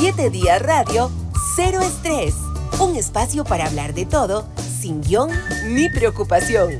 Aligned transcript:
7 0.00 0.30
Días 0.30 0.62
Radio, 0.62 1.10
Cero 1.56 1.80
Estrés. 1.82 2.34
Un 2.80 2.96
espacio 2.96 3.44
para 3.44 3.66
hablar 3.66 3.92
de 3.92 4.06
todo, 4.06 4.46
sin 4.56 5.02
guion 5.02 5.28
ni 5.66 5.90
preocupación. 5.90 6.70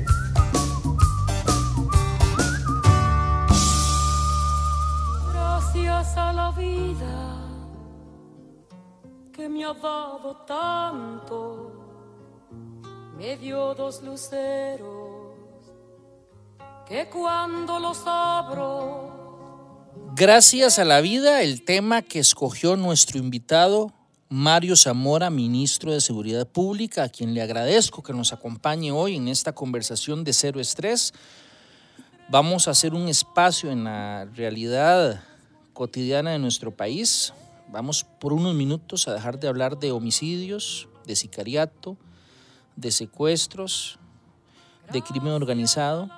Gracias 5.31 6.17
a 6.17 6.33
la 6.33 6.49
vida 6.49 7.37
que 9.31 9.47
me 9.47 9.65
ha 9.65 9.73
dado 9.75 10.37
tanto, 10.47 11.73
me 13.15 13.37
dio 13.37 13.75
dos 13.75 14.01
luceros 14.01 15.35
que 16.87 17.07
cuando 17.07 17.77
los 17.77 18.01
abro 18.07 19.20
Gracias 20.21 20.77
a 20.77 20.85
la 20.85 21.01
vida, 21.01 21.41
el 21.41 21.63
tema 21.63 22.03
que 22.03 22.19
escogió 22.19 22.77
nuestro 22.77 23.17
invitado 23.17 23.91
Mario 24.29 24.75
Zamora, 24.75 25.31
ministro 25.31 25.91
de 25.91 25.99
Seguridad 25.99 26.47
Pública, 26.47 27.05
a 27.05 27.09
quien 27.09 27.33
le 27.33 27.41
agradezco 27.41 28.03
que 28.03 28.13
nos 28.13 28.31
acompañe 28.31 28.91
hoy 28.91 29.15
en 29.15 29.27
esta 29.27 29.53
conversación 29.53 30.23
de 30.23 30.33
cero 30.33 30.59
estrés. 30.59 31.11
Vamos 32.29 32.67
a 32.67 32.71
hacer 32.71 32.93
un 32.93 33.07
espacio 33.07 33.71
en 33.71 33.85
la 33.85 34.25
realidad 34.35 35.23
cotidiana 35.73 36.29
de 36.29 36.37
nuestro 36.37 36.69
país. 36.69 37.33
Vamos 37.69 38.03
por 38.03 38.31
unos 38.31 38.53
minutos 38.53 39.07
a 39.07 39.15
dejar 39.15 39.39
de 39.39 39.47
hablar 39.47 39.79
de 39.79 39.91
homicidios, 39.91 40.87
de 41.07 41.15
sicariato, 41.15 41.97
de 42.75 42.91
secuestros, 42.91 43.97
de 44.93 45.01
crimen 45.01 45.33
organizado 45.33 46.11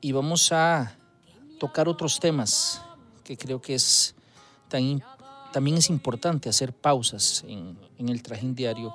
y 0.00 0.12
vamos 0.12 0.52
a 0.52 0.96
tocar 1.58 1.88
otros 1.88 2.20
temas 2.20 2.80
que 3.28 3.36
creo 3.36 3.60
que 3.60 3.74
es 3.74 4.14
también 4.70 5.76
es 5.76 5.90
importante 5.90 6.48
hacer 6.48 6.72
pausas 6.72 7.44
en, 7.46 7.76
el 7.98 8.22
trajín 8.22 8.54
diario. 8.54 8.94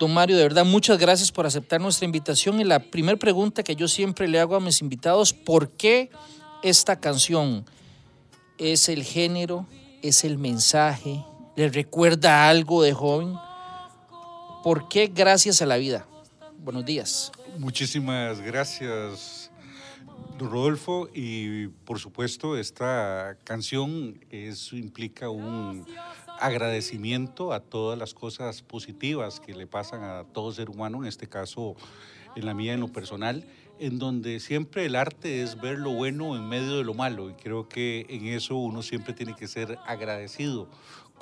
Don 0.00 0.12
Mario, 0.12 0.36
de 0.36 0.42
verdad, 0.42 0.64
muchas 0.64 0.98
gracias 0.98 1.30
por 1.30 1.46
aceptar 1.46 1.80
nuestra 1.80 2.04
invitación. 2.04 2.60
Y 2.60 2.64
la 2.64 2.80
primera 2.80 3.16
pregunta 3.16 3.62
que 3.62 3.76
yo 3.76 3.86
siempre 3.86 4.26
le 4.26 4.40
hago 4.40 4.56
a 4.56 4.60
mis 4.60 4.80
invitados, 4.80 5.32
¿por 5.32 5.70
qué 5.70 6.10
esta 6.64 6.98
canción 6.98 7.64
es 8.58 8.88
el 8.88 9.04
género, 9.04 9.66
es 10.02 10.24
el 10.24 10.38
mensaje, 10.38 11.24
le 11.54 11.68
recuerda 11.68 12.48
algo 12.48 12.82
de 12.82 12.92
joven? 12.92 13.36
¿Por 14.64 14.88
qué 14.88 15.06
gracias 15.06 15.62
a 15.62 15.66
la 15.66 15.76
vida? 15.76 16.04
Buenos 16.58 16.84
días. 16.84 17.30
Muchísimas 17.58 18.40
gracias, 18.40 19.41
Rodolfo, 20.38 21.08
y 21.14 21.68
por 21.68 21.98
supuesto 21.98 22.56
esta 22.56 23.36
canción 23.44 24.20
eso 24.30 24.76
implica 24.76 25.30
un 25.30 25.86
agradecimiento 26.40 27.52
a 27.52 27.60
todas 27.60 27.98
las 27.98 28.14
cosas 28.14 28.62
positivas 28.62 29.40
que 29.40 29.54
le 29.54 29.66
pasan 29.66 30.02
a 30.02 30.24
todo 30.24 30.52
ser 30.52 30.70
humano, 30.70 30.98
en 30.98 31.08
este 31.08 31.28
caso 31.28 31.76
en 32.34 32.46
la 32.46 32.54
mía 32.54 32.72
en 32.72 32.80
lo 32.80 32.88
personal, 32.88 33.44
en 33.78 33.98
donde 33.98 34.40
siempre 34.40 34.86
el 34.86 34.96
arte 34.96 35.42
es 35.42 35.60
ver 35.60 35.78
lo 35.78 35.90
bueno 35.90 36.36
en 36.36 36.48
medio 36.48 36.76
de 36.76 36.84
lo 36.84 36.94
malo. 36.94 37.30
Y 37.30 37.34
creo 37.34 37.68
que 37.68 38.06
en 38.08 38.26
eso 38.26 38.56
uno 38.56 38.82
siempre 38.82 39.12
tiene 39.12 39.34
que 39.34 39.48
ser 39.48 39.78
agradecido 39.86 40.68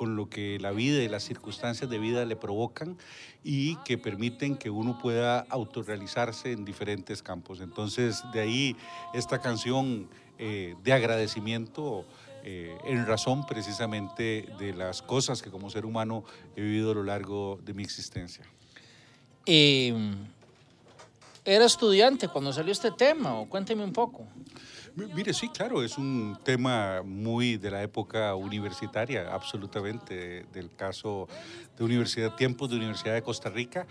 con 0.00 0.16
lo 0.16 0.30
que 0.30 0.58
la 0.58 0.70
vida 0.70 1.02
y 1.02 1.08
las 1.10 1.24
circunstancias 1.24 1.90
de 1.90 1.98
vida 1.98 2.24
le 2.24 2.34
provocan 2.34 2.96
y 3.44 3.76
que 3.84 3.98
permiten 3.98 4.56
que 4.56 4.70
uno 4.70 4.98
pueda 4.98 5.40
autorrealizarse 5.50 6.52
en 6.52 6.64
diferentes 6.64 7.22
campos. 7.22 7.60
Entonces, 7.60 8.22
de 8.32 8.40
ahí 8.40 8.76
esta 9.12 9.42
canción 9.42 10.08
eh, 10.38 10.74
de 10.82 10.92
agradecimiento 10.94 12.06
eh, 12.44 12.78
en 12.84 13.04
razón 13.04 13.44
precisamente 13.44 14.48
de 14.58 14.72
las 14.72 15.02
cosas 15.02 15.42
que 15.42 15.50
como 15.50 15.68
ser 15.68 15.84
humano 15.84 16.24
he 16.56 16.62
vivido 16.62 16.92
a 16.92 16.94
lo 16.94 17.04
largo 17.04 17.60
de 17.62 17.74
mi 17.74 17.82
existencia. 17.82 18.46
Em, 19.44 20.16
¿Era 21.44 21.66
estudiante 21.66 22.26
cuando 22.28 22.54
salió 22.54 22.72
este 22.72 22.90
tema? 22.90 23.38
O 23.38 23.50
cuénteme 23.50 23.84
un 23.84 23.92
poco. 23.92 24.26
Mire, 24.96 25.32
sí, 25.32 25.48
claro, 25.48 25.82
es 25.82 25.98
un 25.98 26.38
tema 26.44 27.02
muy 27.04 27.56
de 27.56 27.70
la 27.70 27.82
época 27.82 28.34
universitaria, 28.34 29.32
absolutamente, 29.32 30.46
del 30.52 30.70
caso 30.74 31.28
de 31.78 31.84
universidad, 31.84 32.34
tiempos 32.34 32.70
de 32.70 32.76
Universidad 32.76 33.14
de 33.14 33.22
Costa 33.22 33.50
Rica, 33.50 33.86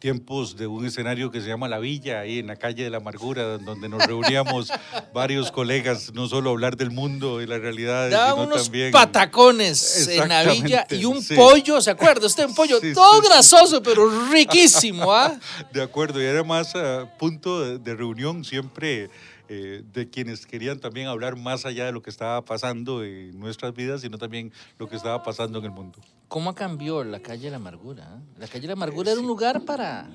tiempos 0.00 0.56
de 0.56 0.66
un 0.66 0.86
escenario 0.86 1.30
que 1.30 1.40
se 1.40 1.48
llama 1.48 1.68
La 1.68 1.78
Villa, 1.78 2.20
ahí 2.20 2.38
en 2.38 2.46
la 2.46 2.56
calle 2.56 2.82
de 2.82 2.90
la 2.90 2.96
Amargura, 2.96 3.58
donde 3.58 3.88
nos 3.88 4.04
reuníamos 4.06 4.72
varios 5.14 5.52
colegas, 5.52 6.12
no 6.14 6.26
solo 6.26 6.50
a 6.50 6.52
hablar 6.52 6.76
del 6.76 6.90
mundo 6.90 7.40
y 7.40 7.46
la 7.46 7.58
realidad, 7.58 8.08
sino 8.10 8.44
unos 8.44 8.64
también... 8.64 8.90
patacones 8.90 10.08
en 10.08 10.28
la 10.28 10.42
Villa 10.44 10.86
y 10.90 11.04
un 11.04 11.22
pollo, 11.36 11.80
¿se 11.80 11.90
acuerda? 11.90 12.26
Usted 12.26 12.46
un 12.46 12.54
pollo 12.54 12.80
todo 12.94 13.20
grasoso, 13.20 13.82
pero 13.82 14.08
riquísimo, 14.30 15.12
¿ah? 15.12 15.38
De 15.72 15.82
acuerdo, 15.82 16.20
y 16.20 16.24
era 16.24 16.42
más 16.42 16.72
punto 17.18 17.78
de 17.78 17.94
reunión 17.94 18.42
siempre 18.44 19.10
eh, 19.52 19.82
de 19.92 20.08
quienes 20.08 20.46
querían 20.46 20.78
también 20.78 21.08
hablar 21.08 21.34
más 21.34 21.66
allá 21.66 21.84
de 21.84 21.90
lo 21.90 22.02
que 22.02 22.10
estaba 22.10 22.44
pasando 22.44 23.02
en 23.02 23.36
nuestras 23.40 23.74
vidas, 23.74 24.02
sino 24.02 24.16
también 24.16 24.52
lo 24.78 24.88
que 24.88 24.94
estaba 24.94 25.24
pasando 25.24 25.58
en 25.58 25.64
el 25.64 25.72
mundo. 25.72 25.98
¿Cómo 26.28 26.54
cambió 26.54 27.02
la 27.02 27.18
calle 27.18 27.46
de 27.46 27.50
la 27.50 27.56
amargura? 27.56 28.22
La 28.38 28.46
calle 28.46 28.60
de 28.60 28.66
la 28.68 28.74
amargura 28.74 29.10
era 29.10 29.20
un 29.20 29.26
lugar 29.26 29.64
para... 29.64 30.08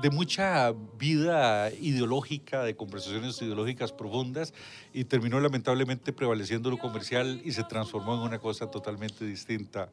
De 0.00 0.08
mucha 0.08 0.72
vida 0.98 1.70
ideológica, 1.74 2.62
de 2.62 2.74
conversaciones 2.74 3.40
ideológicas 3.42 3.92
profundas, 3.92 4.54
y 4.94 5.04
terminó 5.04 5.38
lamentablemente 5.38 6.14
prevaleciendo 6.14 6.70
lo 6.70 6.78
comercial 6.78 7.42
y 7.44 7.52
se 7.52 7.64
transformó 7.64 8.14
en 8.14 8.20
una 8.20 8.38
cosa 8.38 8.70
totalmente 8.70 9.26
distinta. 9.26 9.90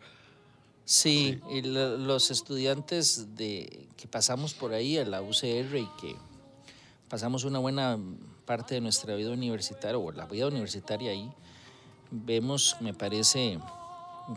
Sí, 0.86 1.42
Y 1.52 1.62
los 1.62 2.32
estudiantes 2.32 3.36
de, 3.36 3.90
que 3.98 4.08
pasamos 4.08 4.54
por 4.54 4.72
ahí 4.72 4.98
a 4.98 5.04
la 5.04 5.22
UCR 5.22 5.76
y 5.76 5.90
que 6.00 6.16
pasamos 7.14 7.44
una 7.44 7.60
buena 7.60 8.00
parte 8.44 8.74
de 8.74 8.82
nuestra 8.82 9.14
vida 9.14 9.30
universitaria 9.30 10.00
o 10.00 10.12
la 10.12 10.26
vida 10.26 10.48
universitaria 10.48 11.12
ahí, 11.12 11.32
vemos, 12.10 12.76
me 12.80 12.96
parece, 12.96 13.60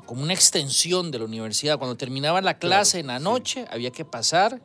como 0.05 0.23
una 0.23 0.35
extensión 0.35 1.11
de 1.11 1.21
la 1.21 1.25
universidad. 1.25 1.79
Cuando 1.79 1.97
terminaba 1.97 2.43
la 2.43 2.59
clase 2.59 2.99
en 2.99 3.07
la 3.07 3.19
noche, 3.19 3.65
había 3.71 3.93
que 3.93 4.05
pasar 4.05 4.61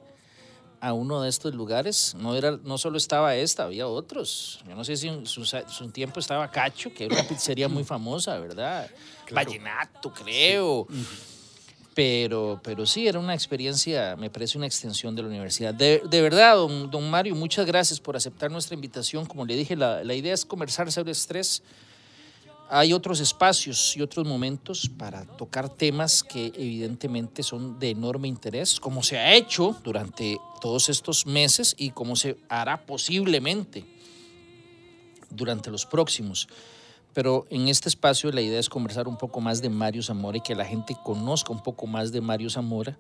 a 0.82 0.92
uno 0.92 1.22
de 1.22 1.30
estos 1.30 1.56
lugares. 1.56 2.14
No, 2.16 2.36
era, 2.36 2.60
no 2.62 2.78
solo 2.78 2.98
estaba 2.98 3.34
esta, 3.38 3.64
había 3.64 3.88
otros. 3.88 4.60
Yo 4.68 4.76
no 4.76 4.84
sé 4.84 4.98
si 4.98 5.08
en 5.08 5.26
su, 5.26 5.46
tiempo 5.94 6.20
estaba 6.20 6.52
Cacho, 6.52 6.94
que 6.94 7.06
era 7.06 7.16
una 7.16 7.30
pizzería 7.30 7.70
muy 7.70 7.84
famosa, 7.86 8.38
¿verdad? 8.40 8.92
Vallenato, 9.32 10.12
creo. 10.12 10.86
Pero, 11.94 12.60
pero 12.64 12.86
sí, 12.86 13.08
era 13.08 13.20
una 13.20 13.34
experiencia, 13.34 14.16
me 14.16 14.30
parece 14.30 14.58
una 14.58 14.66
extensión 14.66 15.14
de 15.14 15.24
la 15.24 15.28
universidad. 15.28 15.74
De, 15.74 16.00
verdad, 16.22 16.56
don, 16.56 16.90
don, 16.90 17.10
Mario, 17.10 17.36
muchas 17.36 17.66
gracias 17.66 18.00
por 18.00 18.16
aceptar 18.16 18.50
nuestra 18.50 18.76
invitación. 18.76 19.26
Como 19.26 19.46
le 19.46 19.56
dije, 19.56 19.76
la, 19.76 20.04
la 20.04 20.14
idea 20.14 20.34
es 20.34 20.46
conversar 20.46 20.90
sobre 20.92 21.12
estrés. 21.12 21.62
Hay 22.70 22.94
otros 22.94 23.20
espacios 23.20 23.98
y 23.98 24.02
otros 24.02 24.26
momentos 24.26 24.90
para 24.98 25.26
tocar 25.26 25.68
temas 25.68 26.24
que 26.24 26.54
evidentemente 26.56 27.44
son 27.44 27.78
de 27.78 27.90
enorme 27.90 28.30
interés, 28.30 28.80
como 28.80 29.04
se 29.04 29.18
ha 29.18 29.34
hecho 29.36 29.76
durante 29.84 30.38
todos 30.62 30.88
estos 30.88 31.26
meses 31.26 31.76
y 31.78 31.90
como 31.90 32.16
se 32.16 32.38
hará 32.48 32.86
posiblemente 32.86 33.84
durante 35.30 35.70
los 35.70 35.86
próximos. 35.86 36.48
Pero 37.14 37.46
en 37.50 37.68
este 37.68 37.90
espacio 37.90 38.32
la 38.32 38.42
idea 38.42 38.60
es 38.60 38.70
conversar 38.70 39.08
un 39.08 39.18
poco 39.18 39.42
más 39.42 39.62
de 39.62 39.70
Mario 39.70 40.02
Zamora 40.02 40.38
y 40.38 40.42
que 40.42 40.56
la 40.56 40.66
gente 40.66 40.96
conozca 41.04 41.52
un 41.52 41.62
poco 41.62 41.88
más 41.88 42.12
de 42.12 42.22
Mario 42.22 42.50
Zamora, 42.50 42.98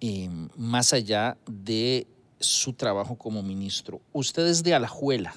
eh, 0.00 0.28
más 0.56 0.92
allá 0.92 1.36
de 1.46 2.06
su 2.40 2.72
trabajo 2.72 3.16
como 3.16 3.42
ministro. 3.42 4.00
Usted 4.12 4.46
es 4.46 4.62
de 4.62 4.74
Alajuela. 4.74 5.34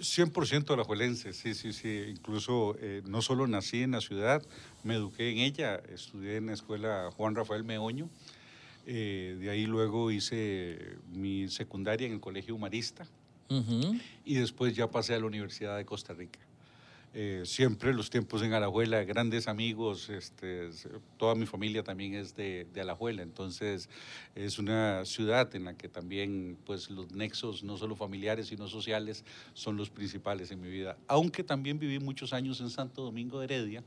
100% 0.00 0.70
alajuelense, 0.70 1.32
sí, 1.32 1.54
sí, 1.54 1.72
sí. 1.72 2.04
Incluso 2.08 2.76
eh, 2.78 3.02
no 3.06 3.22
solo 3.22 3.46
nací 3.46 3.82
en 3.82 3.92
la 3.92 4.00
ciudad, 4.00 4.42
me 4.82 4.94
eduqué 4.94 5.30
en 5.30 5.38
ella, 5.38 5.76
estudié 5.92 6.36
en 6.36 6.46
la 6.46 6.52
escuela 6.52 7.10
Juan 7.16 7.34
Rafael 7.34 7.64
Meoño. 7.64 8.08
Eh, 8.86 9.36
de 9.40 9.50
ahí 9.50 9.64
luego 9.64 10.10
hice 10.10 10.98
mi 11.10 11.48
secundaria 11.48 12.06
en 12.06 12.12
el 12.12 12.20
Colegio 12.20 12.54
Humanista 12.54 13.06
y 14.24 14.34
después 14.34 14.74
ya 14.74 14.90
pasé 14.90 15.14
a 15.14 15.20
la 15.20 15.26
Universidad 15.26 15.76
de 15.76 15.84
Costa 15.84 16.12
Rica. 16.12 16.40
Eh, 17.16 17.42
siempre 17.44 17.94
los 17.94 18.10
tiempos 18.10 18.42
en 18.42 18.54
Alajuela, 18.54 19.04
grandes 19.04 19.46
amigos, 19.46 20.10
este, 20.10 20.70
toda 21.16 21.36
mi 21.36 21.46
familia 21.46 21.84
también 21.84 22.14
es 22.14 22.34
de, 22.34 22.66
de, 22.74 22.80
Alajuela, 22.80 23.22
entonces 23.22 23.88
es 24.34 24.58
una 24.58 25.04
ciudad 25.04 25.54
en 25.54 25.66
la 25.66 25.74
que 25.74 25.88
también 25.88 26.58
pues, 26.66 26.90
los 26.90 27.12
nexos, 27.12 27.62
no 27.62 27.76
solo 27.76 27.94
familiares, 27.94 28.48
sino 28.48 28.66
sociales, 28.66 29.24
son 29.52 29.76
los 29.76 29.90
principales 29.90 30.50
en 30.50 30.60
mi 30.60 30.68
vida. 30.68 30.96
Aunque 31.06 31.44
también 31.44 31.78
viví 31.78 32.00
muchos 32.00 32.32
años 32.32 32.60
en 32.60 32.68
Santo 32.68 33.02
Domingo 33.02 33.38
de 33.38 33.44
Heredia, 33.44 33.84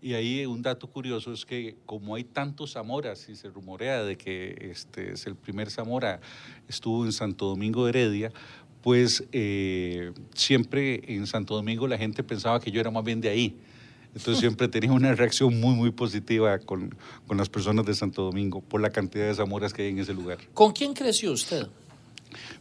y 0.00 0.14
ahí 0.14 0.46
un 0.46 0.62
dato 0.62 0.86
curioso 0.86 1.32
es 1.32 1.44
que 1.44 1.76
como 1.84 2.14
hay 2.14 2.22
tantos 2.22 2.74
Zamoras 2.74 3.28
y 3.28 3.34
se 3.34 3.48
rumorea 3.48 4.04
de 4.04 4.16
que 4.16 4.56
este 4.70 5.14
es 5.14 5.26
el 5.26 5.34
primer 5.34 5.70
Zamora, 5.70 6.20
estuvo 6.68 7.04
en 7.04 7.12
Santo 7.12 7.46
Domingo 7.46 7.84
de 7.84 7.90
Heredia, 7.90 8.32
pues 8.82 9.24
eh, 9.32 10.12
siempre 10.34 11.02
en 11.14 11.26
Santo 11.26 11.54
Domingo 11.54 11.86
la 11.86 11.98
gente 11.98 12.22
pensaba 12.22 12.60
que 12.60 12.70
yo 12.70 12.80
era 12.80 12.90
más 12.90 13.04
bien 13.04 13.20
de 13.20 13.28
ahí. 13.28 13.56
Entonces 14.14 14.38
siempre 14.38 14.68
tenía 14.68 14.92
una 14.92 15.14
reacción 15.14 15.58
muy, 15.60 15.74
muy 15.74 15.90
positiva 15.90 16.58
con, 16.58 16.94
con 17.26 17.36
las 17.36 17.48
personas 17.48 17.84
de 17.86 17.94
Santo 17.94 18.22
Domingo 18.22 18.60
por 18.60 18.80
la 18.80 18.90
cantidad 18.90 19.26
de 19.26 19.34
zamoras 19.34 19.72
que 19.72 19.82
hay 19.82 19.88
en 19.88 19.98
ese 19.98 20.14
lugar. 20.14 20.38
¿Con 20.54 20.72
quién 20.72 20.94
creció 20.94 21.32
usted? 21.32 21.68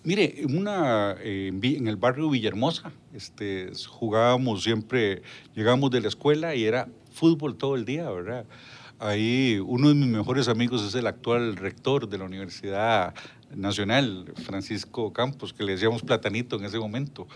Mire, 0.03 0.45
una, 0.49 1.15
eh, 1.19 1.51
en 1.51 1.87
el 1.87 1.97
barrio 1.97 2.29
Villahermosa, 2.29 2.91
este, 3.13 3.71
jugábamos 3.87 4.63
siempre, 4.63 5.21
llegábamos 5.55 5.91
de 5.91 6.01
la 6.01 6.07
escuela 6.07 6.55
y 6.55 6.63
era 6.63 6.87
fútbol 7.11 7.57
todo 7.57 7.75
el 7.75 7.85
día, 7.85 8.09
¿verdad? 8.09 8.45
Ahí 8.99 9.61
uno 9.63 9.89
de 9.89 9.95
mis 9.95 10.07
mejores 10.07 10.47
amigos 10.47 10.83
es 10.83 10.95
el 10.95 11.05
actual 11.07 11.55
rector 11.55 12.09
de 12.09 12.17
la 12.17 12.25
Universidad 12.25 13.13
Nacional, 13.55 14.33
Francisco 14.43 15.13
Campos, 15.13 15.53
que 15.53 15.63
le 15.63 15.73
decíamos 15.73 16.01
platanito 16.01 16.57
en 16.57 16.65
ese 16.65 16.79
momento. 16.79 17.27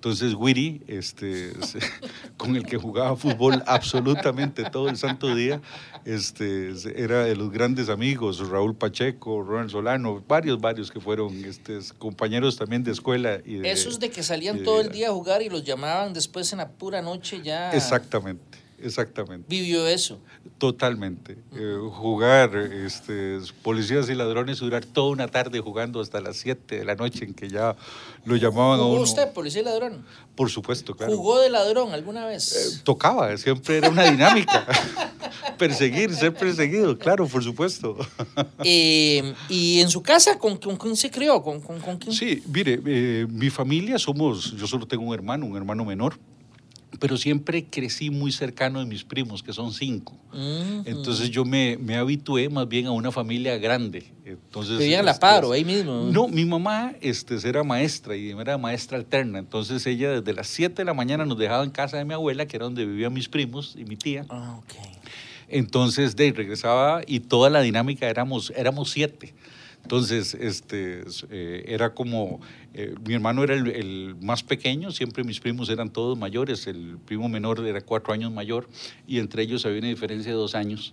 Entonces, 0.00 0.32
Wiri, 0.32 0.80
este, 0.86 1.52
con 2.38 2.56
el 2.56 2.64
que 2.64 2.78
jugaba 2.78 3.14
fútbol 3.16 3.62
absolutamente 3.66 4.64
todo 4.64 4.88
el 4.88 4.96
santo 4.96 5.34
día, 5.34 5.60
este, 6.06 6.72
era 6.96 7.24
de 7.24 7.36
los 7.36 7.50
grandes 7.50 7.90
amigos, 7.90 8.48
Raúl 8.48 8.74
Pacheco, 8.74 9.42
Ronald 9.42 9.68
Solano, 9.68 10.24
varios, 10.26 10.58
varios 10.58 10.90
que 10.90 11.00
fueron 11.00 11.44
este, 11.44 11.80
compañeros 11.98 12.56
también 12.56 12.82
de 12.82 12.92
escuela. 12.92 13.42
Y 13.44 13.56
de, 13.56 13.70
Esos 13.70 14.00
de 14.00 14.08
que 14.08 14.22
salían 14.22 14.56
de 14.56 14.64
todo 14.64 14.80
el 14.80 14.88
día 14.88 15.08
a 15.08 15.12
jugar 15.12 15.42
y 15.42 15.50
los 15.50 15.64
llamaban 15.64 16.14
después 16.14 16.50
en 16.54 16.60
la 16.60 16.70
pura 16.70 17.02
noche 17.02 17.42
ya. 17.42 17.70
Exactamente, 17.72 18.56
exactamente. 18.82 19.46
Vivió 19.48 19.86
eso. 19.86 20.20
Totalmente. 20.58 21.38
Eh, 21.54 21.76
jugar 21.92 22.56
este, 22.56 23.38
policías 23.62 24.08
y 24.10 24.14
ladrones, 24.14 24.58
durar 24.58 24.84
toda 24.84 25.10
una 25.10 25.28
tarde 25.28 25.60
jugando 25.60 26.00
hasta 26.00 26.20
las 26.20 26.36
7 26.38 26.78
de 26.78 26.84
la 26.84 26.94
noche 26.94 27.24
en 27.24 27.34
que 27.34 27.48
ya 27.48 27.76
lo 28.24 28.36
llamaban 28.36 28.78
a 28.80 28.82
¿Jugó 28.82 28.94
uno. 28.94 29.02
usted, 29.02 29.32
policía 29.32 29.62
y 29.62 29.64
ladrón? 29.64 30.04
Por 30.34 30.50
supuesto, 30.50 30.94
claro. 30.94 31.16
¿Jugó 31.16 31.40
de 31.40 31.50
ladrón 31.50 31.92
alguna 31.92 32.26
vez? 32.26 32.52
Eh, 32.54 32.80
tocaba, 32.84 33.36
siempre 33.36 33.78
era 33.78 33.88
una 33.88 34.10
dinámica. 34.10 34.66
Perseguir, 35.58 36.14
ser 36.14 36.32
perseguido, 36.32 36.96
claro, 36.98 37.26
por 37.26 37.44
supuesto. 37.44 37.96
Eh, 38.64 39.34
¿Y 39.48 39.80
en 39.80 39.90
su 39.90 40.02
casa 40.02 40.38
con, 40.38 40.56
con 40.56 40.76
quién 40.76 40.96
se 40.96 41.10
crió? 41.10 41.42
¿Con, 41.42 41.60
con, 41.60 41.80
con 41.80 41.98
quién? 41.98 42.14
Sí, 42.14 42.42
mire, 42.46 42.80
eh, 42.86 43.26
mi 43.28 43.50
familia 43.50 43.98
somos, 43.98 44.52
yo 44.56 44.66
solo 44.66 44.86
tengo 44.86 45.04
un 45.04 45.12
hermano, 45.14 45.44
un 45.44 45.56
hermano 45.56 45.84
menor, 45.84 46.18
pero 46.98 47.16
siempre 47.16 47.66
crecí 47.66 48.10
muy 48.10 48.32
cercano 48.32 48.80
de 48.80 48.86
mis 48.86 49.04
primos, 49.04 49.42
que 49.42 49.52
son 49.52 49.72
cinco. 49.72 50.16
Entonces 50.84 51.30
yo 51.30 51.44
me, 51.44 51.76
me 51.78 51.96
habitué 51.96 52.48
más 52.48 52.68
bien 52.68 52.86
a 52.86 52.90
una 52.90 53.12
familia 53.12 53.56
grande. 53.58 54.12
Entonces, 54.24 54.78
¿Vivían 54.78 55.04
La 55.04 55.12
este, 55.12 55.20
Paro, 55.20 55.52
ahí 55.52 55.64
mismo? 55.64 56.08
No, 56.10 56.28
mi 56.28 56.44
mamá 56.44 56.92
este, 57.00 57.36
era 57.48 57.62
maestra 57.62 58.16
y 58.16 58.30
era 58.30 58.58
maestra 58.58 58.98
alterna. 58.98 59.38
Entonces 59.38 59.86
ella 59.86 60.20
desde 60.20 60.32
las 60.32 60.48
7 60.48 60.74
de 60.76 60.84
la 60.84 60.94
mañana 60.94 61.24
nos 61.24 61.38
dejaba 61.38 61.64
en 61.64 61.70
casa 61.70 61.96
de 61.96 62.04
mi 62.04 62.14
abuela, 62.14 62.46
que 62.46 62.56
era 62.56 62.64
donde 62.64 62.84
vivían 62.84 63.12
mis 63.12 63.28
primos 63.28 63.76
y 63.78 63.84
mi 63.84 63.96
tía. 63.96 64.26
Ah, 64.28 64.58
ok. 64.58 64.74
Entonces, 65.50 66.14
de 66.14 66.32
regresaba 66.32 67.02
y 67.06 67.20
toda 67.20 67.50
la 67.50 67.60
dinámica 67.60 68.08
éramos, 68.08 68.52
éramos 68.56 68.90
siete. 68.90 69.34
Entonces, 69.82 70.34
este, 70.34 71.04
eh, 71.30 71.64
era 71.66 71.94
como, 71.94 72.40
eh, 72.74 72.94
mi 73.04 73.14
hermano 73.14 73.42
era 73.42 73.54
el, 73.54 73.66
el 73.68 74.16
más 74.20 74.42
pequeño, 74.42 74.92
siempre 74.92 75.24
mis 75.24 75.40
primos 75.40 75.68
eran 75.68 75.90
todos 75.90 76.16
mayores, 76.16 76.66
el 76.66 76.98
primo 77.04 77.28
menor 77.28 77.66
era 77.66 77.80
cuatro 77.80 78.12
años 78.12 78.32
mayor 78.32 78.68
y 79.06 79.18
entre 79.18 79.42
ellos 79.42 79.66
había 79.66 79.78
una 79.78 79.88
diferencia 79.88 80.30
de 80.30 80.38
dos 80.38 80.54
años. 80.54 80.92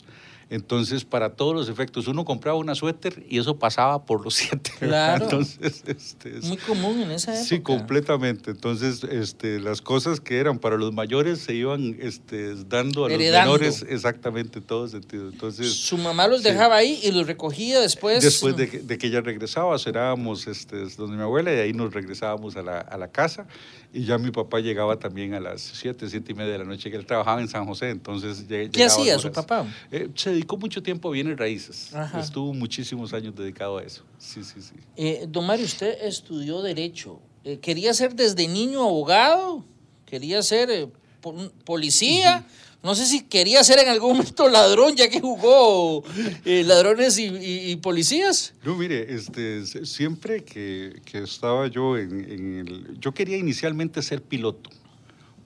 Entonces, 0.50 1.04
para 1.04 1.36
todos 1.36 1.54
los 1.54 1.68
efectos, 1.68 2.08
uno 2.08 2.24
compraba 2.24 2.58
una 2.58 2.74
suéter 2.74 3.26
y 3.30 3.38
eso 3.40 3.58
pasaba 3.60 4.06
por 4.06 4.24
los 4.24 4.36
siete. 4.36 4.72
Claro. 4.80 5.26
Entonces, 5.26 5.84
este, 5.86 6.40
Muy 6.44 6.56
común 6.58 7.02
en 7.02 7.12
esa 7.12 7.34
época. 7.34 7.48
Sí, 7.48 7.60
completamente. 7.60 8.52
Entonces, 8.52 9.04
este, 9.04 9.60
las 9.60 9.82
cosas 9.82 10.22
que 10.22 10.38
eran 10.38 10.60
para 10.60 10.78
los 10.78 10.94
mayores 10.94 11.40
se 11.40 11.54
iban 11.54 11.98
este, 12.00 12.56
dando 12.66 13.06
a 13.06 13.12
Heredando. 13.12 13.52
los 13.58 13.60
menores 13.62 13.86
exactamente 13.90 14.60
en 14.60 14.66
todo 14.66 14.88
sentido. 14.88 15.28
Entonces, 15.30 15.74
Su 15.74 15.98
mamá 15.98 16.28
los 16.28 16.42
sí. 16.44 16.50
dejaba 16.50 16.78
ahí 16.78 17.00
y 17.04 17.12
los 17.12 17.28
recogía 17.28 17.80
después. 17.82 18.24
después 18.24 18.56
de 18.56 18.70
que, 18.70 18.80
de 18.80 18.98
que 18.98 19.08
ella 19.08 19.22
regresaba, 19.22 19.78
cenábamos 19.80 20.48
este, 20.48 20.78
donde 20.96 21.18
mi 21.18 21.24
abuela 21.24 21.54
y 21.54 21.58
ahí 21.58 21.74
nos 21.74 21.94
regresábamos 21.94 22.56
a 22.56 22.62
la, 22.62 22.80
a 22.80 22.98
la 22.98 23.10
casa. 23.10 23.48
Y 23.94 24.04
ya 24.04 24.18
mi 24.18 24.32
papá 24.32 24.60
llegaba 24.60 25.00
también 25.00 25.34
a 25.34 25.40
las 25.40 25.62
7, 25.62 26.10
7 26.10 26.32
y 26.32 26.36
media 26.36 26.52
de 26.52 26.58
la 26.60 26.66
noche, 26.66 26.92
que 26.92 26.98
él 26.98 27.06
trabajaba 27.06 27.42
en 27.42 27.48
San 27.48 27.66
José. 27.66 27.90
Entonces, 27.90 28.46
¿Qué 28.48 28.84
hacía 28.84 29.18
su 29.18 29.32
papá? 29.32 29.66
Eh, 29.92 30.10
se 30.14 30.32
dedicó 30.32 30.58
mucho 30.58 30.84
tiempo 30.84 31.10
a 31.10 31.12
bienes 31.14 31.38
raíces. 31.38 31.94
Ajá. 31.96 32.20
Estuvo 32.20 32.54
muchísimos 32.54 33.14
años 33.14 33.34
dedicado 33.36 33.78
a 33.78 33.84
eso. 33.84 34.04
Sí, 34.18 34.44
sí, 34.44 34.62
sí. 34.62 34.74
Eh, 34.98 35.26
don 35.30 35.46
Mario, 35.48 35.66
usted 35.66 35.98
estudió 36.02 36.62
Derecho. 36.62 37.20
Eh, 37.44 37.60
¿Quería 37.60 37.94
ser 37.94 38.14
desde 38.14 38.48
niño 38.48 38.84
abogado? 38.84 39.64
¿Quería 40.06 40.42
ser 40.44 40.70
eh, 40.70 40.88
po- 41.22 41.34
policía? 41.64 42.46
No 42.88 42.96
sé 42.96 43.06
si 43.06 43.24
quería 43.24 43.62
ser 43.66 43.80
en 43.80 43.90
algún 43.90 44.16
momento 44.16 44.48
ladrón, 44.48 44.96
ya 44.96 45.10
que 45.10 45.20
jugó 45.20 46.06
eh, 46.46 46.64
ladrones 46.64 47.18
y, 47.20 47.76
policías. 47.82 48.54
No, 48.64 48.78
mire, 48.78 49.14
este, 49.14 49.66
siempre 49.86 50.46
que, 50.46 51.02
que 51.04 51.18
estaba 51.18 51.68
yo 51.68 51.98
en 51.98 52.22
el... 52.66 52.98
Yo 52.98 53.14
quería 53.14 53.36
inicialmente 53.36 54.02
ser 54.02 54.22
piloto, 54.22 54.70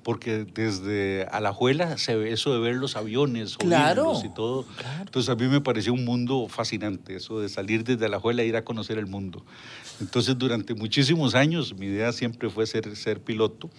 porque 0.04 0.46
desde 0.46 1.26
Alajuela 1.32 1.98
se 1.98 2.16
ve 2.16 2.32
eso 2.32 2.54
de 2.54 2.60
ver 2.60 2.76
los 2.76 2.96
aviones, 2.96 3.58
Claro, 3.58 4.14
y 4.24 4.30
todo. 4.30 4.66
Entonces 5.00 5.30
a 5.30 5.36
mí 5.36 5.48
me 5.48 5.62
pareció 5.62 5.94
un 5.94 6.06
mundo 6.06 6.48
fascinante, 6.48 7.16
eso 7.16 7.40
de 7.40 7.50
salir 7.50 7.84
desde 7.84 8.06
Alajuela 8.06 8.42
e 8.42 8.48
ir 8.48 8.56
a 8.56 8.64
conocer 8.64 8.98
el 8.98 9.08
mundo. 9.08 9.46
Entonces 10.00 10.38
durante 10.38 10.74
muchísimos 10.74 11.36
años 11.36 11.76
mi 11.78 11.88
idea 11.88 12.12
siempre 12.12 12.50
fue 12.50 12.66
ser, 12.66 12.96
ser 12.96 13.22
piloto. 13.22 13.70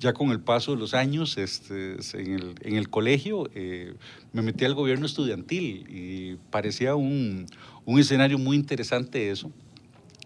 Ya 0.00 0.12
con 0.12 0.30
el 0.30 0.40
paso 0.40 0.72
de 0.72 0.78
los 0.78 0.94
años, 0.94 1.36
este, 1.38 1.96
en, 2.14 2.34
el, 2.34 2.54
en 2.60 2.76
el 2.76 2.88
colegio, 2.88 3.50
eh, 3.54 3.94
me 4.32 4.42
metí 4.42 4.64
al 4.64 4.74
gobierno 4.74 5.06
estudiantil 5.06 5.86
y 5.88 6.36
parecía 6.50 6.94
un, 6.94 7.46
un 7.84 7.98
escenario 7.98 8.38
muy 8.38 8.56
interesante 8.56 9.30
eso. 9.30 9.50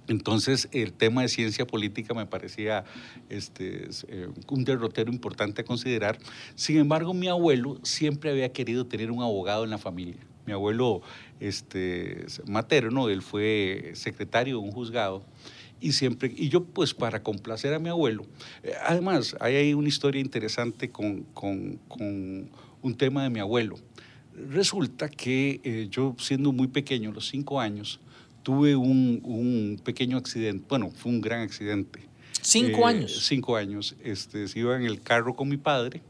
Entonces, 0.09 0.69
el 0.73 0.93
tema 0.93 1.23
de 1.23 1.29
ciencia 1.29 1.67
política 1.67 2.13
me 2.15 2.27
parecía 2.27 2.85
este, 3.29 3.89
es, 3.89 4.07
eh, 4.09 4.29
un 4.49 4.65
derrotero 4.65 5.13
importante 5.13 5.63
a 5.63 5.65
considerar. 5.65 6.19
Sin 6.55 6.79
embargo, 6.79 7.15
mi 7.15 7.29
abuelo 7.29 7.79
siempre 7.83 8.31
había 8.31 8.53
querido 8.53 8.87
tener 8.87 9.11
un 9.11 9.23
abogado 9.23 9.65
en 9.65 9.71
la 9.71 9.79
familia. 9.79 10.27
Mi 10.45 10.53
abuelo 10.53 11.03
este, 11.39 12.27
materno, 12.47 13.09
él 13.09 13.23
fue 13.23 13.93
secretario 13.95 14.57
de 14.57 14.63
un 14.63 14.73
juzgado 14.73 15.25
y 15.83 15.93
siempre, 15.93 16.33
y 16.35 16.49
yo 16.49 16.65
pues 16.65 16.95
para 16.95 17.23
complacer 17.25 17.75
a 17.75 17.81
mi 17.81 17.89
abuelo, 17.89 18.25
eh, 18.63 18.73
además 18.87 19.37
hay 19.41 19.57
ahí 19.57 19.75
una 19.75 19.89
historia 19.89 20.21
interesante 20.21 20.91
con, 20.91 21.25
con, 21.35 21.81
un 22.83 22.97
tema 22.97 23.25
de 23.25 23.31
mi 23.31 23.41
abuelo. 23.41 23.77
Resulta 24.33 25.09
que 25.09 25.61
eh, 25.65 25.89
yo 25.91 26.15
siendo 26.19 26.53
muy 26.53 26.69
pequeño, 26.69 27.13
los 27.13 27.29
cinco 27.29 27.61
años, 27.61 28.01
tuve 28.43 28.75
un, 28.77 29.21
un 29.25 29.81
pequeño 29.85 30.17
accidente, 30.17 30.65
bueno, 30.69 30.91
fue 30.91 31.13
un 31.13 31.21
gran 31.21 31.41
accidente. 31.41 32.01
Cinco 32.41 32.81
Eh, 32.81 32.85
años. 32.95 33.25
Cinco 33.27 33.57
años. 33.57 33.95
Este, 34.03 34.49
se 34.49 34.59
iba 34.59 34.77
en 34.77 34.85
el 34.85 35.01
carro 35.01 35.35
con 35.35 35.49
mi 35.49 35.57
padre 35.57 36.03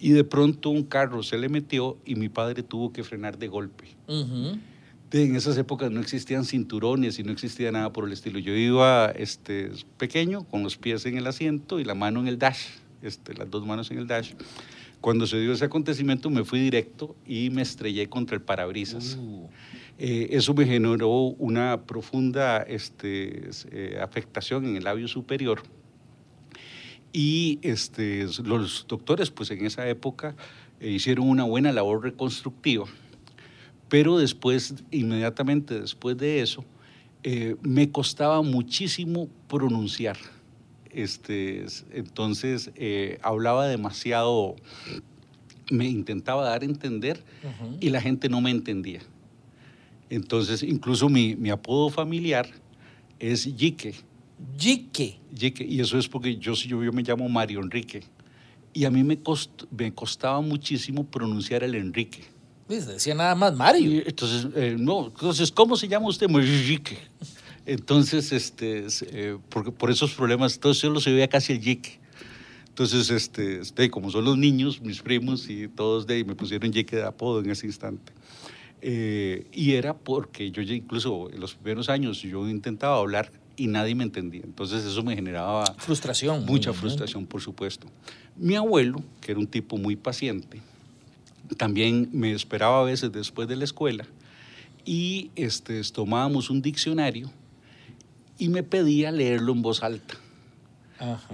y 0.00 0.10
de 0.10 0.24
pronto 0.24 0.70
un 0.70 0.82
carro 0.82 1.22
se 1.22 1.38
le 1.38 1.48
metió 1.48 1.96
y 2.04 2.16
mi 2.16 2.28
padre 2.28 2.62
tuvo 2.62 2.92
que 2.92 3.04
frenar 3.04 3.38
de 3.38 3.48
golpe. 3.48 3.84
De- 5.10 5.24
En 5.24 5.36
esas 5.36 5.56
épocas 5.56 5.90
no 5.90 6.00
existían 6.00 6.44
cinturones 6.44 7.18
y 7.18 7.22
no 7.22 7.30
existía 7.32 7.70
nada 7.70 7.92
por 7.92 8.04
el 8.06 8.12
estilo. 8.12 8.38
Yo 8.40 8.52
iba 8.54 9.06
este, 9.16 9.70
pequeño, 9.98 10.42
con 10.44 10.62
los 10.64 10.76
pies 10.76 11.06
en 11.06 11.16
el 11.16 11.26
asiento 11.28 11.78
y 11.78 11.84
la 11.84 11.94
mano 11.94 12.20
en 12.20 12.26
el 12.26 12.38
dash, 12.38 12.66
este, 13.02 13.32
las 13.34 13.48
dos 13.50 13.64
manos 13.64 13.90
en 13.92 13.98
el 13.98 14.06
dash. 14.08 14.32
Cuando 15.00 15.26
se 15.28 15.38
dio 15.38 15.52
ese 15.52 15.64
acontecimiento 15.64 16.28
me 16.28 16.44
fui 16.44 16.58
directo 16.58 17.14
y 17.24 17.50
me 17.50 17.62
estrellé 17.62 18.08
contra 18.08 18.34
el 18.34 18.42
parabrisas. 18.42 19.16
Uh, 19.20 19.48
Eh, 19.98 20.28
eso 20.32 20.52
me 20.52 20.66
generó 20.66 21.10
una 21.38 21.82
profunda 21.86 22.58
este, 22.62 23.48
eh, 23.70 23.98
afectación 24.00 24.66
en 24.66 24.76
el 24.76 24.84
labio 24.84 25.08
superior. 25.08 25.62
Y 27.12 27.58
este, 27.62 28.26
los 28.44 28.84
doctores, 28.86 29.30
pues 29.30 29.50
en 29.50 29.64
esa 29.64 29.88
época, 29.88 30.36
eh, 30.80 30.90
hicieron 30.90 31.28
una 31.28 31.44
buena 31.44 31.72
labor 31.72 32.02
reconstructiva. 32.02 32.86
Pero 33.88 34.18
después, 34.18 34.74
inmediatamente 34.90 35.80
después 35.80 36.16
de 36.18 36.40
eso, 36.40 36.64
me 37.62 37.90
costaba 37.90 38.40
muchísimo 38.42 39.28
pronunciar. 39.48 40.16
Este, 40.90 41.66
entonces, 41.92 42.70
hablaba 43.22 43.66
demasiado, 43.66 44.54
me 45.70 45.86
intentaba 45.86 46.44
dar 46.44 46.62
a 46.62 46.64
entender 46.64 47.24
y 47.80 47.90
la 47.90 48.00
gente 48.00 48.28
no 48.28 48.40
me 48.40 48.50
entendía. 48.50 49.00
Entonces, 50.10 50.62
incluso 50.62 51.08
mi, 51.08 51.34
mi 51.36 51.50
apodo 51.50 51.90
familiar 51.90 52.48
es 53.18 53.44
Yique, 53.56 53.94
Yique. 54.58 55.18
Yique, 55.34 55.64
y 55.64 55.80
eso 55.80 55.98
es 55.98 56.08
porque 56.08 56.36
yo, 56.36 56.54
yo, 56.54 56.82
yo 56.84 56.92
me 56.92 57.02
llamo 57.02 57.28
Mario 57.28 57.60
Enrique. 57.60 58.02
Y 58.72 58.84
a 58.84 58.90
mí 58.90 59.02
me, 59.02 59.18
cost- 59.22 59.66
me 59.76 59.92
costaba 59.92 60.40
muchísimo 60.40 61.04
pronunciar 61.04 61.64
el 61.64 61.74
Enrique. 61.74 62.24
Dice, 62.68 62.92
Decía 62.92 63.14
nada 63.14 63.34
más 63.34 63.56
Mario. 63.56 63.90
Y 63.90 64.02
entonces, 64.06 64.46
eh, 64.54 64.76
no, 64.78 65.06
entonces, 65.06 65.50
¿cómo 65.50 65.76
se 65.76 65.88
llama 65.88 66.08
usted? 66.08 66.28
Yique. 66.28 66.98
Entonces, 67.64 68.32
este, 68.32 68.86
es, 68.86 69.02
eh, 69.08 69.38
por 69.50 69.90
esos 69.90 70.12
problemas, 70.12 70.54
entonces 70.54 70.82
yo 70.82 70.90
lo 70.90 71.00
se 71.00 71.10
veía 71.12 71.28
casi 71.28 71.54
el 71.54 71.60
Yique. 71.60 71.98
Entonces, 72.68 73.08
este, 73.08 73.60
este, 73.60 73.90
como 73.90 74.10
son 74.10 74.26
los 74.26 74.36
niños, 74.36 74.82
mis 74.82 75.00
primos 75.00 75.48
y 75.48 75.66
todos 75.66 76.06
de 76.06 76.16
ahí 76.16 76.24
me 76.24 76.34
pusieron 76.34 76.70
Jeque 76.70 76.96
de 76.96 77.04
apodo 77.04 77.40
en 77.40 77.48
ese 77.50 77.66
instante. 77.66 78.12
Eh, 78.88 79.48
y 79.52 79.72
era 79.72 79.96
porque 79.96 80.52
yo 80.52 80.62
incluso 80.62 81.28
en 81.32 81.40
los 81.40 81.56
primeros 81.56 81.88
años 81.88 82.22
yo 82.22 82.48
intentaba 82.48 82.98
hablar 82.98 83.32
y 83.56 83.66
nadie 83.66 83.96
me 83.96 84.04
entendía. 84.04 84.42
Entonces 84.44 84.84
eso 84.84 85.02
me 85.02 85.16
generaba 85.16 85.64
frustración. 85.76 86.46
Mucha 86.46 86.72
frustración, 86.72 87.26
por 87.26 87.40
supuesto. 87.40 87.88
Mi 88.36 88.54
abuelo, 88.54 89.02
que 89.20 89.32
era 89.32 89.40
un 89.40 89.48
tipo 89.48 89.76
muy 89.76 89.96
paciente, 89.96 90.60
también 91.56 92.10
me 92.12 92.30
esperaba 92.30 92.80
a 92.82 92.84
veces 92.84 93.10
después 93.10 93.48
de 93.48 93.56
la 93.56 93.64
escuela 93.64 94.06
y 94.84 95.32
este, 95.34 95.82
tomábamos 95.82 96.48
un 96.48 96.62
diccionario 96.62 97.28
y 98.38 98.50
me 98.50 98.62
pedía 98.62 99.10
leerlo 99.10 99.50
en 99.50 99.62
voz 99.62 99.82
alta. 99.82 100.14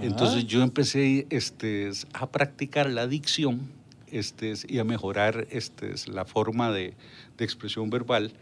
Entonces 0.01 0.47
yo 0.47 0.63
empecé 0.63 1.27
este, 1.29 1.91
a 2.13 2.31
practicar 2.31 2.89
la 2.89 3.05
dicción 3.05 3.69
este, 4.07 4.53
y 4.67 4.79
a 4.79 4.83
mejorar 4.83 5.47
este, 5.49 5.93
la 6.11 6.25
forma 6.25 6.71
de, 6.71 6.95
de 7.37 7.45
expresión 7.45 7.89
verbal 7.89 8.33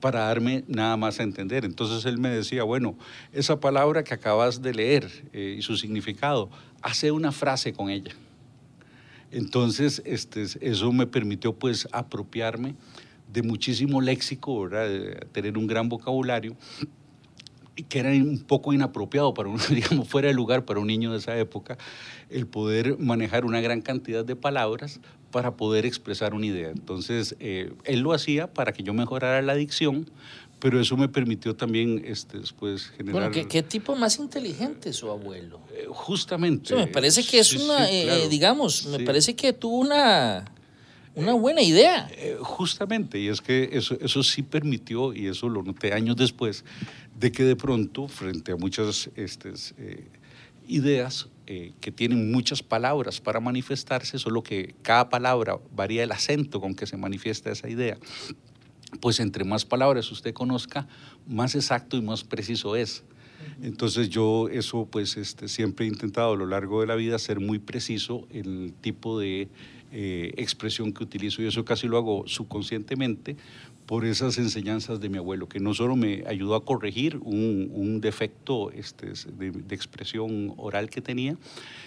para 0.00 0.20
darme 0.20 0.64
nada 0.66 0.96
más 0.96 1.20
a 1.20 1.22
entender. 1.22 1.64
Entonces 1.64 2.04
él 2.06 2.18
me 2.18 2.30
decía, 2.30 2.64
bueno, 2.64 2.96
esa 3.32 3.60
palabra 3.60 4.02
que 4.02 4.14
acabas 4.14 4.62
de 4.62 4.74
leer 4.74 5.28
eh, 5.32 5.56
y 5.58 5.62
su 5.62 5.76
significado, 5.76 6.50
hace 6.82 7.10
una 7.10 7.32
frase 7.32 7.72
con 7.72 7.90
ella. 7.90 8.12
Entonces 9.30 10.02
este, 10.04 10.42
eso 10.60 10.92
me 10.92 11.06
permitió 11.06 11.52
pues 11.52 11.86
apropiarme 11.92 12.74
de 13.32 13.42
muchísimo 13.42 14.00
léxico, 14.00 14.68
De 14.68 15.26
tener 15.32 15.56
un 15.56 15.66
gran 15.66 15.88
vocabulario 15.88 16.56
que 17.88 17.98
era 17.98 18.10
un 18.10 18.40
poco 18.40 18.72
inapropiado 18.72 19.34
para 19.34 19.48
un, 19.48 19.58
digamos, 19.70 20.08
fuera 20.08 20.28
de 20.28 20.34
lugar 20.34 20.64
para 20.64 20.80
un 20.80 20.86
niño 20.86 21.12
de 21.12 21.18
esa 21.18 21.36
época, 21.38 21.78
el 22.28 22.46
poder 22.46 22.98
manejar 22.98 23.44
una 23.44 23.60
gran 23.60 23.80
cantidad 23.80 24.24
de 24.24 24.36
palabras 24.36 25.00
para 25.30 25.56
poder 25.56 25.86
expresar 25.86 26.34
una 26.34 26.46
idea. 26.46 26.70
Entonces, 26.70 27.36
eh, 27.40 27.72
él 27.84 28.00
lo 28.00 28.12
hacía 28.12 28.52
para 28.52 28.72
que 28.72 28.82
yo 28.82 28.92
mejorara 28.94 29.42
la 29.42 29.54
dicción, 29.54 30.10
pero 30.58 30.80
eso 30.80 30.96
me 30.96 31.08
permitió 31.08 31.56
también 31.56 32.02
este, 32.04 32.38
después 32.38 32.88
generar... 32.88 33.30
Bueno, 33.30 33.48
¿qué, 33.48 33.62
tipo 33.62 33.96
más 33.96 34.18
inteligente 34.18 34.92
su 34.92 35.10
abuelo? 35.10 35.60
Eh, 35.72 35.86
justamente. 35.88 36.74
me 36.74 36.86
parece 36.86 37.24
que 37.24 37.38
es 37.38 37.54
una, 37.54 37.90
eh, 37.90 38.28
digamos, 38.28 38.86
me 38.86 39.00
parece 39.00 39.34
que 39.34 39.52
tuvo 39.52 39.78
una... 39.78 40.52
Una 41.12 41.34
buena 41.34 41.60
idea. 41.60 42.08
justamente, 42.40 43.18
y 43.18 43.26
es 43.26 43.40
que 43.40 43.70
eso, 43.72 43.98
eso 44.00 44.22
sí 44.22 44.42
permitió, 44.42 45.12
y 45.12 45.26
eso 45.26 45.48
lo 45.48 45.60
noté 45.64 45.92
años 45.92 46.14
después, 46.14 46.64
de 47.20 47.30
que 47.30 47.44
de 47.44 47.54
pronto, 47.54 48.08
frente 48.08 48.52
a 48.52 48.56
muchas 48.56 49.10
este, 49.14 49.52
ideas, 50.66 51.28
eh, 51.46 51.72
que 51.80 51.92
tienen 51.92 52.32
muchas 52.32 52.62
palabras 52.62 53.20
para 53.20 53.40
manifestarse, 53.40 54.18
solo 54.18 54.42
que 54.42 54.74
cada 54.80 55.10
palabra 55.10 55.58
varía 55.74 56.02
el 56.02 56.12
acento 56.12 56.60
con 56.60 56.74
que 56.74 56.86
se 56.86 56.96
manifiesta 56.96 57.50
esa 57.50 57.68
idea. 57.68 57.98
Pues 59.00 59.20
entre 59.20 59.44
más 59.44 59.66
palabras 59.66 60.10
usted 60.10 60.32
conozca, 60.32 60.88
más 61.26 61.54
exacto 61.54 61.98
y 61.98 62.02
más 62.02 62.24
preciso 62.24 62.74
es. 62.74 63.04
Entonces 63.62 64.08
yo 64.08 64.48
eso 64.48 64.88
pues 64.90 65.16
este, 65.16 65.48
siempre 65.48 65.84
he 65.84 65.88
intentado 65.88 66.32
a 66.32 66.36
lo 66.36 66.46
largo 66.46 66.80
de 66.80 66.86
la 66.86 66.94
vida 66.94 67.18
ser 67.18 67.38
muy 67.40 67.58
preciso 67.58 68.26
en 68.30 68.64
el 68.64 68.72
tipo 68.80 69.18
de 69.18 69.48
eh, 69.92 70.32
expresión 70.36 70.92
que 70.92 71.02
utilizo 71.02 71.42
y 71.42 71.46
eso 71.46 71.64
casi 71.64 71.88
lo 71.88 71.98
hago 71.98 72.24
subconscientemente 72.26 73.36
por 73.90 74.04
esas 74.04 74.38
enseñanzas 74.38 75.00
de 75.00 75.08
mi 75.08 75.18
abuelo, 75.18 75.48
que 75.48 75.58
no 75.58 75.74
solo 75.74 75.96
me 75.96 76.22
ayudó 76.28 76.54
a 76.54 76.64
corregir 76.64 77.18
un, 77.24 78.00
defecto 78.00 78.70
este, 78.70 79.14
de, 79.36 79.74
expresión 79.74 80.54
oral 80.58 80.88
que 80.88 81.00
tenía, 81.00 81.36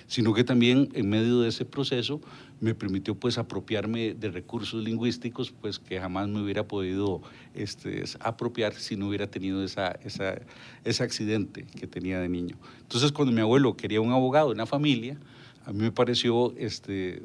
sino 0.07 0.33
que 0.33 0.43
también 0.43 0.89
en 0.95 1.07
medio 1.07 1.39
de 1.39 1.47
ese 1.47 1.63
proceso 1.63 2.19
me 2.59 2.75
permitió 2.75 3.15
pues 3.15 3.37
apropiarme 3.37 4.15
de 4.15 4.31
recursos 4.31 4.83
lingüísticos 4.83 5.53
pues 5.61 5.79
que 5.79 5.97
jamás 5.97 6.27
me 6.27 6.41
hubiera 6.41 6.67
podido 6.67 7.21
este, 7.53 8.03
apropiar 8.19 8.73
si 8.73 8.97
no 8.97 9.07
hubiera 9.07 9.27
tenido 9.27 9.63
esa, 9.63 9.97
esa, 10.03 10.41
ese 10.83 11.03
accidente 11.03 11.65
que 11.79 11.87
tenía 11.87 12.19
de 12.19 12.27
niño. 12.27 12.57
Entonces 12.81 13.13
cuando 13.13 13.31
mi 13.31 13.39
abuelo 13.39 13.77
quería 13.77 14.01
un 14.01 14.11
abogado 14.11 14.51
en 14.51 14.57
la 14.57 14.65
familia, 14.65 15.17
a 15.65 15.71
mí 15.71 15.79
me 15.79 15.91
pareció 15.93 16.53
este, 16.57 17.23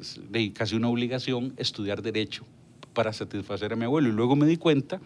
casi 0.53 0.77
una 0.77 0.87
obligación 0.87 1.53
estudiar 1.57 2.01
derecho 2.01 2.45
para 2.99 3.13
satisfacer 3.13 3.71
a 3.71 3.77
mi 3.77 3.85
abuelo. 3.85 4.09
Y 4.09 4.11
luego 4.11 4.35
me 4.35 4.45
di 4.45 4.57
cuenta 4.57 4.99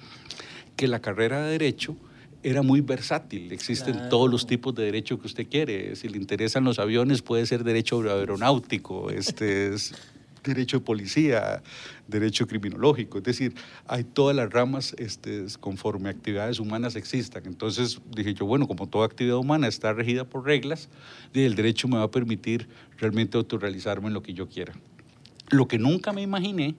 que 0.76 0.88
la 0.88 1.00
carrera 1.00 1.46
de 1.46 1.52
derecho 1.52 1.96
era 2.42 2.64
muy 2.64 2.82
versátil. 2.82 3.52
Existen 3.52 4.10
todos 4.10 4.32
los 4.32 4.48
tipos 4.48 4.74
de 4.74 4.84
derecho 4.84 5.20
que 5.20 5.28
usted 5.28 5.48
quiere. 5.48 5.96
Si 5.96 6.10
le 6.10 6.18
interesan 6.18 6.64
los 6.64 6.80
aviones, 6.80 7.22
puede 7.22 7.46
ser 7.46 7.64
derecho 7.64 8.02
aeronáutico, 8.02 9.12
este 9.12 9.76
es 9.76 9.94
derecho 10.44 10.80
de 10.80 10.86
policía, 10.86 11.62
derecho 12.08 12.48
criminológico. 12.48 13.20
Es 13.20 13.26
decir, 13.26 13.54
hay 13.86 14.04
todas 14.04 14.36
las 14.36 14.52
ramas 14.52 14.96
este, 14.98 15.46
conforme 15.60 16.10
actividades 16.10 16.60
humanas 16.60 16.96
existan. 16.96 17.44
Entonces 17.46 18.02
dije 18.10 18.34
yo, 18.34 18.48
bueno, 18.48 18.68
como 18.68 18.88
toda 18.88 19.06
actividad 19.06 19.38
humana 19.38 19.68
está 19.68 19.94
regida 19.94 20.24
por 20.24 20.46
reglas, 20.46 20.90
el 21.36 21.54
derecho 21.54 21.88
me 21.88 21.98
va 21.98 22.06
a 22.06 22.12
permitir 22.12 22.68
realmente 22.98 23.38
autorrealizarme 23.38 24.08
en 24.08 24.16
lo 24.16 24.24
que 24.24 24.34
yo 24.34 24.50
quiera. 24.50 24.74
Lo 25.52 25.68
que 25.68 25.78
nunca 25.78 26.12
me 26.12 26.24
imaginé 26.24 26.74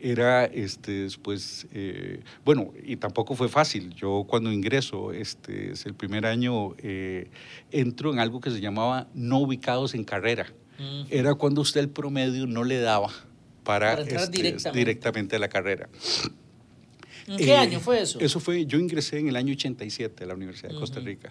era 0.00 0.44
este, 0.44 1.04
después, 1.04 1.66
eh, 1.72 2.20
bueno, 2.44 2.72
y 2.84 2.96
tampoco 2.96 3.34
fue 3.34 3.48
fácil. 3.48 3.94
Yo 3.94 4.24
cuando 4.28 4.52
ingreso, 4.52 5.12
este, 5.12 5.72
es 5.72 5.86
el 5.86 5.94
primer 5.94 6.26
año, 6.26 6.74
eh, 6.78 7.30
entro 7.70 8.12
en 8.12 8.18
algo 8.18 8.40
que 8.40 8.50
se 8.50 8.60
llamaba 8.60 9.08
no 9.14 9.38
ubicados 9.38 9.94
en 9.94 10.04
carrera. 10.04 10.46
Era 11.08 11.34
cuando 11.34 11.62
usted 11.62 11.80
el 11.80 11.88
promedio 11.88 12.46
no 12.46 12.62
le 12.62 12.78
daba 12.78 13.08
para, 13.64 13.98
entrar 13.98 14.24
este, 14.24 14.70
directamente. 14.72 15.36
a 15.36 15.38
la 15.38 15.48
carrera. 15.48 15.88
¿En 17.26 17.38
qué 17.38 17.56
año 17.56 17.80
fue 17.80 18.02
eso? 18.02 18.20
Eso 18.20 18.40
fue, 18.40 18.66
yo 18.66 18.78
ingresé 18.78 19.18
en 19.18 19.28
el 19.28 19.36
año 19.36 19.54
87 19.54 20.24
a 20.24 20.26
la 20.26 20.34
Universidad 20.34 20.72
de 20.72 20.78
Costa 20.78 21.00
Rica 21.00 21.30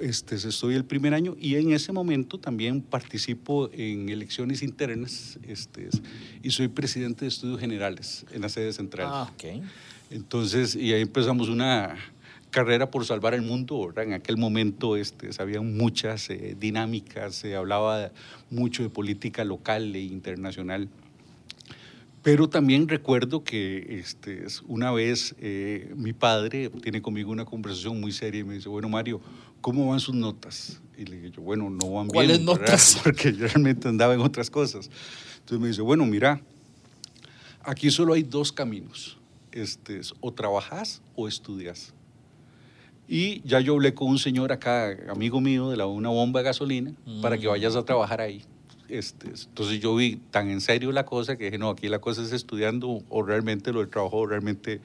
este, 0.00 0.36
estoy 0.36 0.74
el 0.74 0.84
primer 0.84 1.14
año 1.14 1.36
y 1.38 1.56
en 1.56 1.72
ese 1.72 1.92
momento 1.92 2.38
también 2.38 2.80
participo 2.80 3.70
en 3.72 4.08
elecciones 4.08 4.62
internas 4.62 5.38
este, 5.46 5.88
y 6.42 6.50
soy 6.50 6.68
presidente 6.68 7.24
de 7.24 7.28
estudios 7.28 7.60
generales 7.60 8.24
en 8.32 8.42
la 8.42 8.48
sede 8.48 8.72
central. 8.72 9.08
Ah, 9.10 9.30
okay. 9.34 9.62
Entonces, 10.10 10.74
y 10.74 10.92
ahí 10.92 11.02
empezamos 11.02 11.48
una 11.48 11.96
carrera 12.50 12.90
por 12.90 13.04
salvar 13.04 13.34
el 13.34 13.42
mundo. 13.42 13.92
En 13.96 14.12
aquel 14.12 14.36
momento 14.36 14.96
este, 14.96 15.30
había 15.38 15.60
muchas 15.60 16.30
eh, 16.30 16.54
dinámicas, 16.58 17.34
se 17.34 17.56
hablaba 17.56 18.12
mucho 18.50 18.82
de 18.82 18.90
política 18.90 19.44
local 19.44 19.96
e 19.96 20.00
internacional. 20.00 20.88
Pero 22.22 22.48
también 22.48 22.88
recuerdo 22.88 23.42
que 23.42 23.98
este, 23.98 24.46
una 24.68 24.92
vez 24.92 25.34
eh, 25.40 25.92
mi 25.96 26.12
padre 26.12 26.70
tiene 26.70 27.02
conmigo 27.02 27.32
una 27.32 27.44
conversación 27.44 28.00
muy 28.00 28.12
seria 28.12 28.40
y 28.40 28.44
me 28.44 28.54
dice, 28.54 28.68
bueno 28.68 28.88
Mario, 28.88 29.20
¿cómo 29.60 29.88
van 29.88 29.98
sus 29.98 30.14
notas? 30.14 30.80
Y 30.96 31.04
le 31.04 31.20
dije 31.20 31.40
bueno, 31.40 31.68
no 31.68 31.90
van 31.90 32.06
bien. 32.06 32.14
¿Cuáles 32.14 32.40
notas? 32.40 33.00
Porque 33.04 33.32
yo 33.32 33.46
realmente 33.48 33.88
andaba 33.88 34.14
en 34.14 34.20
otras 34.20 34.50
cosas. 34.50 34.88
Entonces 35.38 35.60
me 35.60 35.68
dice, 35.68 35.82
bueno, 35.82 36.06
mira, 36.06 36.40
aquí 37.64 37.90
solo 37.90 38.14
hay 38.14 38.22
dos 38.22 38.52
caminos. 38.52 39.18
Este, 39.50 40.00
o 40.20 40.32
trabajas 40.32 41.02
o 41.16 41.26
estudias. 41.26 41.92
Y 43.08 43.42
ya 43.46 43.60
yo 43.60 43.74
hablé 43.74 43.94
con 43.94 44.08
un 44.08 44.18
señor 44.18 44.52
acá, 44.52 44.96
amigo 45.10 45.40
mío, 45.40 45.70
de 45.70 45.76
la, 45.76 45.86
una 45.86 46.08
bomba 46.08 46.40
de 46.40 46.44
gasolina, 46.44 46.94
para 47.20 47.36
que 47.36 47.46
mm. 47.46 47.50
vayas 47.50 47.76
a 47.76 47.84
trabajar 47.84 48.20
ahí. 48.20 48.42
Este, 48.92 49.28
entonces 49.28 49.80
yo 49.80 49.96
vi 49.96 50.16
tan 50.30 50.50
en 50.50 50.60
serio 50.60 50.92
la 50.92 51.06
cosa 51.06 51.38
que 51.38 51.46
dije, 51.46 51.56
no, 51.56 51.70
aquí 51.70 51.88
la 51.88 51.98
cosa 51.98 52.22
es 52.22 52.30
estudiando 52.32 53.02
o 53.08 53.22
realmente 53.22 53.72
lo 53.72 53.80
del 53.80 53.88
trabajo, 53.88 54.18
o 54.18 54.26
realmente 54.26 54.82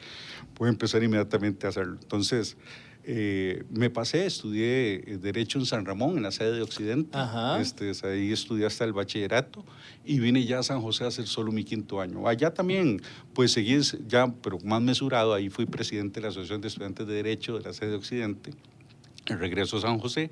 puedo 0.53 0.71
empezar 0.71 1.03
inmediatamente 1.03 1.65
a 1.65 1.71
hacerlo. 1.71 1.97
Entonces 2.01 2.55
eh, 3.03 3.65
me 3.69 3.89
pasé, 3.89 4.25
estudié 4.25 4.93
eh, 4.95 5.17
Derecho 5.17 5.59
en 5.59 5.65
San 5.65 5.85
Ramón, 5.85 6.15
en 6.15 6.23
la 6.23 6.31
sede 6.31 6.53
de 6.53 6.61
Occidente. 6.61 7.17
Este, 7.59 7.91
ahí 8.07 8.31
estudié 8.31 8.65
hasta 8.65 8.85
el 8.85 8.93
bachillerato 8.93 9.65
y 10.05 10.21
vine 10.21 10.45
ya 10.45 10.59
a 10.59 10.63
San 10.63 10.81
José 10.81 11.03
a 11.03 11.07
hacer 11.07 11.27
solo 11.27 11.51
mi 11.51 11.65
quinto 11.65 11.99
año. 11.99 12.29
Allá 12.29 12.53
también, 12.53 13.01
pues 13.33 13.51
seguí 13.51 13.77
ya, 14.07 14.33
pero 14.41 14.57
más 14.63 14.81
mesurado, 14.81 15.33
ahí 15.33 15.49
fui 15.49 15.65
presidente 15.65 16.21
de 16.21 16.21
la 16.21 16.27
Asociación 16.29 16.61
de 16.61 16.69
Estudiantes 16.69 17.05
de 17.05 17.13
Derecho 17.13 17.57
de 17.57 17.65
la 17.65 17.73
sede 17.73 17.89
de 17.89 17.97
Occidente, 17.97 18.51
regreso 19.25 19.75
a 19.75 19.81
San 19.81 19.99
José. 19.99 20.31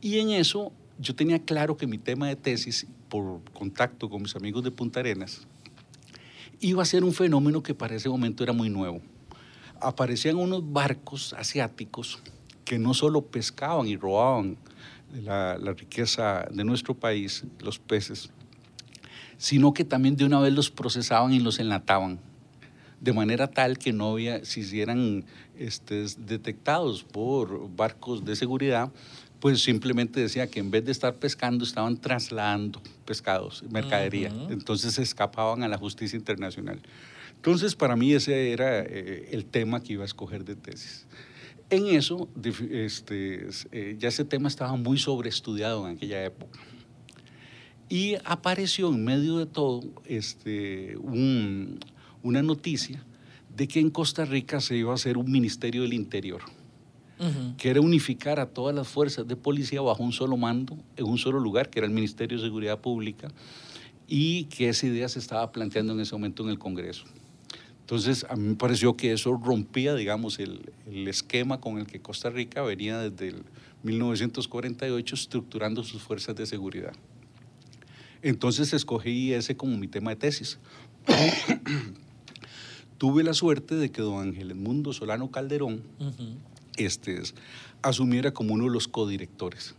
Y 0.00 0.18
en 0.18 0.30
eso 0.30 0.72
yo 0.98 1.14
tenía 1.14 1.38
claro 1.38 1.76
que 1.76 1.86
mi 1.86 1.98
tema 1.98 2.28
de 2.28 2.36
tesis, 2.36 2.86
por 3.08 3.42
contacto 3.52 4.08
con 4.08 4.22
mis 4.22 4.36
amigos 4.36 4.64
de 4.64 4.70
Punta 4.70 5.00
Arenas, 5.00 5.46
iba 6.60 6.82
a 6.82 6.86
ser 6.86 7.04
un 7.04 7.12
fenómeno 7.12 7.62
que 7.62 7.74
para 7.74 7.94
ese 7.94 8.08
momento 8.08 8.42
era 8.42 8.52
muy 8.52 8.68
nuevo. 8.68 9.00
Aparecían 9.80 10.36
unos 10.36 10.72
barcos 10.72 11.34
asiáticos 11.34 12.18
que 12.64 12.78
no 12.78 12.94
solo 12.94 13.22
pescaban 13.22 13.86
y 13.86 13.96
robaban 13.96 14.56
la, 15.22 15.56
riqueza 15.76 16.46
de 16.50 16.64
nuestro 16.64 16.94
país, 16.94 17.44
los 17.60 17.78
peces, 17.78 18.30
sino 19.38 19.72
que 19.72 19.84
también 19.84 20.16
de 20.16 20.24
una 20.24 20.40
vez 20.40 20.52
los 20.52 20.70
procesaban 20.70 21.32
y 21.32 21.40
los 21.40 21.58
enlataban 21.58 22.18
de 23.00 23.12
manera 23.12 23.48
tal 23.48 23.78
que 23.78 23.92
no 23.92 24.12
había, 24.12 24.44
si 24.44 24.80
eran 24.80 25.24
este, 25.56 26.06
detectados 26.18 27.04
por 27.04 27.74
barcos 27.76 28.24
de 28.24 28.36
seguridad, 28.36 28.90
pues 29.40 29.62
simplemente 29.62 30.20
decía 30.20 30.46
que 30.48 30.60
en 30.60 30.70
vez 30.70 30.84
de 30.84 30.92
estar 30.92 31.14
pescando 31.14 31.64
estaban 31.64 31.96
trasladando 31.98 32.80
pescados, 33.04 33.62
mercadería. 33.70 34.32
Entonces 34.50 34.94
se 34.94 35.02
escapaban 35.02 35.62
a 35.62 35.68
la 35.68 35.78
justicia 35.78 36.16
internacional. 36.16 36.80
Entonces 37.36 37.74
para 37.74 37.96
mí 37.96 38.12
ese 38.12 38.52
era 38.52 38.80
eh, 38.80 39.28
el 39.32 39.44
tema 39.44 39.82
que 39.82 39.94
iba 39.94 40.02
a 40.02 40.06
escoger 40.06 40.44
de 40.44 40.56
tesis. 40.56 41.06
En 41.68 41.86
eso, 41.86 42.28
este, 42.70 43.48
eh, 43.72 43.96
ya 43.98 44.08
ese 44.08 44.24
tema 44.24 44.48
estaba 44.48 44.76
muy 44.76 44.98
sobreestudiado 44.98 45.88
en 45.88 45.96
aquella 45.96 46.24
época. 46.24 46.58
Y 47.88 48.14
apareció 48.24 48.88
en 48.88 49.04
medio 49.04 49.38
de 49.38 49.46
todo 49.46 49.82
este, 50.06 50.96
una 50.96 52.42
noticia 52.42 53.04
de 53.56 53.68
que 53.68 53.80
en 53.80 53.90
Costa 53.90 54.24
Rica 54.24 54.60
se 54.60 54.76
iba 54.76 54.92
a 54.92 54.94
hacer 54.94 55.16
un 55.16 55.30
Ministerio 55.30 55.82
del 55.82 55.94
Interior, 55.94 56.42
que 57.56 57.70
era 57.70 57.80
unificar 57.80 58.38
a 58.40 58.46
todas 58.46 58.74
las 58.74 58.88
fuerzas 58.88 59.26
de 59.26 59.36
policía 59.36 59.80
bajo 59.80 60.02
un 60.02 60.12
solo 60.12 60.36
mando, 60.36 60.76
en 60.96 61.06
un 61.06 61.18
solo 61.18 61.40
lugar, 61.40 61.70
que 61.70 61.78
era 61.78 61.86
el 61.86 61.92
Ministerio 61.92 62.38
de 62.38 62.44
Seguridad 62.44 62.80
Pública, 62.80 63.28
y 64.06 64.44
que 64.44 64.68
esa 64.68 64.86
idea 64.86 65.08
se 65.08 65.18
estaba 65.18 65.50
planteando 65.50 65.92
en 65.92 66.00
ese 66.00 66.14
momento 66.14 66.42
en 66.42 66.50
el 66.50 66.58
Congreso. 66.58 67.04
Entonces, 67.80 68.26
a 68.28 68.36
mí 68.36 68.48
me 68.48 68.54
pareció 68.56 68.96
que 68.96 69.12
eso 69.12 69.40
rompía, 69.42 69.94
digamos, 69.94 70.38
el, 70.38 70.72
el 70.86 71.06
esquema 71.08 71.60
con 71.60 71.78
el 71.78 71.86
que 71.86 72.00
Costa 72.00 72.30
Rica 72.30 72.62
venía 72.62 72.98
desde 72.98 73.28
el 73.28 73.44
1948 73.84 75.14
estructurando 75.14 75.84
sus 75.84 76.02
fuerzas 76.02 76.34
de 76.34 76.46
seguridad. 76.46 76.92
Entonces 78.22 78.72
escogí 78.72 79.32
ese 79.32 79.56
como 79.56 79.76
mi 79.76 79.86
tema 79.86 80.10
de 80.10 80.16
tesis. 80.16 80.58
Tuve 82.98 83.22
la 83.22 83.34
suerte 83.34 83.76
de 83.76 83.90
que 83.90 84.02
don 84.02 84.20
Ángel 84.20 84.50
Edmundo 84.50 84.92
Solano 84.92 85.30
Calderón 85.30 85.82
este, 86.76 87.22
asumiera 87.82 88.32
como 88.32 88.54
uno 88.54 88.64
de 88.64 88.70
los 88.70 88.88
codirectores. 88.88 89.74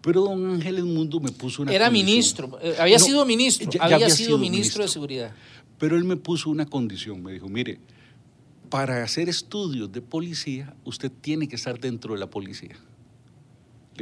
Pero 0.00 0.22
don 0.22 0.50
Ángel 0.50 0.78
Edmundo 0.78 1.20
me 1.20 1.30
puso 1.30 1.62
una 1.62 1.72
Era 1.72 1.88
ministro, 1.90 2.58
eh, 2.60 2.74
había 2.78 2.98
sido 2.98 3.24
ministro, 3.24 3.70
había, 3.80 4.10
sido, 4.10 4.36
ministro 4.36 4.82
de 4.82 4.88
Seguridad. 4.88 5.32
Pero 5.78 5.96
él 5.96 6.04
me 6.04 6.16
puso 6.16 6.50
una 6.50 6.66
condición, 6.66 7.22
me 7.22 7.32
dijo, 7.32 7.48
mire, 7.48 7.78
para 8.68 9.04
hacer 9.04 9.28
estudios 9.28 9.92
de 9.92 10.00
policía, 10.00 10.74
usted 10.84 11.10
tiene 11.20 11.46
que 11.46 11.56
estar 11.56 11.78
dentro 11.78 12.14
de 12.14 12.20
la 12.20 12.28
policía. 12.28 12.76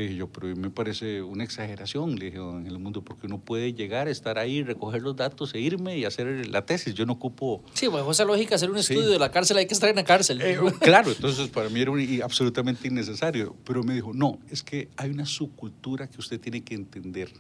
Le 0.00 0.06
dije 0.06 0.16
yo, 0.16 0.28
pero 0.28 0.56
me 0.56 0.70
parece 0.70 1.20
una 1.20 1.44
exageración, 1.44 2.16
le 2.16 2.30
dije, 2.30 2.38
en 2.38 2.66
el 2.66 2.78
mundo, 2.78 3.04
porque 3.04 3.26
uno 3.26 3.38
puede 3.38 3.74
llegar, 3.74 4.08
estar 4.08 4.38
ahí, 4.38 4.62
recoger 4.62 5.02
los 5.02 5.14
datos 5.14 5.54
e 5.54 5.60
irme 5.60 5.98
y 5.98 6.06
hacer 6.06 6.46
la 6.46 6.64
tesis. 6.64 6.94
Yo 6.94 7.04
no 7.04 7.12
ocupo... 7.12 7.62
Sí, 7.74 7.86
bajo 7.86 8.10
esa 8.10 8.24
lógica, 8.24 8.54
hacer 8.54 8.70
un 8.70 8.78
estudio 8.78 9.10
de 9.10 9.18
la 9.18 9.30
cárcel 9.30 9.58
hay 9.58 9.66
que 9.66 9.74
estar 9.74 9.90
en 9.90 9.96
la 9.96 10.04
cárcel. 10.04 10.40
Eh, 10.40 10.58
claro, 10.80 11.10
entonces 11.10 11.50
para 11.50 11.68
mí 11.68 11.82
era 11.82 11.92
absolutamente 12.24 12.88
innecesario. 12.88 13.54
Pero 13.62 13.82
me 13.82 13.92
dijo, 13.92 14.14
no, 14.14 14.38
es 14.48 14.62
que 14.62 14.88
hay 14.96 15.10
una 15.10 15.26
subcultura 15.26 16.08
que 16.08 16.18
usted 16.18 16.40
tiene 16.40 16.62
que 16.62 16.74
entender, 16.74 17.30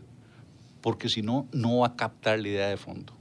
porque 0.82 1.08
si 1.08 1.22
no, 1.22 1.48
no 1.52 1.78
va 1.78 1.86
a 1.86 1.96
captar 1.96 2.40
la 2.40 2.48
idea 2.48 2.68
de 2.68 2.76
fondo. 2.76 3.14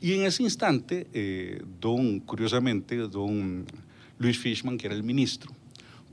Y 0.00 0.14
en 0.14 0.24
ese 0.24 0.42
instante, 0.42 1.06
eh, 1.12 1.62
don, 1.80 2.18
curiosamente, 2.18 2.96
don 2.96 3.66
Luis 4.18 4.36
Fishman, 4.36 4.78
que 4.78 4.88
era 4.88 4.96
el 4.96 5.04
ministro, 5.04 5.52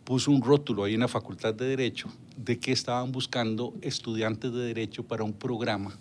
puso 0.09 0.31
un 0.31 0.41
rótulo 0.41 0.85
ahí 0.85 0.95
en 0.95 1.01
la 1.01 1.07
Facultad 1.07 1.53
de 1.53 1.67
Derecho 1.67 2.07
de 2.35 2.57
que 2.57 2.71
estaban 2.71 3.11
buscando 3.11 3.75
estudiantes 3.83 4.51
de 4.51 4.61
Derecho 4.61 5.03
para 5.03 5.23
un 5.23 5.33
programa 5.33 5.95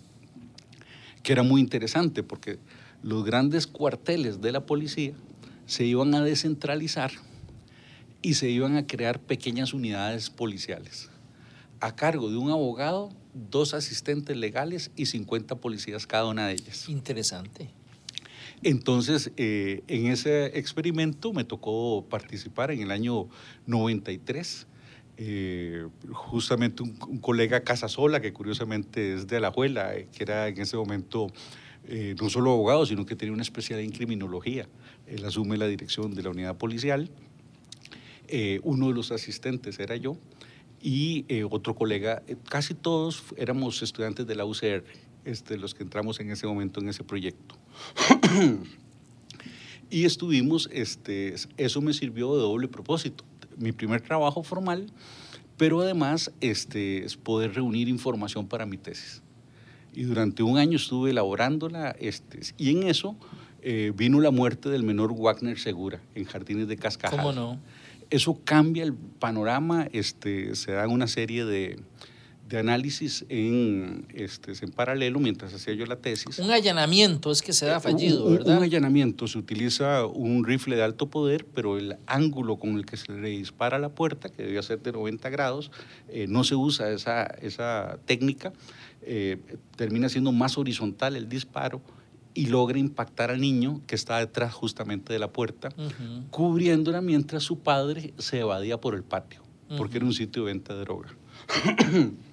que 1.21 1.31
era 1.31 1.43
muy 1.43 1.61
interesante 1.61 2.23
porque 2.23 2.57
los 3.03 3.23
grandes 3.23 3.67
cuarteles 3.67 4.41
de 4.41 4.51
la 4.51 4.65
policía 4.65 5.13
se 5.67 5.85
iban 5.85 6.15
a 6.15 6.23
descentralizar 6.23 7.11
y 8.23 8.33
se 8.33 8.49
iban 8.49 8.77
a 8.77 8.87
crear 8.87 9.19
pequeñas 9.19 9.75
unidades 9.75 10.31
policiales 10.31 11.11
a 11.79 11.95
cargo 11.95 12.31
de 12.31 12.37
un 12.37 12.49
abogado, 12.49 13.11
dos 13.35 13.75
asistentes 13.75 14.35
legales 14.35 14.89
y 14.95 15.05
50 15.05 15.57
policías 15.57 16.07
cada 16.07 16.25
una 16.25 16.47
de 16.47 16.53
ellas. 16.53 16.89
Interesante. 16.89 17.69
Entonces, 18.61 19.31
eh, 19.37 19.83
en 19.87 20.07
ese 20.07 20.57
experimento 20.57 21.31
me 21.31 21.45
tocó 21.45 22.05
participar 22.09 22.71
en 22.71 22.81
el 22.81 22.91
año 22.91 23.29
93. 23.67 24.67
Eh, 25.21 25.87
justamente 26.11 26.83
un, 26.83 27.19
colega 27.19 27.61
Casasola, 27.61 28.21
que 28.21 28.33
curiosamente 28.33 29.13
es 29.13 29.27
de 29.27 29.37
Alajuela, 29.37 29.95
eh, 29.95 30.07
que 30.15 30.23
era 30.23 30.47
en 30.47 30.59
ese 30.59 30.77
momento 30.77 31.27
no 32.21 32.29
solo 32.29 32.51
abogado, 32.51 32.85
sino 32.85 33.03
que 33.03 33.15
tenía 33.15 33.33
una 33.33 33.41
especialidad 33.41 33.83
en 33.83 33.91
criminología. 33.91 34.67
Él 35.07 35.25
asume 35.25 35.57
la 35.57 35.65
dirección 35.65 36.13
de 36.13 36.21
la 36.21 36.29
unidad 36.29 36.55
policial. 36.55 37.09
uno 38.61 38.89
de 38.89 38.93
los 38.93 39.11
asistentes 39.11 39.79
era 39.79 39.95
yo 39.95 40.15
y 40.83 41.25
otro 41.49 41.73
colega, 41.73 42.21
casi 42.47 42.75
todos 42.75 43.23
éramos 43.37 43.81
estudiantes 43.81 44.27
de 44.27 44.35
la 44.35 44.45
UCR, 44.45 44.83
este, 45.25 45.57
los 45.57 45.73
que 45.73 45.81
entramos 45.81 46.19
en 46.19 46.29
ese 46.29 46.45
momento 46.45 46.79
en 46.79 46.89
ese 46.89 47.03
proyecto. 47.03 47.55
y 49.89 50.05
estuvimos, 50.05 50.69
este, 50.71 51.35
eso 51.57 51.81
me 51.81 51.93
sirvió 51.93 52.35
de 52.35 52.41
doble 52.41 52.67
propósito. 52.67 53.23
Mi 53.57 53.71
primer 53.71 54.01
trabajo 54.01 54.43
formal, 54.43 54.91
pero 55.57 55.81
además 55.81 56.31
este, 56.41 57.03
es 57.05 57.17
poder 57.17 57.53
reunir 57.53 57.89
información 57.89 58.47
para 58.47 58.65
mi 58.65 58.77
tesis. 58.77 59.21
Y 59.93 60.03
durante 60.03 60.43
un 60.43 60.57
año 60.57 60.77
estuve 60.77 61.09
elaborándola, 61.09 61.95
este, 61.99 62.39
y 62.57 62.71
en 62.71 62.83
eso 62.83 63.15
eh, 63.61 63.91
vino 63.95 64.21
la 64.21 64.31
muerte 64.31 64.69
del 64.69 64.83
menor 64.83 65.13
Wagner 65.13 65.59
Segura 65.59 65.99
en 66.15 66.25
Jardines 66.25 66.67
de 66.67 66.77
Cascajal. 66.77 67.19
¿Cómo 67.19 67.33
no? 67.33 67.59
Eso 68.09 68.39
cambia 68.43 68.83
el 68.83 68.93
panorama, 68.93 69.87
este, 69.91 70.55
se 70.55 70.71
dan 70.71 70.89
una 70.89 71.07
serie 71.07 71.45
de, 71.45 71.79
de 72.49 72.57
análisis 72.57 73.25
en, 73.29 74.07
este, 74.15 74.53
en 74.59 74.71
paralelo 74.71 75.19
mientras 75.19 75.53
hacía 75.53 75.75
yo 75.75 75.85
la 75.85 75.97
tesis. 75.97 76.39
Un 76.39 76.49
allanamiento 76.49 77.31
es 77.31 77.43
que 77.43 77.53
se 77.53 77.67
da 77.67 77.79
fallido, 77.79 78.27
¿verdad? 78.31 78.57
Un, 78.57 78.63
allanamiento, 78.63 79.27
se 79.27 79.37
utiliza 79.37 80.05
un 80.07 80.43
rifle 80.43 80.75
de 80.75 80.81
alto 80.81 81.07
poder, 81.07 81.45
pero 81.45 81.77
el 81.77 81.97
ángulo 82.07 82.57
con 82.57 82.71
el 82.71 82.87
que 82.87 82.97
se 82.97 83.11
le 83.11 83.29
dispara 83.29 83.77
la 83.77 83.89
puerta, 83.89 84.29
que 84.29 84.43
debía 84.43 84.63
ser 84.63 84.81
de 84.81 84.91
90 84.91 85.29
grados, 85.29 85.71
eh, 86.09 86.25
no 86.27 86.43
se 86.43 86.55
usa 86.55 86.91
esa, 86.91 87.23
esa 87.23 87.99
técnica, 88.05 88.51
eh, 89.03 89.37
termina 89.75 90.09
siendo 90.09 90.31
más 90.31 90.57
horizontal 90.57 91.15
el 91.15 91.29
disparo 91.29 91.81
y 92.33 92.47
logra 92.47 92.79
impactar 92.79 93.29
al 93.29 93.41
niño 93.41 93.81
que 93.85 93.93
está 93.93 94.17
detrás 94.17 94.53
justamente 94.55 95.13
de 95.13 95.19
la 95.19 95.31
puerta, 95.31 95.69
cubriéndola 96.31 97.01
mientras 97.01 97.43
su 97.43 97.59
padre 97.59 98.13
se 98.17 98.39
evadía 98.39 98.81
por 98.81 98.95
el 98.95 99.03
patio, 99.03 99.43
porque 99.77 99.97
era 99.97 100.05
un 100.07 100.13
sitio 100.13 100.45
de 100.45 100.53
venta 100.53 100.73
de 100.73 100.79
droga. 100.79 101.09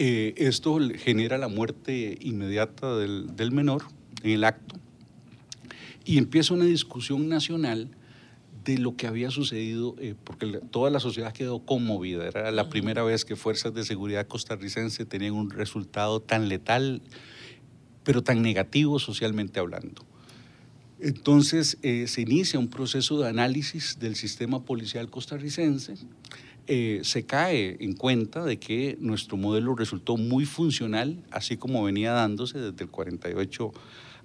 Eh, 0.00 0.34
esto 0.36 0.78
genera 0.94 1.38
la 1.38 1.48
muerte 1.48 2.16
inmediata 2.20 2.94
del, 2.94 3.50
menor 3.50 3.82
en 4.22 4.30
el 4.30 4.44
acto 4.44 4.76
y 6.04 6.18
empieza 6.18 6.54
una 6.54 6.66
discusión 6.66 7.28
nacional 7.28 7.90
de 8.64 8.78
lo 8.78 8.94
que 8.94 9.08
había 9.08 9.32
sucedido, 9.32 9.96
eh, 9.98 10.14
porque 10.22 10.60
toda 10.70 10.90
la 10.90 11.00
sociedad 11.00 11.32
quedó 11.32 11.58
conmovida. 11.66 12.28
Era 12.28 12.52
la 12.52 12.68
primera 12.68 13.02
vez 13.02 13.24
que 13.24 13.34
fuerzas 13.34 13.74
de 13.74 13.82
seguridad 13.82 14.28
costarricense 14.28 15.04
tenían 15.04 15.32
un 15.32 15.50
resultado 15.50 16.20
tan 16.20 16.48
letal, 16.48 17.02
pero 18.04 18.22
tan 18.22 18.40
negativo 18.40 19.00
socialmente 19.00 19.58
hablando. 19.58 20.06
Entonces 21.00 21.76
eh, 21.82 22.06
se 22.06 22.20
inicia 22.20 22.60
un 22.60 22.68
proceso 22.68 23.18
de 23.18 23.30
análisis 23.30 23.98
del 23.98 24.14
sistema 24.14 24.64
policial 24.64 25.10
costarricense 25.10 25.96
eh, 26.70 27.00
se 27.02 27.24
cae 27.24 27.78
en 27.80 27.94
cuenta 27.94 28.44
de 28.44 28.58
que 28.58 28.98
nuestro 29.00 29.38
modelo 29.38 29.74
resultó 29.74 30.18
muy 30.18 30.44
funcional, 30.44 31.24
así 31.30 31.56
como 31.56 31.82
venía 31.82 32.12
dándose 32.12 32.58
desde 32.58 32.84
el 32.84 32.90
48 32.90 33.72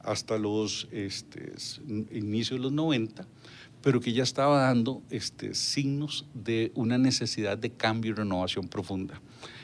hasta 0.02 0.38
los 0.38 0.90
este, 0.92 1.54
inicios 2.12 2.60
de 2.60 2.64
los 2.64 2.74
90, 2.74 3.26
pero 3.82 4.02
que 4.02 4.12
ya 4.12 4.24
estaba 4.24 4.60
dando 4.64 5.02
este, 5.10 5.56
signos 5.56 6.26
de 6.34 6.74
una 6.76 6.98
necesidad 6.98 7.58
de 7.58 7.72
cambio 7.72 8.12
y 8.12 8.16
renovación 8.16 8.68
profunda. 8.68 9.22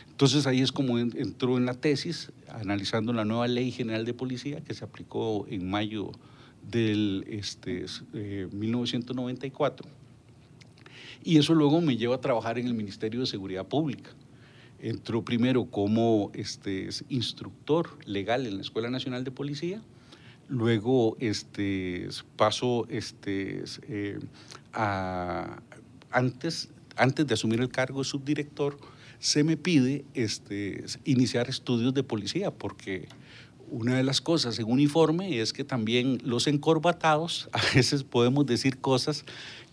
Entonces 0.09 0.47
ahí 0.47 0.61
es 0.61 0.71
como 0.71 0.99
entró 0.99 1.57
en 1.57 1.65
la 1.65 1.73
tesis, 1.73 2.31
analizando 2.47 3.11
la 3.11 3.25
nueva 3.25 3.49
Ley 3.49 3.71
General 3.71 4.05
de 4.05 4.13
Policía 4.13 4.61
que 4.61 4.73
se 4.73 4.85
aplicó 4.85 5.45
en 5.49 5.69
mayo 5.69 6.13
del 6.61 7.25
este, 7.27 7.85
1994 8.53 9.85
eh, 9.85 9.98
y 11.23 11.37
eso 11.37 11.53
luego 11.53 11.81
me 11.81 11.97
lleva 11.97 12.15
a 12.15 12.21
trabajar 12.21 12.57
en 12.57 12.67
el 12.67 12.73
Ministerio 12.73 13.21
de 13.21 13.25
Seguridad 13.25 13.67
Pública. 13.67 14.11
Entró 14.79 15.23
primero 15.23 15.65
como 15.65 16.31
este, 16.33 16.89
instructor 17.09 17.97
legal 18.05 18.45
en 18.45 18.55
la 18.55 18.61
Escuela 18.61 18.89
Nacional 18.89 19.23
de 19.23 19.31
Policía, 19.31 19.81
luego 20.47 21.17
este, 21.19 22.07
paso 22.35 22.87
este, 22.89 23.63
eh, 23.87 24.19
a, 24.73 25.61
antes, 26.11 26.69
antes 26.95 27.27
de 27.27 27.33
asumir 27.33 27.59
el 27.59 27.69
cargo 27.69 27.99
de 27.99 28.05
subdirector, 28.05 28.77
se 29.19 29.43
me 29.43 29.57
pide 29.57 30.05
este, 30.13 30.85
iniciar 31.03 31.49
estudios 31.49 31.93
de 31.93 32.03
policía, 32.03 32.51
porque 32.51 33.09
una 33.69 33.97
de 33.97 34.03
las 34.03 34.21
cosas 34.21 34.57
en 34.59 34.65
uniforme 34.65 35.39
es 35.39 35.53
que 35.53 35.63
también 35.63 36.19
los 36.23 36.47
encorbatados 36.47 37.49
a 37.53 37.61
veces 37.75 38.03
podemos 38.03 38.45
decir 38.45 38.79
cosas 38.79 39.25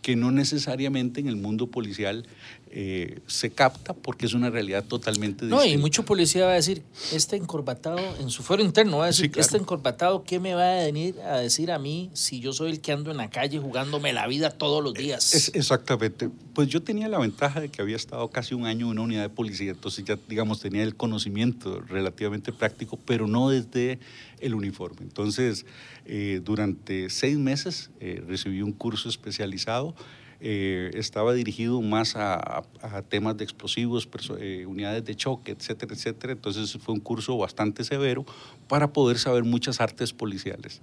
que 0.07 0.14
no 0.14 0.31
necesariamente 0.31 1.19
en 1.19 1.27
el 1.27 1.35
mundo 1.35 1.66
policial 1.66 2.29
eh, 2.71 3.19
se 3.27 3.51
capta 3.51 3.92
porque 3.92 4.27
es 4.27 4.35
una 4.35 4.51
realidad 4.51 4.85
totalmente 4.85 5.47
distinta. 5.47 5.64
No, 5.64 5.69
y 5.69 5.77
mucho 5.79 6.05
policía 6.05 6.45
va 6.45 6.53
a 6.53 6.55
decir, 6.55 6.85
este 7.12 7.35
encorbatado, 7.35 7.99
en 8.21 8.31
su 8.31 8.45
fuero 8.45 8.62
interno 8.62 8.99
va 8.99 9.05
a 9.05 9.07
decir, 9.09 9.25
Sí, 9.25 9.31
claro. 9.31 9.45
este 9.45 9.57
encorbatado, 9.57 10.23
¿qué 10.23 10.38
me 10.38 10.55
va 10.55 10.79
a 10.79 10.85
venir 10.85 11.16
a 11.23 11.38
decir 11.38 11.73
a 11.73 11.81
mí 11.81 12.09
si 12.12 12.38
yo 12.38 12.53
soy 12.53 12.71
el 12.71 12.81
que 12.81 12.92
ando 12.92 13.11
en 13.11 13.16
la 13.16 13.31
calle 13.31 13.59
jugándome 13.59 14.12
la 14.12 14.29
vida 14.29 14.51
todos 14.51 14.81
los 14.81 14.95
días? 14.95 15.35
Es, 15.35 15.51
exactamente. 15.55 16.31
Pues 16.55 16.69
yo 16.69 16.81
tenía 16.81 17.09
la 17.09 17.19
ventaja 17.19 17.61
de 17.61 17.69
que 17.69 17.83
había 17.83 17.97
estado 17.97 18.29
casi 18.29 18.55
un 18.55 18.64
año 18.64 18.87
en 18.87 18.92
una 18.92 19.03
unidad 19.03 19.23
de 19.23 19.31
policía, 19.31 19.73
entonces 19.73 20.05
ya, 20.05 20.16
digamos, 20.29 20.61
tenía 20.61 20.85
el 20.85 20.95
conocimiento 20.95 21.81
relativamente 21.81 22.53
práctico, 22.53 22.97
pero 23.05 23.27
no 23.27 23.51
desde 23.51 23.99
el 24.40 24.55
uniforme. 24.55 24.99
Entonces, 25.03 25.66
eh, 26.05 26.40
durante 26.44 27.09
seis 27.11 27.38
meses 27.38 27.90
eh, 28.01 28.22
recibí 28.27 28.62
un 28.62 28.72
curso 28.72 29.09
especializado. 29.09 29.94
eh, 30.38 30.90
estaba 30.92 31.33
dirigido 31.33 31.81
más 31.81 32.14
a, 32.14 32.35
a- 32.35 32.64
a 32.83 33.01
temas 33.03 33.38
de 33.38 33.44
explosivos, 33.44 34.07
eh, 34.38 34.66
unidades 34.66 35.03
de 35.07 35.14
choque, 35.14 35.53
etcétera, 35.53 35.94
etcétera. 35.94 36.35
Entonces 36.35 36.77
fue 36.83 36.92
un 36.92 37.01
curso 37.01 37.38
bastante 37.38 37.85
severo 37.85 38.27
para 38.68 38.92
poder 38.92 39.16
saber 39.18 39.44
muchas 39.44 39.81
artes 39.81 40.12
policiales. 40.12 40.83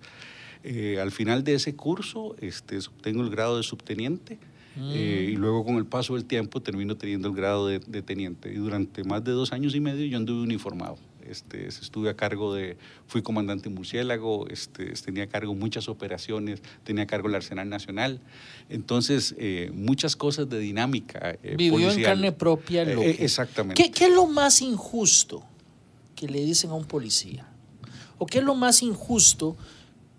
Eh, 0.63 0.97
al 0.99 1.11
final 1.11 1.43
de 1.43 1.53
ese 1.53 1.75
curso 1.75 2.35
este, 2.39 2.79
obtengo 2.79 3.21
el 3.21 3.29
grado 3.29 3.57
de 3.57 3.63
subteniente 3.63 4.39
eh, 4.91 5.29
y 5.31 5.35
luego 5.35 5.63
con 5.63 5.75
el 5.75 5.85
paso 5.85 6.15
del 6.15 6.25
tiempo 6.25 6.59
termino 6.61 6.95
teniendo 6.97 7.27
el 7.27 7.35
grado 7.35 7.67
de, 7.67 7.77
de 7.77 8.01
teniente. 8.01 8.51
Y 8.51 8.55
durante 8.55 9.03
más 9.03 9.23
de 9.23 9.33
dos 9.33 9.51
años 9.53 9.75
y 9.75 9.79
medio 9.79 10.03
yo 10.07 10.17
anduve 10.17 10.41
uniformado. 10.41 10.97
Este, 11.29 11.67
estuve 11.67 12.09
a 12.09 12.15
cargo 12.15 12.53
de, 12.53 12.77
fui 13.07 13.21
comandante 13.21 13.69
murciélago, 13.69 14.47
este, 14.49 14.91
tenía 14.93 15.23
a 15.23 15.27
cargo 15.27 15.55
muchas 15.55 15.87
operaciones, 15.87 16.61
tenía 16.83 17.03
a 17.03 17.07
cargo 17.07 17.27
el 17.29 17.35
Arsenal 17.35 17.69
Nacional. 17.69 18.19
Entonces, 18.69 19.33
eh, 19.37 19.71
muchas 19.73 20.15
cosas 20.15 20.49
de 20.49 20.59
dinámica. 20.59 21.37
eh, 21.43 21.55
Vivió 21.57 21.91
en 21.91 22.01
carne 22.01 22.31
propia 22.31 22.83
lo 22.85 23.01
Eh, 23.01 23.15
que- 23.17 23.25
exactamente. 23.25 23.81
¿Qué, 23.81 23.91
qué 23.91 24.05
es 24.05 24.11
lo 24.13 24.27
más 24.27 24.61
injusto 24.61 25.43
que 26.15 26.27
le 26.27 26.43
dicen 26.43 26.71
a 26.71 26.73
un 26.73 26.85
policía? 26.85 27.47
¿O 28.17 28.25
qué 28.25 28.39
es 28.39 28.43
lo 28.43 28.55
más 28.55 28.83
injusto 28.83 29.55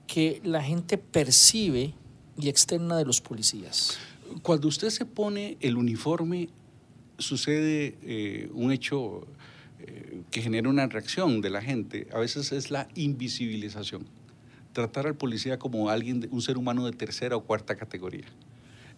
que 0.07 0.40
la 0.45 0.62
gente 0.62 0.99
percibe 0.99 1.95
y 2.38 2.49
externa 2.49 2.97
de 2.97 3.05
los 3.05 3.21
policías? 3.21 3.99
Cuando 4.43 4.69
usted 4.69 4.90
se 4.90 5.05
pone 5.05 5.57
el 5.61 5.77
uniforme, 5.77 6.49
sucede 7.19 7.97
eh, 8.03 8.51
un 8.53 8.73
hecho 8.73 9.27
eh, 9.87 10.13
que 10.35 10.42
genera 10.42 10.68
una 10.68 10.88
reacción 10.88 11.40
de 11.40 11.49
la 11.49 11.62
gente. 11.62 12.09
A 12.12 12.18
veces 12.18 12.51
es 12.51 12.73
la 12.73 12.88
invisibilización. 12.97 14.05
Tratar 14.73 15.07
al 15.07 15.14
policía 15.14 15.61
como 15.61 15.90
alguien, 15.90 16.27
un 16.33 16.42
ser 16.42 16.59
humano 16.59 16.85
de 16.87 16.90
tercera 16.90 17.37
o 17.37 17.44
cuarta 17.44 17.77
categoría. 17.77 18.25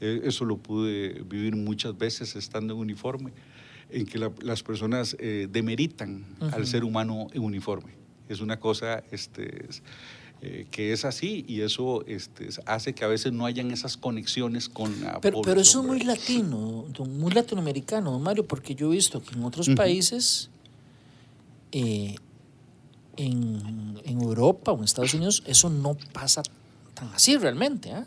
Eh, 0.01 0.23
eso 0.25 0.47
lo 0.47 0.57
pude 0.57 1.23
vivir 1.29 1.55
muchas 1.55 1.97
veces 1.99 2.37
estando 2.37 2.73
en 2.73 2.81
uniforme, 2.81 3.33
en 3.91 4.07
que 4.07 4.19
la- 4.19 4.33
las 4.41 4.63
personas 4.63 5.15
eh, 5.21 5.47
demeritan 5.53 6.25
al 6.53 6.67
ser 6.67 6.85
humano 6.85 7.27
en 7.35 7.43
uniforme. 7.43 7.93
Es 8.31 8.41
una 8.41 8.59
cosa 8.59 9.05
este, 9.11 9.67
es, 9.69 9.83
eh, 10.41 10.67
que 10.71 10.95
es 10.95 11.05
así 11.05 11.45
y 11.47 11.61
eso 11.61 12.03
este, 12.07 12.49
hace 12.65 12.95
que 12.95 13.05
a 13.05 13.09
veces 13.09 13.35
no 13.35 13.45
hayan 13.45 13.71
esas 13.73 13.99
conexiones 13.99 14.71
con 14.71 15.03
la 15.03 15.21
Pero, 15.21 15.43
pero 15.43 15.61
eso 15.61 15.81
es 15.83 15.87
población, 15.87 15.87
muy 15.87 16.01
latino, 16.01 16.87
muy 17.11 17.33
latinoamericano, 17.33 18.13
don 18.13 18.23
Mario, 18.23 18.47
porque 18.47 18.75
yo 18.75 18.91
he 18.91 18.97
visto 18.97 19.23
que 19.23 19.35
en 19.35 19.45
otros 19.45 19.69
países, 19.77 20.49
eh, 21.79 22.15
en, 23.19 24.01
en 24.03 24.21
Europa 24.23 24.73
o 24.73 24.79
en 24.79 24.85
Estados 24.85 25.13
Unidos, 25.13 25.43
eso 25.47 25.69
no 25.69 25.95
pasa 26.15 26.43
tan 26.95 27.09
así 27.09 27.37
realmente. 27.37 27.93
¿ah? 27.93 28.07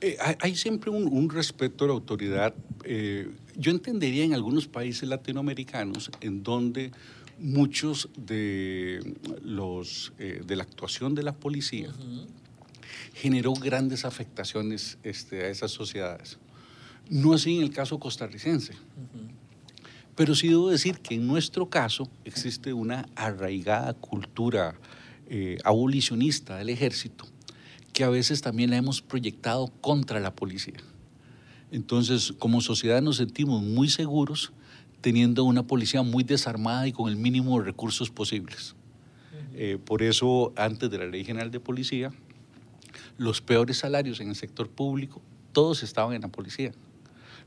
Eh, 0.00 0.16
hay, 0.20 0.34
hay 0.40 0.56
siempre 0.56 0.90
un, 0.90 1.06
un 1.06 1.30
respeto 1.30 1.84
a 1.84 1.88
la 1.88 1.94
autoridad. 1.94 2.52
Eh, 2.84 3.30
yo 3.56 3.70
entendería 3.70 4.24
en 4.24 4.34
algunos 4.34 4.66
países 4.66 5.08
latinoamericanos 5.08 6.10
en 6.20 6.42
donde 6.42 6.90
muchos 7.38 8.08
de 8.16 9.14
los 9.44 10.12
eh, 10.18 10.42
de 10.44 10.56
la 10.56 10.64
actuación 10.64 11.14
de 11.14 11.22
la 11.22 11.34
policía 11.34 11.92
generó 13.14 13.52
grandes 13.52 14.04
afectaciones 14.04 14.98
este, 15.04 15.44
a 15.44 15.48
esas 15.48 15.70
sociedades. 15.70 16.38
No 17.08 17.34
así 17.34 17.56
en 17.56 17.62
el 17.62 17.70
caso 17.70 18.00
costarricense. 18.00 18.72
Pero 20.16 20.34
sí 20.34 20.48
debo 20.48 20.70
decir 20.70 20.98
que 20.98 21.14
en 21.14 21.26
nuestro 21.26 21.68
caso 21.68 22.10
existe 22.24 22.72
una 22.72 23.06
arraigada 23.14 23.94
cultura 23.94 24.74
eh, 25.28 25.58
abolicionista 25.64 26.56
del 26.56 26.70
ejército 26.70 27.26
que 27.92 28.04
a 28.04 28.10
veces 28.10 28.42
también 28.42 28.68
la 28.68 28.76
hemos 28.76 29.00
proyectado 29.00 29.68
contra 29.80 30.20
la 30.20 30.34
policía. 30.34 30.76
Entonces, 31.70 32.34
como 32.38 32.60
sociedad 32.60 33.00
nos 33.00 33.16
sentimos 33.16 33.62
muy 33.62 33.88
seguros 33.88 34.52
teniendo 35.00 35.44
una 35.44 35.66
policía 35.66 36.02
muy 36.02 36.22
desarmada 36.22 36.86
y 36.86 36.92
con 36.92 37.08
el 37.08 37.16
mínimo 37.16 37.58
de 37.58 37.64
recursos 37.64 38.10
posibles. 38.10 38.74
Eh, 39.54 39.78
por 39.82 40.02
eso, 40.02 40.52
antes 40.56 40.90
de 40.90 40.98
la 40.98 41.06
Ley 41.06 41.24
General 41.24 41.50
de 41.50 41.58
Policía, 41.58 42.12
los 43.16 43.40
peores 43.40 43.78
salarios 43.78 44.20
en 44.20 44.28
el 44.28 44.36
sector 44.36 44.68
público, 44.68 45.22
todos 45.52 45.82
estaban 45.82 46.14
en 46.14 46.20
la 46.20 46.28
policía. 46.28 46.72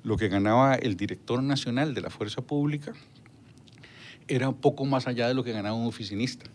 Lo 0.03 0.17
que 0.17 0.29
ganaba 0.29 0.75
el 0.75 0.95
director 0.95 1.41
nacional 1.43 1.93
de 1.93 2.01
la 2.01 2.09
fuerza 2.09 2.41
pública 2.41 2.93
era 4.27 4.49
un 4.49 4.55
poco 4.55 4.85
más 4.85 5.07
allá 5.07 5.27
de 5.27 5.33
lo 5.33 5.43
que 5.43 5.51
ganaba 5.51 5.75
un 5.75 5.87
oficinista. 5.87 6.45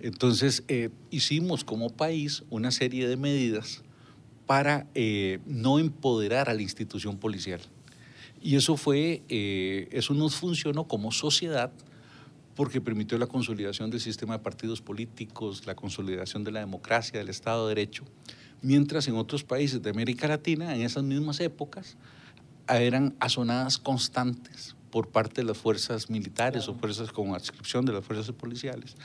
Entonces, 0.00 0.64
eh, 0.68 0.88
hicimos 1.10 1.62
como 1.62 1.90
país 1.90 2.42
una 2.48 2.70
serie 2.70 3.06
de 3.06 3.16
medidas 3.16 3.82
para 4.46 4.86
eh, 4.94 5.38
no 5.46 5.78
empoderar 5.78 6.48
a 6.48 6.54
la 6.54 6.62
institución 6.62 7.18
policial. 7.18 7.60
Y 8.42 8.56
eso 8.56 8.76
fue, 8.76 9.22
eh, 9.28 9.88
eso 9.92 10.14
nos 10.14 10.34
funcionó 10.34 10.88
como 10.88 11.12
sociedad 11.12 11.70
porque 12.56 12.80
permitió 12.80 13.16
la 13.18 13.26
consolidación 13.26 13.90
del 13.90 14.00
sistema 14.00 14.38
de 14.38 14.42
partidos 14.42 14.80
políticos, 14.80 15.66
la 15.66 15.74
consolidación 15.74 16.44
de 16.44 16.50
la 16.50 16.60
democracia, 16.60 17.18
del 17.18 17.28
Estado 17.28 17.68
de 17.68 17.74
Derecho, 17.74 18.04
mientras 18.62 19.06
en 19.08 19.16
otros 19.16 19.44
países 19.44 19.82
de 19.82 19.90
América 19.90 20.26
Latina, 20.26 20.74
en 20.74 20.82
esas 20.82 21.04
mismas 21.04 21.40
épocas, 21.40 21.96
eran 22.78 23.14
asonadas 23.20 23.78
constantes 23.78 24.76
por 24.90 25.08
parte 25.08 25.40
de 25.42 25.46
las 25.46 25.58
fuerzas 25.58 26.10
militares 26.10 26.68
o 26.68 26.74
fuerzas 26.74 27.12
con 27.12 27.34
adscripción 27.34 27.84
de 27.84 27.92
las 27.92 28.04
fuerzas 28.04 28.32
policiales, 28.34 28.96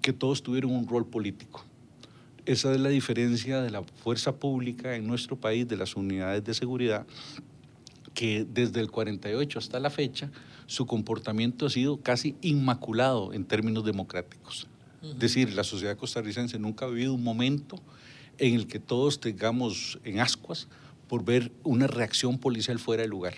que 0.00 0.12
todos 0.12 0.42
tuvieron 0.42 0.72
un 0.72 0.86
rol 0.88 1.06
político. 1.06 1.64
Esa 2.46 2.72
es 2.72 2.80
la 2.80 2.90
diferencia 2.90 3.62
de 3.62 3.70
la 3.70 3.82
fuerza 3.82 4.36
pública 4.36 4.96
en 4.96 5.06
nuestro 5.06 5.36
país, 5.36 5.66
de 5.66 5.76
las 5.76 5.96
unidades 5.96 6.44
de 6.44 6.54
seguridad, 6.54 7.06
que 8.12 8.46
desde 8.48 8.80
el 8.80 8.90
48 8.90 9.58
hasta 9.58 9.80
la 9.80 9.90
fecha, 9.90 10.30
su 10.66 10.86
comportamiento 10.86 11.66
ha 11.66 11.70
sido 11.70 11.98
casi 11.98 12.36
inmaculado 12.42 13.32
en 13.32 13.44
términos 13.44 13.84
democráticos. 13.84 14.66
Es 15.02 15.18
decir, 15.18 15.52
la 15.52 15.64
sociedad 15.64 15.96
costarricense 15.96 16.58
nunca 16.58 16.86
ha 16.86 16.88
vivido 16.88 17.12
un 17.12 17.22
momento 17.22 17.76
en 18.38 18.54
el 18.54 18.66
que 18.66 18.78
todos 18.78 19.20
tengamos 19.20 19.98
en 20.04 20.20
ascuas 20.20 20.68
por 21.08 21.24
ver 21.24 21.52
una 21.62 21.86
reacción 21.86 22.38
policial 22.38 22.78
fuera 22.78 23.02
de 23.02 23.08
lugar. 23.08 23.34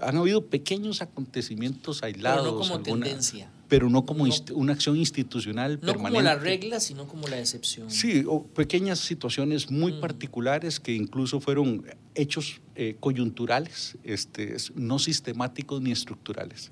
Han 0.00 0.16
habido 0.16 0.46
pequeños 0.46 1.02
acontecimientos 1.02 2.02
aislados. 2.04 2.42
Pero 2.42 2.52
no 2.52 2.58
como 2.60 2.74
alguna- 2.76 3.06
tendencia. 3.06 3.50
Pero 3.68 3.90
no 3.90 4.06
como 4.06 4.26
No- 4.26 4.34
una 4.54 4.72
acción 4.72 4.96
institucional 4.96 5.72
No 5.74 5.80
permanente. 5.80 6.08
como 6.10 6.22
la 6.22 6.36
regla, 6.36 6.80
sino 6.80 7.06
como 7.08 7.26
la 7.28 7.38
excepción. 7.40 7.90
Sí, 7.90 8.24
o 8.26 8.44
pequeñas 8.46 9.00
situaciones 9.00 9.70
muy 9.70 9.92
Mm. 9.94 10.00
particulares 10.00 10.78
que 10.80 10.94
incluso 10.94 11.40
fueron 11.40 11.84
hechos 12.14 12.60
eh, 12.76 12.96
coyunturales, 13.00 13.98
este, 14.04 14.56
no 14.76 15.00
sistemáticos 15.00 15.82
ni 15.82 15.90
estructurales. 15.90 16.70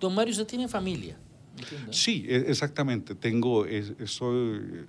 Don 0.00 0.14
Mario, 0.14 0.32
usted 0.32 0.46
tiene 0.46 0.66
familia. 0.68 1.18
entiendo. 1.58 1.92
Sí, 1.92 2.24
e- 2.26 2.46
exactamente. 2.48 3.14
Tengo, 3.14 3.64
soy, 4.06 4.86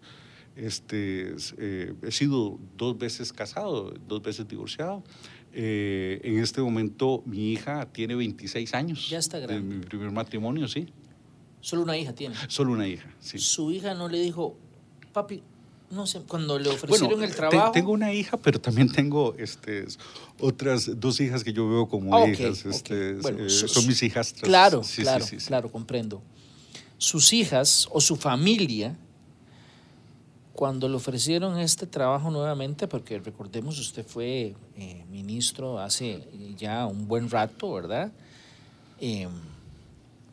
este, 0.56 1.34
es, 1.36 1.54
eh, 1.58 1.94
he 2.04 2.12
sido 2.12 2.60
dos 2.78 2.98
veces 2.98 3.34
casado, 3.34 3.94
dos 4.08 4.22
veces 4.22 4.48
divorciado. 4.48 5.04
Eh, 5.54 6.20
en 6.24 6.40
este 6.40 6.62
momento 6.62 7.24
mi 7.26 7.52
hija 7.54 7.86
tiene 7.92 8.16
26 8.16 8.74
años. 8.74 9.10
Ya 9.10 9.20
está 9.20 9.40
De 9.40 9.48
grande. 9.48 9.76
mi 9.78 9.86
primer 9.86 10.12
matrimonio, 10.12 10.68
sí. 10.68 10.88
Solo 11.62 11.84
una 11.84 11.98
hija 11.98 12.14
tiene. 12.14 12.36
Solo 12.48 12.74
una 12.74 12.88
hija, 12.88 13.10
sí. 13.20 13.38
Su 13.40 13.72
hija 13.72 13.94
no 13.94 14.08
le 14.08 14.20
dijo, 14.22 14.56
papi, 15.14 15.42
no 15.92 16.06
sé, 16.08 16.22
cuando 16.28 16.58
le 16.60 16.66
Bueno, 16.70 16.76
ofrecieron 16.76 17.24
el 17.24 17.30
te- 17.32 17.36
trabajo. 17.38 17.72
tengo 17.72 17.92
una 17.92 18.14
hija, 18.14 18.38
pero 18.38 18.60
también 18.60 18.92
tengo 18.92 19.34
este, 19.38 19.86
otras 20.40 21.00
dos 21.00 21.20
hijas 21.22 21.44
que 21.44 21.54
yo 21.54 21.68
veo 21.70 21.88
como 21.88 22.16
Ah, 22.16 22.28
hijas. 22.28 22.66
este, 22.66 23.14
Bueno, 23.16 23.46
eh, 23.46 23.50
su- 23.50 23.68
son 23.68 23.88
mis 23.88 24.02
hijastras. 24.04 24.44
Claro, 24.48 24.84
sí, 24.84 25.02
claro, 25.04 25.26
sí, 25.26 25.40
sí. 25.40 25.48
claro, 25.48 25.72
comprendo. 25.72 26.22
Sus 26.98 27.34
hijas 27.34 27.88
o 27.92 28.00
su 28.02 28.16
familia, 28.16 28.98
cuando 30.56 30.88
le 30.88 30.96
ofrecieron 30.96 31.60
este 31.60 31.86
trabajo 31.86 32.32
nuevamente, 32.32 32.88
porque 32.88 33.20
recordemos, 33.20 33.78
usted 33.78 34.06
fue 34.06 34.56
eh, 34.78 35.06
ministro 35.10 35.80
hace 35.80 36.28
ya 36.58 36.86
un 36.86 37.08
buen 37.08 37.30
rato, 37.30 37.74
¿verdad? 37.74 38.12
Eh, 39.00 39.28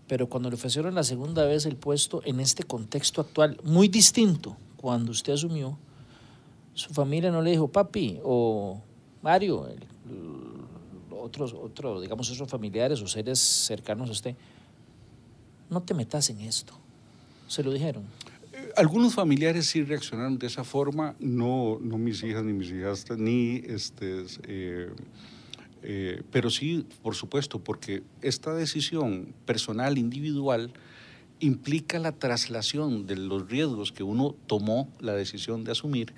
pero 0.07 0.29
cuando 0.29 0.49
le 0.49 0.55
ofrecieron 0.55 0.95
la 0.95 1.03
segunda 1.03 1.45
vez 1.45 1.67
el 1.67 1.77
puesto 1.77 2.23
en 2.25 2.39
este 2.39 2.63
contexto 2.63 3.21
actual, 3.21 3.59
muy 3.65 3.89
distinto, 3.89 4.57
cuando 4.77 5.11
usted 5.11 5.33
asumió, 5.33 5.77
su 6.75 6.93
familia 6.95 7.31
no 7.31 7.43
le 7.43 7.51
dijo, 7.51 7.69
papi 7.69 8.21
o 8.23 8.81
Mario, 9.23 9.67
el 9.67 9.85
otros, 11.23 11.55
otro, 11.55 12.01
digamos, 12.01 12.31
otros 12.31 12.49
familiares 12.49 13.01
o 13.01 13.07
seres 13.07 13.39
cercanos 13.39 14.09
a 14.09 14.13
usted, 14.13 14.35
no 15.71 15.81
te 15.81 15.95
metas 15.95 16.29
en 16.31 16.41
esto. 16.41 16.75
¿Se 17.49 17.63
lo 17.63 17.73
dijeron? 17.73 18.05
Algunos 18.77 19.15
familiares 19.15 19.67
sí 19.67 19.83
reaccionaron 19.83 20.39
de 20.39 20.47
esa 20.47 20.65
forma, 20.65 21.15
no, 21.19 21.79
no 21.81 21.99
mis 21.99 22.23
hijas 22.23 22.45
ni 22.45 22.53
mis 22.53 22.71
hijas, 22.71 23.05
ni 23.17 23.63
este, 23.67 24.25
eh, 24.47 24.91
eh, 25.83 26.23
pero 26.31 26.51
sí, 26.51 26.87
por 27.03 27.15
supuesto, 27.15 27.59
porque 27.59 28.03
esta 28.21 28.55
decisión 28.55 29.35
personal, 29.47 29.99
individual, 29.99 30.73
implica 31.41 31.99
la 31.99 32.13
traslación 32.13 33.07
de 33.07 33.17
los 33.17 33.49
riesgos 33.49 33.91
que 33.91 34.05
uno 34.05 34.37
tomó 34.47 34.89
la 35.01 35.13
decisión 35.15 35.65
de 35.65 35.73
asumir 35.73 36.13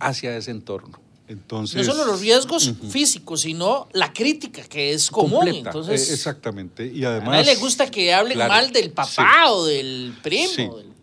hacia 0.00 0.36
ese 0.36 0.50
entorno. 0.50 0.98
Entonces, 1.26 1.86
no 1.86 1.94
solo 1.94 2.04
los 2.04 2.20
riesgos 2.20 2.74
físicos, 2.90 3.42
sino 3.42 3.88
la 3.92 4.12
crítica 4.12 4.62
que 4.64 4.92
es 4.92 5.10
común. 5.10 5.48
Entonces, 5.48 6.10
eh, 6.10 6.14
exactamente. 6.14 6.86
Y 6.86 7.04
además, 7.04 7.28
a 7.28 7.32
nadie 7.32 7.54
le 7.54 7.56
gusta 7.56 7.90
que 7.90 8.12
hablen 8.12 8.36
mal 8.36 8.72
del 8.72 8.90
papá 8.90 9.50
o 9.50 9.64
del 9.64 10.14
primo. 10.22 10.93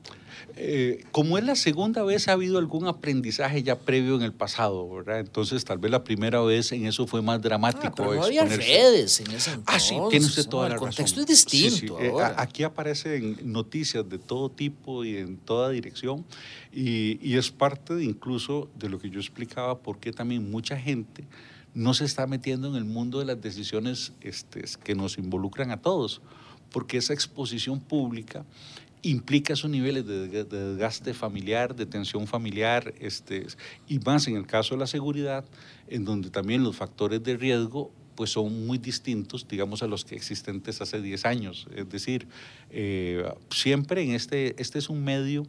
Eh, 0.63 1.05
como 1.11 1.39
es 1.39 1.43
la 1.43 1.55
segunda 1.55 2.03
vez, 2.03 2.27
ha 2.27 2.33
habido 2.33 2.59
algún 2.59 2.87
aprendizaje 2.87 3.63
ya 3.63 3.79
previo 3.79 4.15
en 4.15 4.21
el 4.21 4.31
pasado, 4.31 4.87
¿verdad? 4.87 5.19
Entonces, 5.19 5.65
tal 5.65 5.79
vez 5.79 5.89
la 5.89 6.03
primera 6.03 6.39
vez 6.41 6.71
en 6.71 6.85
eso 6.85 7.07
fue 7.07 7.23
más 7.23 7.41
dramático. 7.41 7.87
Ah, 7.87 7.93
pero 7.95 8.13
no 8.13 8.23
había 8.25 8.45
redes 8.45 9.21
en 9.21 9.31
ese 9.31 9.53
entonces. 9.53 9.65
Ah, 9.65 9.79
sí, 9.79 9.95
tiene 10.11 10.23
usted 10.23 10.45
toda 10.45 10.69
la 10.69 10.75
razón. 10.75 10.89
El 10.89 10.95
contexto 10.95 11.21
es 11.21 11.25
distinto. 11.25 11.99
Eh, 11.99 12.11
aquí 12.37 12.61
aparecen 12.61 13.39
noticias 13.43 14.07
de 14.07 14.19
todo 14.19 14.51
tipo 14.51 15.03
y 15.03 15.17
en 15.17 15.37
toda 15.37 15.71
dirección, 15.71 16.23
y, 16.71 17.17
y 17.27 17.37
es 17.37 17.49
parte 17.49 17.95
de, 17.95 18.03
incluso 18.03 18.69
de 18.77 18.89
lo 18.89 18.99
que 18.99 19.09
yo 19.09 19.19
explicaba, 19.19 19.79
porque 19.79 20.11
también 20.11 20.51
mucha 20.51 20.77
gente 20.77 21.25
no 21.73 21.95
se 21.95 22.05
está 22.05 22.27
metiendo 22.27 22.67
en 22.67 22.75
el 22.75 22.85
mundo 22.85 23.17
de 23.17 23.25
las 23.25 23.41
decisiones 23.41 24.13
este, 24.21 24.63
que 24.83 24.93
nos 24.93 25.17
involucran 25.17 25.71
a 25.71 25.81
todos, 25.81 26.21
porque 26.71 26.97
esa 26.97 27.13
exposición 27.13 27.79
pública 27.79 28.45
implica 29.03 29.53
esos 29.53 29.69
niveles 29.69 30.05
de, 30.05 30.43
desgaste 30.43 31.13
familiar, 31.13 31.75
de 31.75 31.85
tensión 31.85 32.27
familiar, 32.27 32.93
este, 32.99 33.47
y 33.87 33.99
más 33.99 34.27
en 34.27 34.35
el 34.35 34.45
caso 34.45 34.75
de 34.75 34.79
la 34.79 34.87
seguridad, 34.87 35.45
en 35.87 36.05
donde 36.05 36.29
también 36.29 36.63
los 36.63 36.75
factores 36.75 37.23
de 37.23 37.37
riesgo 37.37 37.91
pues 38.15 38.31
son 38.31 38.67
muy 38.67 38.77
distintos, 38.77 39.47
digamos, 39.47 39.81
a 39.81 39.87
los 39.87 40.05
que 40.05 40.15
existentes 40.15 40.81
hace 40.81 41.01
10 41.01 41.25
años. 41.25 41.67
Es 41.75 41.89
decir, 41.89 42.27
eh, 42.69 43.23
siempre 43.49 44.03
en 44.03 44.11
este, 44.11 44.61
este 44.61 44.79
es 44.79 44.89
un 44.89 45.03
medio 45.03 45.47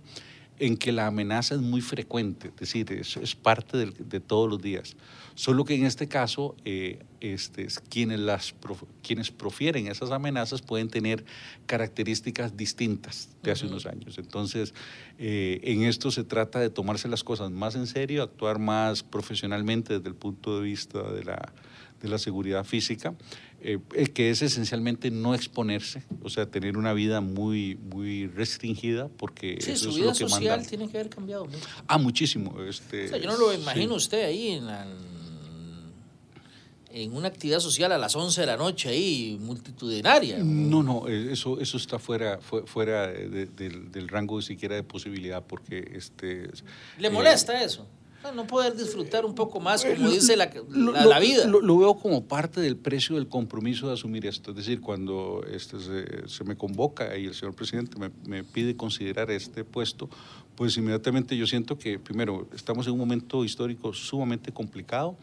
en 0.63 0.77
que 0.77 0.93
la 0.93 1.09
amenaza 1.09 1.57
es 1.57 1.61
muy 1.61 1.81
frecuente, 1.81 2.49
es 2.49 2.57
decir, 2.57 2.93
es, 2.93 3.17
es 3.17 3.35
parte 3.35 3.77
de, 3.77 3.87
de, 3.87 4.21
todos 4.21 4.49
los 4.49 4.63
días. 4.63 4.95
Solo 5.35 5.65
que 5.65 5.75
en 5.75 5.85
este 5.85 6.07
caso, 6.07 6.55
eh, 6.65 7.01
este, 7.21 7.67
quienes, 7.89 8.21
las, 8.21 8.55
quienes 9.03 9.33
profieren 9.33 9.89
esas 9.89 10.13
amenazas 10.13 10.63
pueden 10.63 10.89
tener 10.89 11.25
características 11.67 12.57
distintas 12.57 13.31
de 13.43 13.51
hace 13.51 13.67
unos 13.67 13.87
años. 13.87 14.19
Entonces, 14.19 14.73
eh, 15.19 15.59
en 15.65 15.83
esto 15.83 16.13
se 16.13 16.23
trata 16.23 16.61
de 16.61 16.71
tomarse 16.71 17.09
las 17.09 17.25
cosas 17.25 17.51
más 17.51 17.75
en 17.75 17.89
serio, 17.89 18.23
actuar 18.23 18.61
más 18.61 19.03
profesionalmente 19.03 19.95
desde 19.95 20.11
el 20.11 20.15
punto 20.15 20.61
de 20.61 20.63
vista 20.63 21.03
de 21.11 21.25
la, 21.25 21.53
de 22.01 22.09
la 22.09 22.19
seguridad 22.19 22.63
física 22.63 23.17
eh, 23.65 23.79
que 24.09 24.31
es 24.31 24.43
esencialmente 24.43 25.13
no 25.13 25.37
exponerse, 25.37 26.03
o 26.23 26.29
sea, 26.31 26.47
tener 26.47 26.77
una 26.77 26.93
vida 26.93 27.21
muy, 27.21 27.77
muy 27.77 28.27
restringida, 28.27 29.09
porque 29.09 29.59
sí, 29.61 29.71
eso 29.71 29.85
su 29.85 29.91
es 29.91 29.97
vida 29.97 30.07
lo 30.07 30.13
que 30.13 30.19
social 30.19 30.57
manda. 30.59 30.69
tiene 30.69 30.89
que 30.89 30.99
haber 30.99 31.09
cambiado 31.09 31.45
mucho. 31.45 31.59
Ah, 31.87 31.97
muchísimo. 31.97 32.61
Este, 32.63 33.05
o 33.05 33.09
sea, 33.09 33.19
yo 33.19 33.31
no 33.31 33.37
lo 33.37 33.55
imagino 33.55 33.93
sí. 33.93 33.99
usted 33.99 34.25
ahí 34.25 34.49
en, 34.49 34.67
la, 34.67 34.85
en 36.91 37.15
una 37.15 37.29
actividad 37.29 37.61
social 37.61 37.93
a 37.93 37.99
las 37.99 38.17
11 38.17 38.41
de 38.41 38.47
la 38.49 38.57
noche 38.57 38.89
ahí, 38.89 39.39
multitudinaria. 39.41 40.39
No, 40.39 40.83
no, 40.83 41.07
eso, 41.07 41.61
eso 41.61 41.77
está 41.77 42.01
fuera, 42.01 42.41
fuera 42.41 43.07
de, 43.07 43.47
de, 43.47 43.69
del 43.69 44.09
rango 44.09 44.43
siquiera 44.43 44.75
de 44.75 44.83
posibilidad, 44.83 45.41
porque... 45.47 45.93
Este, 45.95 46.51
¿Le 46.99 47.11
molesta 47.11 47.63
eh, 47.63 47.67
eso? 47.67 47.87
No 48.31 48.47
poder 48.47 48.77
disfrutar 48.77 49.25
un 49.25 49.35
poco 49.35 49.59
más, 49.59 49.85
como 49.85 50.11
dice 50.11 50.37
la, 50.37 50.51
la, 50.69 51.07
la 51.07 51.19
vida. 51.19 51.47
Lo, 51.47 51.61
lo, 51.61 51.77
veo 51.79 51.95
como 51.95 52.25
parte 52.25 52.61
del 52.61 52.77
precio 52.77 53.17
del 53.17 53.29
compromiso 53.29 53.89
de 53.89 53.95
asumir 53.95 54.27
esto. 54.27 54.51
Es 54.51 54.59
decir, 54.59 54.81
cuando 54.81 55.45
este 55.51 55.81
se, 55.81 56.29
se 56.29 56.45
me 56.45 56.57
convoca 56.57 57.17
y 57.17 57.27
el 57.27 57.35
señor 57.35 57.55
presidente 57.55 57.99
me, 57.99 58.11
me, 58.27 58.45
pide 58.45 58.77
considerar 58.77 59.31
este 59.31 59.65
puesto, 59.65 60.09
pues 60.55 60.77
inmediatamente 60.77 61.37
yo 61.37 61.47
siento 61.47 61.79
que, 61.79 61.99
primero, 61.99 62.47
estamos 62.55 62.87
en 62.87 62.93
un 62.93 62.99
momento 63.01 63.45
histórico 63.45 63.93
sumamente 63.93 64.53
complicado. 64.53 65.17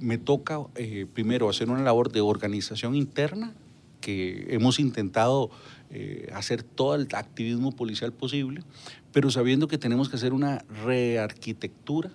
Me 0.00 0.18
toca, 0.18 0.60
eh, 0.74 1.06
primero, 1.12 1.48
hacer 1.48 1.68
una 1.70 1.82
labor 1.82 2.10
de 2.10 2.20
organización 2.20 2.94
interna 2.94 3.54
que 4.00 4.48
hemos 4.50 4.80
intentado 4.80 5.50
eh, 5.90 6.28
hacer 6.34 6.62
todo 6.62 6.94
el 6.94 7.06
activismo 7.12 7.72
policial 7.72 8.12
posible, 8.12 8.62
pero 9.12 9.30
sabiendo 9.30 9.68
que 9.68 9.78
tenemos 9.78 10.08
que 10.08 10.16
hacer 10.16 10.32
una 10.32 10.64
rearquitectura 10.84 12.10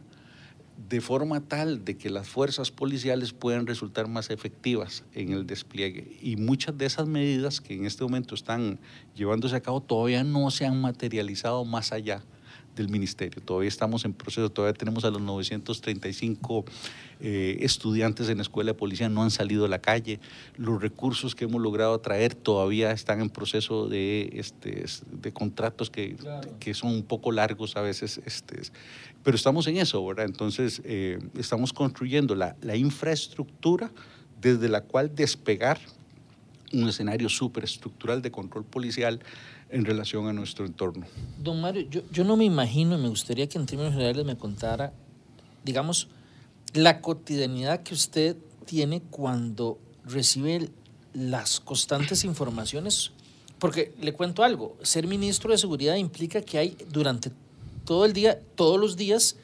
de 0.88 1.02
forma 1.02 1.42
tal 1.42 1.84
de 1.84 1.98
que 1.98 2.10
las 2.10 2.28
fuerzas 2.28 2.72
policiales 2.72 3.34
puedan 3.34 3.68
resultar 3.68 4.08
más 4.08 4.30
efectivas 4.30 5.04
en 5.14 5.34
el 5.34 5.46
despliegue. 5.46 6.18
Y 6.22 6.38
muchas 6.38 6.78
de 6.78 6.86
esas 6.86 7.08
medidas 7.08 7.60
que 7.60 7.74
en 7.74 7.86
este 7.86 8.04
momento 8.04 8.36
están 8.36 8.80
llevándose 9.16 9.56
a 9.56 9.62
cabo 9.62 9.82
todavía 9.82 10.24
no 10.24 10.50
se 10.52 10.66
han 10.66 10.80
materializado 10.80 11.66
más 11.66 11.92
allá 11.92 12.24
del 12.76 12.90
ministerio. 12.90 13.42
Todavía 13.42 13.68
estamos 13.68 14.06
en 14.06 14.14
proceso, 14.14 14.50
todavía 14.50 14.74
tenemos 14.74 15.04
a 15.04 15.12
los 15.12 15.22
935 15.22 16.66
eh, 17.20 17.58
estudiantes 17.60 18.30
en 18.30 18.38
la 18.38 18.44
escuela 18.44 18.72
de 18.72 18.74
policía, 18.76 19.10
no 19.10 19.24
han 19.24 19.32
salido 19.32 19.66
a 19.66 19.68
la 19.68 19.80
calle. 19.80 20.20
Los 20.56 20.82
recursos 20.82 21.36
que 21.36 21.46
hemos 21.46 21.62
logrado 21.62 22.00
traer 22.00 22.36
todavía 22.36 22.92
están 22.92 23.20
en 23.20 23.30
proceso 23.30 23.90
de, 23.90 24.30
este, 24.34 24.86
de 25.12 25.34
contratos 25.34 25.90
que, 25.90 26.16
claro. 26.16 26.50
que 26.60 26.74
son 26.74 26.92
un 26.92 27.04
poco 27.04 27.32
largos 27.32 27.76
a 27.76 27.82
veces. 27.82 28.22
Este, 28.26 28.62
pero 29.24 29.36
estamos 29.36 29.68
en 29.68 29.78
eso, 29.78 30.06
¿verdad? 30.06 30.26
Entonces, 30.26 30.82
eh, 30.86 31.20
estamos 31.38 31.74
construyendo 31.74 32.36
la, 32.36 32.56
infraestructura 32.76 33.92
desde 34.42 34.70
la 34.70 34.82
cual 34.82 35.14
despegar 35.14 35.80
un 36.72 36.88
escenario 36.88 37.30
superestructural 37.30 38.22
de 38.22 38.32
control 38.32 38.64
policial 38.64 39.20
en 39.70 39.86
relación 39.86 40.28
a 40.28 40.34
nuestro 40.34 40.66
entorno. 40.66 41.06
Don 41.42 41.60
Mario, 41.62 41.88
yo, 41.90 42.02
yo 42.12 42.24
no 42.24 42.38
me 42.38 42.46
imagino 42.46 42.98
y 42.98 43.02
me 43.02 43.10
gustaría 43.10 43.48
que 43.48 43.58
en 43.58 43.66
términos 43.66 43.94
generales 43.94 44.26
me 44.26 44.38
contara, 44.38 44.94
digamos, 45.64 46.08
la 46.74 47.02
cotidianidad 47.02 47.84
que 47.84 47.94
usted 47.94 48.38
tiene 48.66 49.02
cuando 49.02 49.80
recibe 50.06 50.70
las 51.14 51.60
constantes 51.60 52.24
informaciones, 52.24 53.12
porque 53.58 53.94
le 54.00 54.14
cuento 54.14 54.44
algo, 54.44 54.78
ser 54.82 55.08
ministro 55.08 55.52
de 55.52 55.58
Seguridad 55.58 55.96
implica 55.96 56.42
que 56.42 56.58
hay 56.58 56.78
durante 56.90 57.32
todo 57.90 58.06
el 58.06 58.14
día, 58.14 58.40
todos 58.54 58.80
los 58.80 58.98
días, 58.98 59.36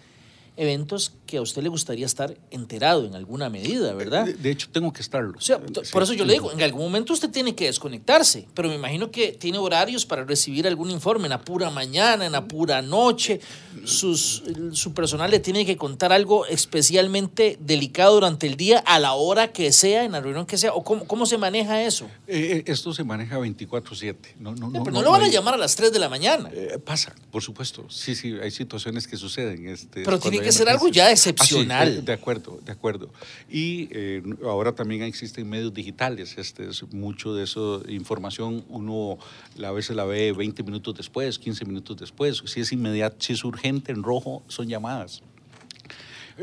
eventos 0.57 1.13
que 1.25 1.37
a 1.37 1.41
usted 1.41 1.61
le 1.63 1.69
gustaría 1.69 2.05
estar 2.05 2.37
enterado 2.51 3.05
en 3.05 3.15
alguna 3.15 3.49
medida, 3.49 3.93
¿verdad? 3.93 4.25
De, 4.25 4.33
de 4.33 4.51
hecho, 4.51 4.69
tengo 4.71 4.93
que 4.93 5.01
estarlo. 5.01 5.37
O 5.37 5.41
sea, 5.41 5.59
sí, 5.83 5.91
por 5.91 6.03
eso 6.03 6.13
yo 6.13 6.23
sí. 6.23 6.27
le 6.27 6.33
digo, 6.33 6.51
en 6.51 6.61
algún 6.61 6.83
momento 6.83 7.13
usted 7.13 7.29
tiene 7.29 7.55
que 7.55 7.65
desconectarse, 7.65 8.47
pero 8.53 8.69
me 8.69 8.75
imagino 8.75 9.11
que 9.11 9.31
tiene 9.33 9.57
horarios 9.57 10.05
para 10.05 10.23
recibir 10.23 10.67
algún 10.67 10.91
informe 10.91 11.25
en 11.25 11.31
la 11.31 11.41
pura 11.41 11.69
mañana, 11.69 12.25
en 12.25 12.31
la 12.31 12.47
pura 12.47 12.81
noche. 12.81 13.39
Sus, 13.83 14.43
su 14.71 14.93
personal 14.93 15.29
le 15.31 15.39
tiene 15.39 15.65
que 15.65 15.77
contar 15.77 16.13
algo 16.13 16.45
especialmente 16.45 17.57
delicado 17.59 18.15
durante 18.15 18.47
el 18.47 18.55
día, 18.55 18.79
a 18.79 18.99
la 18.99 19.13
hora 19.13 19.51
que 19.51 19.71
sea, 19.71 20.03
en 20.05 20.13
la 20.13 20.21
reunión 20.21 20.45
que 20.45 20.57
sea, 20.57 20.73
o 20.73 20.83
cómo, 20.83 21.05
cómo 21.05 21.25
se 21.25 21.37
maneja 21.37 21.83
eso. 21.83 22.07
Eh, 22.27 22.63
esto 22.67 22.93
se 22.93 23.03
maneja 23.03 23.37
24/7. 23.37 24.15
No, 24.39 24.55
no, 24.55 24.69
no, 24.69 24.83
pero 24.83 24.93
no, 24.93 24.99
no 24.99 25.01
lo 25.01 25.11
van 25.11 25.23
a 25.23 25.27
llamar 25.27 25.55
a 25.55 25.57
las 25.57 25.75
3 25.75 25.91
de 25.91 25.99
la 25.99 26.09
mañana. 26.09 26.49
Eh, 26.53 26.79
pasa, 26.83 27.13
por 27.31 27.41
supuesto. 27.41 27.85
Sí, 27.89 28.15
sí, 28.15 28.35
hay 28.41 28.51
situaciones 28.51 29.07
que 29.07 29.17
suceden. 29.17 29.67
Este, 29.67 30.03
pero 30.03 30.19
tiene 30.19 30.44
que 30.45 30.51
ser 30.51 30.69
algo 30.69 30.87
ya 30.87 31.11
excepcional. 31.11 31.87
Ah, 31.87 31.91
sí, 31.91 31.95
de, 31.97 32.01
de, 32.01 32.13
acuerdo, 32.13 32.59
de 32.63 32.71
acuerdo. 32.71 33.11
Y 33.49 33.89
eh, 33.91 34.23
ahora 34.43 34.73
también 34.73 35.03
existen 35.03 35.49
medios 35.49 35.73
digitales. 35.73 36.37
Este, 36.37 36.69
es 36.69 36.83
mucho 36.93 37.33
de 37.33 37.43
eso, 37.43 37.83
información, 37.87 38.63
uno 38.69 39.17
a 39.63 39.71
veces 39.71 39.95
la 39.95 40.05
ve 40.05 40.31
20 40.31 40.63
minutos 40.63 40.95
después, 40.95 41.37
15 41.39 41.65
minutos 41.65 41.97
después. 41.97 42.43
Si 42.45 42.61
es 42.61 42.71
inmediato, 42.71 43.17
si 43.19 43.33
es 43.33 43.43
urgente, 43.43 43.91
en 43.91 44.03
rojo, 44.03 44.43
son 44.47 44.67
llamadas. 44.67 45.21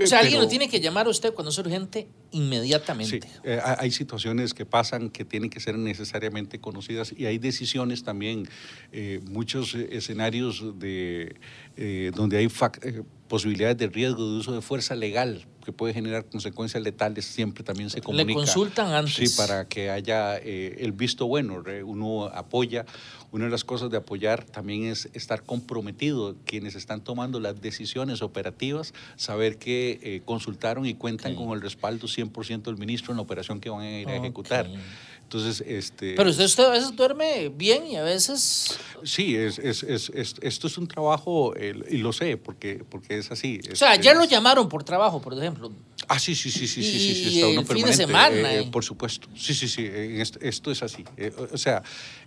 O 0.00 0.06
sea, 0.06 0.20
alguien 0.20 0.40
lo 0.40 0.48
tiene 0.48 0.68
que 0.68 0.80
llamar 0.80 1.06
a 1.06 1.10
usted 1.10 1.34
cuando 1.34 1.50
es 1.50 1.58
urgente 1.58 2.08
inmediatamente. 2.30 3.28
Sí, 3.28 3.38
eh, 3.44 3.60
hay 3.62 3.90
situaciones 3.90 4.54
que 4.54 4.64
pasan 4.64 5.10
que 5.10 5.24
tienen 5.24 5.50
que 5.50 5.60
ser 5.60 5.76
necesariamente 5.76 6.58
conocidas 6.60 7.12
y 7.16 7.26
hay 7.26 7.36
decisiones 7.38 8.02
también, 8.02 8.48
eh, 8.90 9.20
muchos 9.30 9.74
escenarios 9.74 10.78
de, 10.78 11.36
eh, 11.76 12.10
donde 12.14 12.38
hay 12.38 12.48
posibilidades 13.32 13.78
de 13.78 13.88
riesgo 13.88 14.30
de 14.30 14.36
uso 14.40 14.52
de 14.52 14.60
fuerza 14.60 14.94
legal 14.94 15.46
que 15.64 15.72
puede 15.72 15.94
generar 15.94 16.26
consecuencias 16.26 16.82
letales, 16.82 17.24
siempre 17.24 17.64
también 17.64 17.88
se 17.88 18.02
comunica. 18.02 18.28
Le 18.28 18.34
consultan 18.34 18.92
antes. 18.92 19.14
Sí, 19.14 19.36
para 19.38 19.66
que 19.66 19.88
haya 19.88 20.36
el 20.36 20.92
visto 20.92 21.26
bueno, 21.26 21.64
uno 21.86 22.26
apoya 22.26 22.84
una 23.32 23.46
de 23.46 23.50
las 23.50 23.64
cosas 23.64 23.90
de 23.90 23.96
apoyar 23.96 24.44
también 24.44 24.84
es 24.84 25.08
estar 25.14 25.42
comprometido, 25.42 26.36
quienes 26.44 26.74
están 26.74 27.02
tomando 27.02 27.40
las 27.40 27.60
decisiones 27.60 28.20
operativas, 28.22 28.92
saber 29.16 29.56
que 29.58 29.98
eh, 30.02 30.22
consultaron 30.24 30.84
y 30.86 30.94
cuentan 30.94 31.32
Ok. 31.32 31.38
con 31.38 31.50
el 31.56 31.62
respaldo 31.62 32.06
100% 32.06 32.62
del 32.64 32.76
ministro 32.76 33.12
en 33.12 33.16
la 33.16 33.22
operación 33.22 33.58
que 33.60 33.70
van 33.70 33.80
a 33.80 34.00
ir 34.00 34.08
a 34.08 34.16
ejecutar. 34.16 34.66
Ok. 34.66 34.76
Entonces, 35.22 35.64
este, 35.66 36.12
Pero 36.14 36.28
usted, 36.28 36.44
usted 36.44 36.64
a 36.64 36.70
veces 36.70 36.94
duerme 36.94 37.48
bien 37.48 37.86
y 37.86 37.96
a 37.96 38.02
veces... 38.02 38.78
sí, 39.02 39.34
es, 39.34 39.58
es, 39.58 39.82
es, 39.82 40.10
es- 40.14 40.34
esto 40.42 40.66
es 40.66 40.76
un 40.76 40.86
trabajo, 40.86 41.54
eh, 41.56 41.72
y 41.90 41.96
lo 41.98 42.12
sé, 42.12 42.36
porque, 42.36 42.84
porque 42.86 43.16
es 43.16 43.30
así. 43.30 43.58
O 43.72 43.76
sea, 43.76 43.94
es- 43.94 44.00
ayer 44.00 44.14
lo 44.14 44.24
llamaron 44.24 44.68
por 44.68 44.84
trabajo, 44.84 45.22
por 45.22 45.32
ejemplo. 45.32 45.72
Ah, 46.08 46.18
sí, 46.18 46.34
sí, 46.34 46.50
sí, 46.50 46.66
sí, 46.66 46.82
sí, 46.82 46.98
sí, 46.98 47.14
sí, 47.14 47.34
está 47.36 47.48
uno 47.48 47.60
el 47.60 47.66
fin 47.66 47.76
de 47.76 47.82
permanente, 47.82 47.96
semana, 48.06 48.52
eh, 48.54 48.58
eh. 48.60 48.68
por 48.70 48.84
supuesto. 48.84 49.28
Sí, 49.34 49.54
sí, 49.54 49.68
sí, 49.68 49.82
eh, 49.86 50.20
esto, 50.20 50.38
esto 50.42 50.70
es 50.70 50.82
así. 50.82 51.02
eh, 51.16 51.32
o 51.50 51.56
sea, 51.56 51.78
eh, 51.78 51.82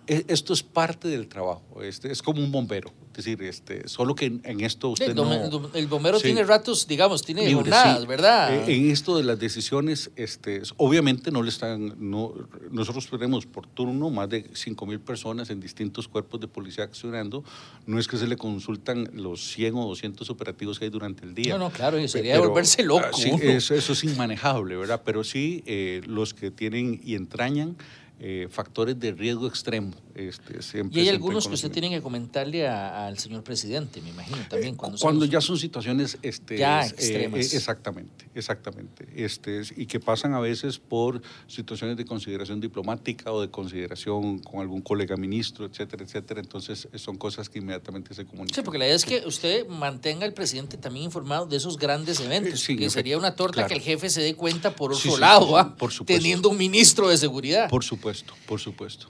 esto 0.07 0.53
es 0.53 0.63
parte 0.63 1.07
del 1.07 1.27
trabajo. 1.27 1.81
Este, 1.81 2.11
es 2.11 2.21
como 2.21 2.41
un 2.43 2.51
bombero. 2.51 2.91
Es 3.17 3.23
decir, 3.23 3.41
este, 3.43 3.87
solo 3.87 4.13
que 4.13 4.25
en, 4.25 4.41
en 4.43 4.59
esto 4.59 4.89
usted 4.89 5.11
El, 5.11 5.15
no... 5.15 5.23
dom- 5.49 5.69
el 5.73 5.87
bombero 5.87 6.17
Sí. 6.19 6.25
tiene 6.25 6.43
ratos, 6.43 6.85
digamos, 6.85 7.21
tiene 7.23 7.41
libre, 7.41 7.55
jornadas, 7.55 8.01
sí. 8.01 8.07
¿verdad? 8.07 8.53
Eh, 8.69 8.75
en 8.75 8.91
esto 8.91 9.15
de 9.17 9.23
las 9.23 9.39
decisiones, 9.39 10.11
este, 10.17 10.61
obviamente 10.75 11.31
no 11.31 11.41
le 11.41 11.47
están, 11.49 11.95
no, 11.97 12.33
nosotros 12.71 13.07
tenemos 13.09 13.45
por 13.45 13.67
turno 13.67 14.09
más 14.09 14.27
de 14.29 14.49
5 14.53 14.85
mil 14.85 14.99
personas 14.99 15.49
en 15.49 15.61
distintos 15.61 16.09
cuerpos 16.09 16.41
de 16.41 16.47
policía 16.49 16.83
accionando, 16.83 17.45
no 17.85 17.99
es 17.99 18.07
que 18.09 18.17
se 18.17 18.27
le 18.27 18.35
consultan 18.35 19.09
los 19.13 19.41
100 19.53 19.75
o 19.75 19.87
200 19.87 20.29
operativos 20.29 20.77
que 20.77 20.85
hay 20.85 20.91
durante 20.91 21.23
el 21.25 21.33
día. 21.33 21.53
No, 21.57 21.59
no, 21.65 21.69
claro, 21.71 22.05
sería 22.09 22.33
de 22.33 22.39
volverse 22.39 22.83
loco 22.83 23.05
ah, 23.05 23.11
sí, 23.15 23.29
uno. 23.31 23.41
eso, 23.43 23.73
eso 23.75 23.93
es 23.93 24.03
inmanejable, 24.03 24.75
¿verdad? 24.75 25.01
Pero 25.05 25.23
sí, 25.23 25.63
eh, 25.65 26.01
los 26.05 26.33
que 26.33 26.51
tienen 26.51 26.99
y 27.01 27.15
entrañan 27.15 27.77
eh, 28.19 28.47
factores 28.49 28.97
de 28.99 29.11
riesgo 29.11 29.47
extremo. 29.47 29.91
Este, 30.15 30.61
siempre 30.61 30.97
y 30.97 31.03
hay 31.03 31.09
algunos 31.09 31.47
que 31.47 31.53
usted 31.55 31.69
tiene 31.69 31.89
que 31.89 32.01
comentarle 32.01 32.65
a- 32.65 33.07
al 33.07 33.19
señor 33.19 33.43
presidente, 33.43 34.01
me 34.01 34.09
imagino, 34.09 34.37
también. 34.49 34.75
Cuando, 34.75 35.25
ya 35.25 35.41
son 35.41 35.57
situaciones 35.57 36.17
este, 36.21 36.57
Ya 36.57 36.83
eh, 36.85 36.87
extremas. 36.87 37.53
eh, 37.53 37.57
exactamente, 37.57 38.25
exactamente. 38.33 39.05
Este, 39.15 39.59
es- 39.59 39.73
y 39.77 39.85
que 39.85 39.99
pasan 39.99 40.33
a 40.33 40.39
veces 40.39 40.79
por 40.79 41.21
situaciones 41.47 41.97
de 41.97 42.05
consideración 42.05 42.61
diplomática 42.61 43.33
o 43.33 43.41
de 43.41 43.49
consideración 43.51 44.39
con 44.39 44.61
algún 44.61 44.81
colega 44.81 45.17
ministro, 45.17 45.65
etcétera, 45.65 46.05
etcétera. 46.05 46.39
Entonces 46.39 46.87
eh, 46.93 46.97
son 46.97 47.17
cosas 47.17 47.49
que 47.49 47.59
inmediatamente 47.59 48.13
se 48.13 48.23
comunican. 48.25 48.55
Sí, 48.55 48.61
porque 48.61 48.77
la 48.79 48.85
idea 48.85 48.95
es 48.95 49.03
que 49.03 49.23
usted 49.27 49.67
mantenga 49.67 50.25
al 50.25 50.33
presidente 50.33 50.77
también 50.77 51.03
informado 51.05 51.45
de 51.47 51.57
esos 51.57 51.77
grandes 51.77 52.21
eventos, 52.21 52.53
Eh, 52.61 52.65
sí, 52.65 52.77
que 52.77 52.89
sería 52.89 53.17
una 53.17 53.35
torta 53.35 53.55
claro. 53.55 53.67
que 53.67 53.73
el 53.75 53.81
jefe 53.81 54.09
se 54.09 54.21
dé 54.21 54.35
cuenta 54.35 54.73
por 54.73 54.93
otro 54.93 55.11
Sí, 55.15 55.19
lado, 55.19 55.47
sí, 55.61 55.69
supuesto. 55.97 56.05
teniendo 56.05 56.47
un 56.49 56.57
ministro 56.57 57.09
de 57.09 57.17
seguridad. 57.17 57.69
Por 57.69 57.83
supuesto, 57.83 58.04
por 58.47 58.59
supuesto. 58.59 59.07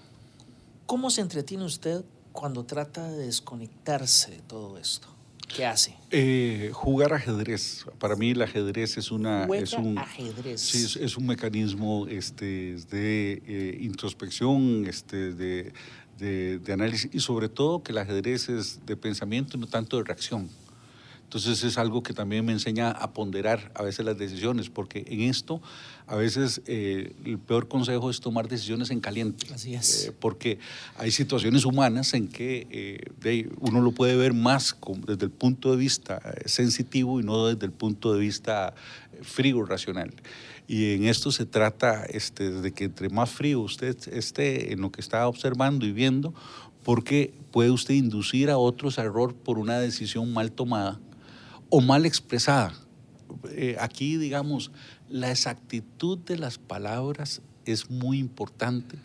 ¿Cómo 0.85 1.09
se 1.09 1.21
entretiene 1.21 1.63
usted 1.65 2.03
cuando 2.31 2.63
trata 2.65 3.09
de 3.11 3.25
desconectarse 3.25 4.31
de 4.31 4.39
todo 4.41 4.77
esto? 4.77 5.07
¿Qué 5.47 5.65
hace? 5.65 5.95
Eh, 6.11 6.71
jugar 6.73 7.13
ajedrez. 7.13 7.85
Para 7.99 8.15
mí 8.15 8.31
el 8.31 8.41
ajedrez 8.41 8.97
es 8.97 9.11
una... 9.11 9.45
Juega 9.45 9.63
es 9.63 9.73
un, 9.73 9.97
ajedrez. 9.97 10.59
Sí, 10.61 10.83
es, 10.83 10.95
es 10.95 11.17
un 11.17 11.27
mecanismo 11.27 12.07
este, 12.07 12.75
de 12.89 13.41
eh, 13.45 13.77
introspección, 13.81 14.85
este, 14.87 15.33
de, 15.33 15.71
de- 16.17 16.59
de 16.59 16.73
análisis 16.73 17.09
y 17.13 17.19
sobre 17.19 17.47
todo 17.49 17.83
que 17.83 17.91
el 17.91 17.99
ajedrez 17.99 18.49
es 18.49 18.85
de 18.85 18.97
pensamiento 18.97 19.57
y 19.57 19.59
no 19.59 19.67
tanto 19.67 19.97
de 19.97 20.03
reacción. 20.03 20.49
Entonces 21.23 21.63
es 21.63 21.77
algo 21.77 22.01
que 22.03 22.13
también 22.13 22.45
me 22.45 22.51
enseña 22.51 22.91
a 22.91 23.11
ponderar 23.13 23.71
a 23.75 23.83
veces 23.83 24.05
las 24.05 24.17
decisiones, 24.17 24.69
porque 24.69 25.03
en 25.07 25.21
esto 25.21 25.61
a 26.07 26.15
veces 26.15 26.61
eh, 26.67 27.13
el 27.25 27.39
peor 27.39 27.67
consejo 27.67 28.09
es 28.09 28.19
tomar 28.19 28.47
decisiones 28.47 28.91
en 28.91 28.99
caliente. 28.99 29.47
Así 29.53 29.73
es. 29.73 30.05
Eh, 30.07 30.11
porque 30.19 30.59
hay 30.97 31.11
situaciones 31.11 31.65
humanas 31.65 32.13
en 32.13 32.27
que 32.27 32.67
eh, 32.69 32.99
de- 33.19 33.49
uno 33.59 33.81
lo 33.81 33.91
puede 33.91 34.15
ver 34.15 34.33
más 34.33 34.73
con- 34.73 35.01
desde 35.01 35.25
el 35.25 35.31
punto 35.31 35.71
de 35.71 35.77
vista 35.77 36.21
eh, 36.23 36.47
sensitivo 36.47 37.19
y 37.19 37.23
no 37.23 37.47
desde 37.47 37.65
el 37.65 37.71
punto 37.71 38.13
de 38.13 38.19
vista 38.19 38.73
eh, 39.13 39.19
frío, 39.23 39.65
racional. 39.65 40.13
Y 40.67 40.93
en 40.93 41.05
esto 41.05 41.31
se 41.31 41.45
trata 41.45 42.05
este, 42.05 42.49
de 42.51 42.71
que 42.71 42.85
entre 42.85 43.09
más 43.09 43.29
frío 43.29 43.59
usted 43.61 43.95
esté 44.11 44.73
en 44.73 44.81
lo 44.81 44.91
que 44.91 45.01
está 45.01 45.27
observando 45.27 45.85
y 45.85 45.91
viendo, 45.91 46.33
porque 46.83 47.33
puede 47.51 47.71
usted 47.71 47.95
inducir 47.95 48.49
a 48.51 48.57
otros 48.57 48.99
a 48.99 49.03
error 49.03 49.33
por 49.35 49.57
una 49.59 49.79
decisión 49.79 50.33
mal 50.33 50.51
tomada 50.51 50.99
o 51.69 51.81
mal 51.81 52.05
expresada. 52.05 52.73
Eh, 53.49 53.75
aquí, 53.79 54.17
digamos, 54.17 54.71
la 55.09 55.31
exactitud 55.31 56.17
de 56.17 56.37
las 56.37 56.57
palabras 56.57 57.41
es 57.65 57.89
muy 57.89 58.19
importante, 58.19 58.97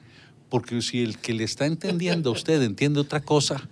porque 0.49 0.83
si 0.83 1.03
el 1.03 1.19
que 1.19 1.35
le 1.35 1.45
está 1.45 1.67
entendiendo 1.67 2.31
a 2.31 2.33
usted 2.33 2.63
entiende 2.63 3.01
otra 3.01 3.21
cosa, 3.21 3.69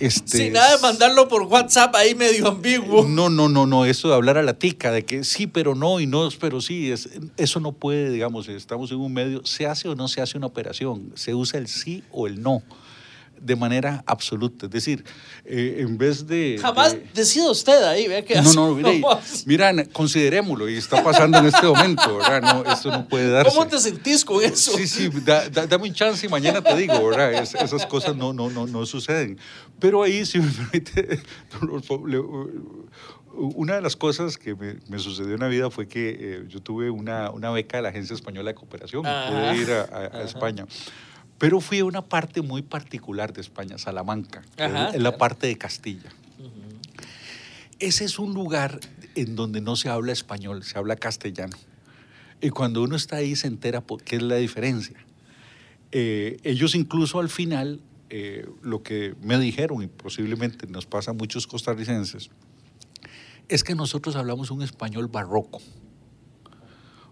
este, 0.00 0.38
Sin 0.38 0.52
nada 0.52 0.76
de 0.76 0.82
mandarlo 0.82 1.26
por 1.28 1.42
WhatsApp 1.42 1.94
ahí 1.96 2.14
medio 2.14 2.46
ambiguo. 2.48 3.04
no, 3.08 3.28
no, 3.30 3.48
no, 3.48 3.66
no, 3.66 3.84
eso 3.84 4.08
de 4.08 4.14
hablar 4.14 4.38
a 4.38 4.42
la 4.42 4.54
tica, 4.54 4.92
de 4.92 5.04
que 5.04 5.24
sí, 5.24 5.46
pero 5.46 5.74
no, 5.74 5.98
y 6.00 6.06
no, 6.06 6.28
pero 6.40 6.60
sí, 6.60 6.90
es, 6.90 7.08
eso 7.36 7.60
no 7.60 7.72
puede, 7.72 8.10
digamos, 8.10 8.48
estamos 8.48 8.90
en 8.92 8.98
un 8.98 9.12
medio, 9.12 9.44
se 9.44 9.66
hace 9.66 9.88
o 9.88 9.94
no 9.94 10.06
se 10.08 10.20
hace 10.20 10.38
una 10.38 10.46
operación, 10.46 11.12
se 11.14 11.34
usa 11.34 11.58
el 11.58 11.66
sí 11.66 12.04
o 12.12 12.26
el 12.26 12.40
no, 12.42 12.62
de 13.40 13.56
manera 13.56 14.02
absoluta. 14.06 14.66
Es 14.66 14.72
decir, 14.72 15.04
eh, 15.44 15.76
en 15.80 15.96
vez 15.98 16.26
de... 16.26 16.58
Jamás 16.60 16.92
de- 16.92 17.06
decida 17.14 17.50
usted 17.50 17.82
ahí, 17.84 18.08
vea 18.08 18.24
qué 18.24 18.34
no, 18.34 18.40
hace. 18.40 18.54
no, 18.56 18.74
mire, 18.74 19.02
mira, 19.46 19.84
considerémoslo, 19.92 20.68
y 20.68 20.76
está 20.76 21.02
pasando 21.02 21.38
en 21.38 21.46
este 21.46 21.66
momento, 21.66 22.16
¿verdad? 22.18 22.42
No, 22.42 22.72
eso 22.72 22.90
no 22.90 23.08
puede 23.08 23.30
darse. 23.30 23.54
¿Cómo 23.54 23.66
te 23.68 23.78
sentís 23.78 24.24
con 24.24 24.42
eso? 24.42 24.72
Sí, 24.76 24.86
sí, 24.86 25.10
da- 25.24 25.48
da- 25.48 25.66
dame 25.66 25.88
un 25.88 25.94
chance 25.94 26.24
y 26.26 26.28
mañana 26.28 26.60
te 26.62 26.76
digo, 26.76 27.06
¿verdad? 27.08 27.32
Es- 27.34 27.54
esas 27.54 27.86
cosas 27.86 28.14
no, 28.16 28.32
no, 28.32 28.50
no, 28.50 28.66
no 28.66 28.86
suceden. 28.86 29.38
Pero 29.80 30.02
ahí, 30.02 30.24
si 30.26 30.38
me 30.40 30.48
permite, 30.50 31.20
una 33.34 33.74
de 33.76 33.82
las 33.82 33.96
cosas 33.96 34.36
que 34.36 34.54
me, 34.54 34.76
me 34.88 34.98
sucedió 34.98 35.34
en 35.34 35.40
la 35.40 35.48
vida 35.48 35.70
fue 35.70 35.86
que 35.86 36.16
eh, 36.20 36.44
yo 36.48 36.60
tuve 36.60 36.90
una, 36.90 37.30
una 37.30 37.50
beca 37.50 37.76
de 37.76 37.84
la 37.84 37.90
Agencia 37.90 38.14
Española 38.14 38.50
de 38.50 38.54
Cooperación 38.54 39.02
y 39.06 39.30
pude 39.30 39.56
ir 39.56 39.70
a, 39.72 39.82
a- 39.82 40.18
a. 40.18 40.22
España. 40.24 40.66
Pero 41.38 41.60
fui 41.60 41.78
a 41.78 41.84
una 41.84 42.02
parte 42.02 42.42
muy 42.42 42.62
particular 42.62 43.32
de 43.32 43.40
España, 43.40 43.78
Salamanca, 43.78 44.42
Ajá, 44.58 44.88
es 44.88 44.94
la 44.94 45.10
claro. 45.10 45.18
parte 45.18 45.46
de 45.46 45.56
Castilla. 45.56 46.10
Ese 47.78 48.04
es 48.04 48.18
un 48.18 48.34
lugar 48.34 48.80
en 49.14 49.36
donde 49.36 49.60
no 49.60 49.76
se 49.76 49.88
habla 49.88 50.12
español, 50.12 50.64
se 50.64 50.76
habla 50.78 50.96
castellano. 50.96 51.56
Y 52.40 52.50
cuando 52.50 52.82
uno 52.82 52.96
está 52.96 53.16
ahí 53.16 53.36
se 53.36 53.46
entera 53.46 53.80
por 53.80 54.02
qué 54.02 54.16
es 54.16 54.22
la 54.22 54.36
diferencia. 54.36 54.96
Eh, 55.92 56.38
ellos 56.42 56.74
incluso 56.74 57.20
al 57.20 57.28
final, 57.28 57.80
eh, 58.10 58.48
lo 58.62 58.82
que 58.82 59.14
me 59.22 59.38
dijeron, 59.38 59.82
y 59.82 59.86
posiblemente 59.86 60.66
nos 60.66 60.86
pasa 60.86 61.12
a 61.12 61.14
muchos 61.14 61.46
costarricenses, 61.46 62.30
es 63.48 63.64
que 63.64 63.74
nosotros 63.74 64.16
hablamos 64.16 64.50
un 64.50 64.62
español 64.62 65.06
barroco. 65.06 65.60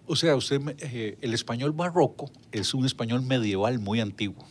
O 0.07 0.15
sea, 0.17 0.37
usted, 0.37 0.61
eh, 0.79 1.19
el 1.21 1.35
español 1.35 1.73
barroco 1.73 2.31
es 2.53 2.75
un 2.75 2.87
español 2.87 3.23
medieval 3.23 3.79
muy 3.79 4.01
antiguo. 4.01 4.47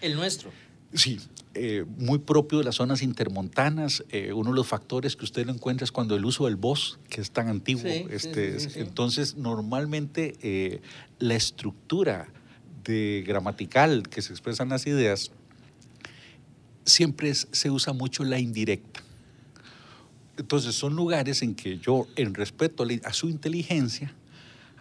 El 0.00 0.14
nuestro. 0.14 0.50
Sí, 0.92 1.20
eh, 1.54 1.84
muy 1.98 2.18
propio 2.18 2.58
de 2.58 2.64
las 2.64 2.74
zonas 2.76 3.02
intermontanas. 3.02 4.04
Eh, 4.10 4.32
uno 4.32 4.50
de 4.50 4.56
los 4.56 4.66
factores 4.66 5.16
que 5.16 5.24
usted 5.24 5.46
lo 5.46 5.52
encuentra 5.52 5.84
es 5.84 5.92
cuando 5.92 6.16
el 6.16 6.24
uso 6.24 6.44
del 6.46 6.56
voz, 6.56 6.98
que 7.08 7.20
es 7.20 7.30
tan 7.30 7.48
antiguo. 7.48 7.82
Sí, 7.82 8.04
este, 8.10 8.58
sí, 8.60 8.66
sí, 8.68 8.70
sí. 8.74 8.80
Entonces, 8.80 9.36
normalmente 9.36 10.80
la 11.18 11.34
estructura 11.34 12.28
de 12.84 13.24
gramatical 13.26 14.08
que 14.08 14.20
se 14.20 14.32
expresan 14.32 14.68
las 14.68 14.86
ideas 14.86 15.30
siempre 16.84 17.30
es- 17.30 17.46
se 17.52 17.70
usa 17.70 17.92
mucho 17.92 18.24
la 18.24 18.38
indirecta. 18.38 19.02
Entonces, 20.36 20.74
son 20.74 20.96
lugares 20.96 21.42
en 21.42 21.54
que 21.54 21.78
yo, 21.78 22.06
en 22.16 22.34
respeto 22.34 22.84
a 23.04 23.12
su 23.12 23.28
inteligencia, 23.28 24.14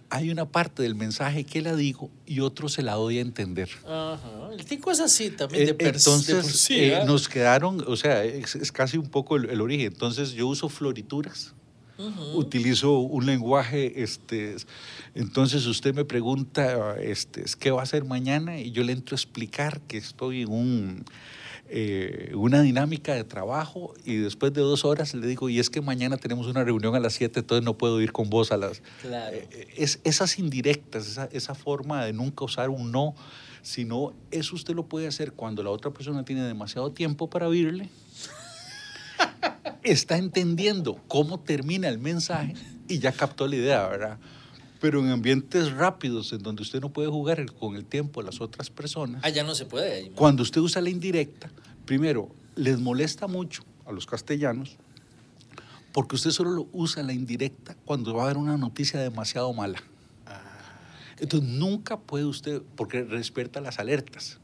hay 0.09 0.29
una 0.31 0.45
parte 0.45 0.83
del 0.83 0.95
mensaje 0.95 1.43
que 1.43 1.61
la 1.61 1.75
digo 1.75 2.09
y 2.25 2.39
otro 2.39 2.67
se 2.69 2.81
la 2.81 2.93
doy 2.93 3.19
a 3.19 3.21
entender. 3.21 3.69
Ajá. 3.85 4.49
El 4.57 4.65
tico 4.65 4.91
es 4.91 4.99
así 4.99 5.29
también, 5.29 5.65
de, 5.65 5.71
Eh, 5.71 5.75
de 5.75 5.89
Entonces, 5.89 6.45
sí, 6.47 6.75
eh, 6.79 7.01
nos 7.05 7.29
quedaron, 7.29 7.83
o 7.87 7.95
sea, 7.95 8.23
es, 8.23 8.55
es 8.55 8.71
casi 8.71 8.97
un 8.97 9.09
poco 9.09 9.35
el, 9.35 9.49
el 9.49 9.61
origen. 9.61 9.87
Entonces, 9.87 10.31
yo 10.31 10.47
uso 10.47 10.67
florituras, 10.69 11.53
Ujú. 11.99 12.37
utilizo 12.39 12.97
un 12.99 13.25
lenguaje, 13.25 14.01
este, 14.01 14.55
entonces 15.15 15.65
usted 15.65 15.93
me 15.93 16.05
pregunta, 16.05 16.95
este, 16.99 17.43
¿qué 17.59 17.71
va 17.71 17.81
a 17.81 17.83
hacer 17.83 18.05
mañana? 18.05 18.59
Y 18.59 18.71
yo 18.71 18.83
le 18.83 18.93
entro 18.93 19.15
a 19.15 19.17
explicar 19.17 19.81
que 19.81 19.97
estoy 19.97 20.43
en 20.43 20.49
un, 20.49 21.05
eh, 21.71 22.31
una 22.33 22.61
dinámica 22.61 23.13
de 23.13 23.23
trabajo 23.23 23.93
y 24.03 24.15
después 24.15 24.53
de 24.53 24.61
dos 24.61 24.85
horas 24.85 25.13
le 25.13 25.27
digo, 25.27 25.49
y 25.49 25.59
es 25.59 25.69
que 25.69 25.81
mañana 25.81 26.17
tenemos 26.17 26.47
una 26.47 26.63
reunión 26.63 26.95
a 26.95 26.99
las 26.99 27.13
7, 27.13 27.41
entonces 27.41 27.63
no 27.63 27.77
puedo 27.77 28.01
ir 28.01 28.11
con 28.11 28.29
vos 28.29 28.51
a 28.51 28.57
las... 28.57 28.81
Claro. 29.01 29.35
Eh, 29.35 29.67
es, 29.77 29.99
esas 30.03 30.39
indirectas, 30.39 31.07
esa, 31.07 31.29
esa 31.31 31.53
forma 31.53 32.03
de 32.05 32.13
nunca 32.13 32.43
usar 32.43 32.69
un 32.69 32.91
no, 32.91 33.13
sino 33.61 34.13
eso 34.31 34.55
usted 34.55 34.73
lo 34.73 34.87
puede 34.87 35.07
hacer 35.07 35.33
cuando 35.33 35.61
la 35.61 35.69
otra 35.69 35.91
persona 35.91 36.25
tiene 36.25 36.43
demasiado 36.43 36.91
tiempo 36.91 37.29
para 37.29 37.47
oírle, 37.47 37.89
está 39.83 40.17
entendiendo 40.17 40.99
cómo 41.07 41.39
termina 41.39 41.87
el 41.87 41.99
mensaje 41.99 42.55
y 42.87 42.99
ya 42.99 43.11
captó 43.11 43.47
la 43.47 43.55
idea, 43.55 43.87
¿verdad? 43.87 44.17
Pero 44.79 45.01
en 45.01 45.09
ambientes 45.09 45.71
rápidos, 45.71 46.31
en 46.31 46.41
donde 46.41 46.61
usted 46.61 46.79
no 46.79 46.89
puede 46.89 47.09
jugar 47.09 47.45
con 47.53 47.75
el 47.75 47.85
tiempo 47.85 48.21
de 48.21 48.27
las 48.27 48.39
otras 48.39 48.69
personas, 48.69 49.23
Allá 49.23 49.43
no 49.43 49.55
se 49.55 49.65
puede. 49.65 50.09
cuando 50.11 50.43
usted 50.43 50.61
usa 50.61 50.81
la 50.81 50.89
indirecta, 50.89 51.51
primero, 51.85 52.29
les 52.55 52.79
molesta 52.79 53.27
mucho 53.27 53.63
a 53.85 53.91
los 53.91 54.05
castellanos, 54.05 54.77
porque 55.91 56.15
usted 56.15 56.31
solo 56.31 56.51
lo 56.51 56.67
usa 56.71 57.03
la 57.03 57.13
indirecta 57.13 57.75
cuando 57.85 58.13
va 58.13 58.21
a 58.21 58.25
haber 58.25 58.37
una 58.37 58.57
noticia 58.57 58.99
demasiado 58.99 59.51
mala. 59.53 59.81
Entonces 61.19 61.49
nunca 61.49 61.99
puede 61.99 62.23
usted, 62.25 62.61
porque 62.77 63.03
respeta 63.03 63.59
las 63.59 63.79
alertas. 63.79 64.39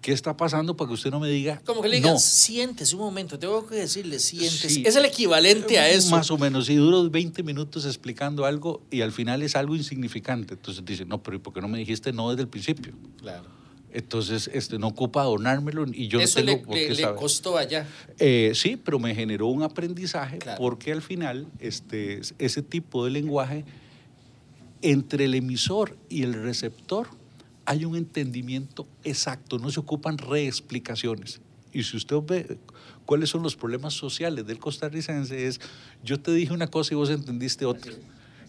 ¿Qué 0.00 0.12
está 0.12 0.36
pasando 0.36 0.76
para 0.76 0.88
que 0.88 0.94
usted 0.94 1.10
no 1.10 1.18
me 1.18 1.28
diga? 1.28 1.60
Como 1.66 1.82
que 1.82 1.88
le 1.88 1.96
digan, 1.96 2.12
no? 2.14 2.18
siéntese 2.20 2.94
un 2.94 3.02
momento, 3.02 3.38
tengo 3.38 3.66
que 3.66 3.74
decirle, 3.74 4.18
siéntese. 4.20 4.68
Sí. 4.70 4.82
Es 4.86 4.94
el 4.96 5.04
equivalente 5.04 5.78
a 5.78 5.88
eso. 5.90 6.10
Más 6.14 6.30
o 6.30 6.38
menos, 6.38 6.70
y 6.70 6.76
duro 6.76 7.10
20 7.10 7.42
minutos 7.42 7.84
explicando 7.84 8.44
algo 8.44 8.80
y 8.92 9.00
al 9.00 9.10
final 9.12 9.42
es 9.42 9.56
algo 9.56 9.74
insignificante. 9.74 10.54
Entonces 10.54 10.84
dice, 10.84 11.04
no, 11.04 11.20
pero 11.22 11.36
¿y 11.36 11.40
¿por 11.40 11.52
qué 11.52 11.60
no 11.60 11.68
me 11.68 11.78
dijiste 11.78 12.12
no 12.12 12.30
desde 12.30 12.42
el 12.42 12.48
principio? 12.48 12.92
Claro. 13.20 13.58
Entonces, 13.90 14.50
este, 14.52 14.78
no 14.78 14.88
ocupa 14.88 15.22
adornármelo 15.22 15.84
y 15.92 16.08
yo 16.08 16.20
eso 16.20 16.38
no 16.40 16.46
tengo 16.46 16.58
le, 16.58 16.64
por 16.66 16.74
le- 16.76 16.86
qué 16.88 16.94
le 16.94 17.02
saber. 17.02 17.16
costó 17.16 17.56
allá. 17.58 17.86
Eh, 18.18 18.52
sí, 18.54 18.76
pero 18.76 18.98
me 18.98 19.14
generó 19.14 19.46
un 19.48 19.62
aprendizaje 19.62 20.38
Claro. 20.38 20.58
porque 20.58 20.92
al 20.92 21.02
final 21.02 21.46
este, 21.58 22.20
ese 22.38 22.62
tipo 22.62 23.04
de 23.04 23.10
lenguaje 23.10 23.64
entre 24.82 25.24
el 25.24 25.34
emisor 25.34 25.96
y 26.08 26.22
el 26.22 26.34
receptor 26.34 27.08
hay 27.68 27.84
un 27.84 27.96
entendimiento 27.96 28.86
exacto, 29.04 29.58
no 29.58 29.70
se 29.70 29.78
ocupan 29.78 30.16
reexplicaciones. 30.16 31.40
Y 31.70 31.82
si 31.82 31.98
usted 31.98 32.16
ve 32.26 32.56
cuáles 33.04 33.28
son 33.28 33.42
los 33.42 33.56
problemas 33.56 33.92
sociales 33.92 34.46
del 34.46 34.58
costarricense 34.58 35.46
es, 35.46 35.60
yo 36.02 36.18
te 36.18 36.32
dije 36.32 36.54
una 36.54 36.68
cosa 36.68 36.94
y 36.94 36.96
vos 36.96 37.10
entendiste 37.10 37.66
otra. 37.66 37.92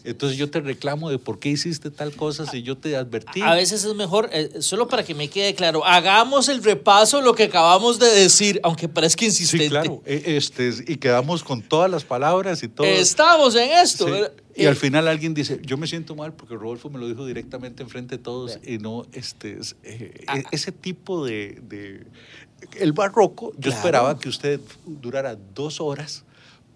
Entonces 0.06 0.38
yo 0.38 0.50
te 0.50 0.62
reclamo 0.62 1.10
de 1.10 1.20
por 1.20 1.40
qué 1.40 1.50
hiciste 1.50 1.92
tal 1.92 2.14
cosa 2.14 2.46
si 2.46 2.64
yo 2.64 2.78
te 2.78 2.96
advertí. 2.96 3.42
A 3.42 3.54
veces 3.56 3.84
es 3.84 3.94
mejor, 3.96 4.30
eh, 4.32 4.62
solo 4.62 4.88
para 4.88 5.04
que 5.04 5.14
me 5.14 5.28
quede 5.28 5.54
claro, 5.54 5.84
hagamos 5.86 6.48
el 6.48 6.64
repaso 6.64 7.18
de 7.18 7.24
lo 7.24 7.36
que 7.36 7.44
acabamos 7.44 8.00
de 8.00 8.08
decir, 8.08 8.62
aunque 8.64 8.88
parezca 8.88 9.26
insistente. 9.26 9.66
Sí, 9.66 9.70
claro. 9.70 10.02
E- 10.06 10.38
Este, 10.38 10.72
y 10.88 10.96
quedamos 10.96 11.44
con 11.44 11.62
todas 11.62 11.92
las 11.92 12.06
palabras 12.06 12.64
y 12.64 12.70
todo. 12.70 12.88
Estamos 12.88 13.54
en 13.56 13.72
esto. 13.72 14.08
Sí. 14.08 14.14
Y 14.60 14.66
Eh, 14.66 14.68
al 14.68 14.76
final 14.76 15.08
alguien 15.08 15.34
dice, 15.34 15.60
yo 15.64 15.78
me 15.78 15.88
siento 15.88 16.16
mal 16.16 16.34
porque 16.34 16.56
Rodolfo 16.56 16.90
me 16.90 17.00
lo 17.00 17.08
dijo 17.08 17.26
directamente 17.26 17.82
enfrente 17.84 18.18
de 18.18 18.24
todos 18.24 18.60
y 18.66 18.78
no, 18.78 19.06
este, 19.14 19.58
es, 19.60 19.76
eh, 19.84 20.24
Ah. 20.28 20.38
e- 20.40 20.44
ese 20.52 20.72
tipo 20.72 21.26
de, 21.26 21.62
de- 21.68 22.06
El 22.78 22.92
barroco, 22.92 23.54
yo 23.54 23.60
Claro. 23.62 23.78
esperaba 23.78 24.20
que 24.20 24.28
usted 24.28 24.60
durara 24.86 25.36
dos 25.56 25.80
horas 25.80 26.26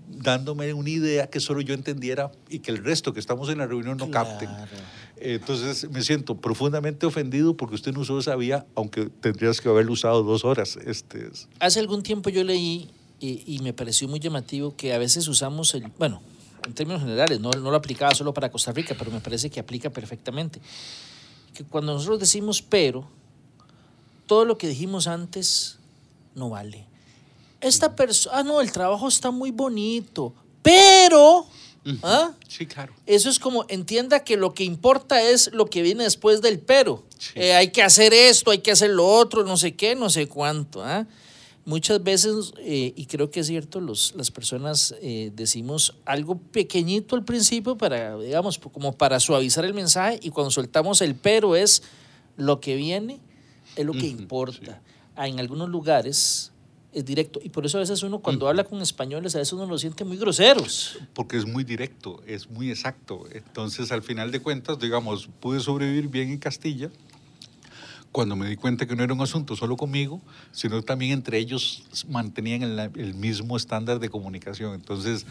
dándome 0.10 0.74
una 0.74 0.90
idea 0.90 1.28
que 1.28 1.40
solo 1.42 1.60
yo 1.62 1.74
entendiera 1.74 2.32
y 2.50 2.60
que 2.60 2.72
el 2.72 2.78
resto 2.84 3.14
que 3.14 3.20
estamos 3.20 3.50
en 3.50 3.58
la 3.58 3.68
reunión 3.68 3.98
no 3.98 4.10
capten. 4.12 4.48
Claro. 4.50 4.72
Entonces 5.18 5.90
me 5.90 6.02
siento 6.02 6.36
profundamente 6.36 7.06
ofendido 7.06 7.56
porque 7.56 7.76
usted 7.76 7.94
no 7.94 8.02
usó 8.02 8.20
esa 8.20 8.36
vía, 8.36 8.66
aunque 8.76 9.06
tendrías 9.10 9.62
que 9.62 9.70
haberlo 9.70 9.94
usado 9.94 10.24
dos 10.24 10.44
horas. 10.46 10.78
Este, 10.86 11.28
es- 11.28 11.48
Hace 11.60 11.80
algún 11.80 12.02
tiempo 12.04 12.30
yo 12.30 12.44
leí 12.44 12.90
y, 13.20 13.44
y 13.46 13.60
me 13.60 13.74
pareció 13.74 14.08
muy 14.08 14.20
llamativo 14.20 14.76
que 14.76 14.94
a 14.94 14.98
veces 14.98 15.28
usamos 15.28 15.74
el, 15.76 15.86
bueno, 15.98 16.22
en 16.66 16.74
términos 16.74 17.02
generales, 17.02 17.40
no, 17.40 17.52
no 17.52 17.72
lo 17.72 17.78
aplicaba 17.78 18.14
solo 18.14 18.34
para 18.34 18.50
Costa 18.50 18.72
Rica, 18.72 18.96
pero 18.98 19.12
me 19.12 19.20
parece 19.20 19.50
que 19.50 19.60
aplica 19.60 19.90
perfectamente. 19.90 20.60
Que 21.54 21.64
cuando 21.64 21.94
nosotros 21.94 22.20
decimos 22.20 22.62
pero, 22.62 23.08
todo 24.26 24.46
lo 24.46 24.58
que 24.58 24.68
dijimos 24.68 25.08
antes 25.08 25.78
no 26.36 26.50
vale. 26.50 26.86
Esta 27.62 27.96
persona, 27.96 28.38
ah, 28.38 28.44
no, 28.44 28.62
el 28.62 28.72
trabajo 28.72 29.08
está 29.08 29.32
muy 29.32 29.52
bonito, 29.52 30.34
pero, 30.62 31.46
¿ah? 32.02 32.32
Sí, 32.48 32.66
claro. 32.66 32.94
Eso 33.06 33.30
es 33.30 33.40
como, 33.40 33.66
entienda 33.70 34.24
que 34.24 34.38
lo 34.38 34.54
que 34.54 34.64
importa 34.64 35.22
es 35.22 35.52
lo 35.54 35.68
que 35.68 35.82
viene 35.82 36.04
después 36.04 36.42
del 36.42 36.60
pero. 36.60 37.04
Sí. 37.18 37.32
Eh, 37.36 37.54
hay 37.54 37.72
que 37.72 37.84
hacer 37.84 38.14
esto, 38.14 38.52
hay 38.52 38.60
que 38.60 38.72
hacer 38.72 38.90
lo 38.90 39.08
otro, 39.08 39.44
no 39.44 39.58
sé 39.58 39.76
qué, 39.76 39.96
no 39.96 40.10
sé 40.10 40.28
cuánto. 40.28 40.84
¿ah? 40.84 41.06
Muchas 41.66 42.04
veces, 42.04 42.54
eh, 42.60 42.94
y 42.96 43.06
creo 43.06 43.32
que 43.32 43.40
es 43.40 43.48
cierto, 43.48 43.80
los, 43.80 44.14
las 44.18 44.32
personas 44.32 44.94
eh, 45.02 45.32
decimos 45.34 45.96
algo 46.04 46.38
pequeñito 46.38 47.16
al 47.16 47.24
principio 47.24 47.78
para, 47.78 48.18
digamos, 48.18 48.58
como 48.58 48.92
para 48.92 49.18
suavizar 49.22 49.64
el 49.64 49.74
mensaje 49.74 50.20
y 50.22 50.30
cuando 50.30 50.52
soltamos 50.52 51.02
el 51.02 51.16
pero 51.16 51.56
es 51.56 51.82
lo 52.36 52.60
que 52.60 52.76
viene, 52.76 53.20
es 53.78 53.86
lo 53.86 53.94
que 53.94 54.08
importa. 54.08 54.82
Ah, 55.16 55.30
en 55.30 55.40
algunos 55.40 55.70
lugares 55.70 56.52
es 56.92 57.06
directo 57.06 57.40
y 57.42 57.50
por 57.50 57.66
eso 57.66 57.78
a 57.78 57.82
veces 57.82 58.04
uno 58.04 58.20
cuando 58.20 58.48
habla 58.48 58.66
con 58.66 58.82
españoles 58.82 59.34
a 59.36 59.40
veces 59.40 59.54
uno 59.54 59.66
lo 59.66 59.78
siente 59.78 60.04
muy 60.04 60.18
groseros. 60.18 61.00
porque 61.14 61.38
es 61.38 61.46
muy 61.46 61.64
directo, 61.64 62.22
es 62.28 62.50
muy 62.50 62.72
exacto. 62.72 63.24
Entonces, 63.32 63.92
al 63.94 64.04
final 64.04 64.32
de 64.32 64.42
cuentas, 64.42 64.80
digamos, 64.80 65.30
pude 65.40 65.62
sobrevivir 65.62 66.10
bien 66.10 66.30
en 66.30 66.40
Castilla 66.40 66.90
cuando 68.14 68.36
me 68.36 68.48
di 68.48 68.56
cuenta 68.56 68.86
que 68.86 68.96
no 68.96 69.04
era 69.04 69.14
un 69.14 69.22
asunto 69.22 69.56
solo 69.56 69.76
conmigo, 69.76 70.22
sino 70.52 70.84
también 70.84 71.14
entre 71.14 71.40
ellos 71.40 71.84
mantenían 72.08 72.62
el, 72.62 72.80
el 72.80 73.16
mismo 73.16 73.58
estándar 73.58 74.00
de 74.00 74.08
comunicación. 74.08 74.76
Entonces, 74.76 75.26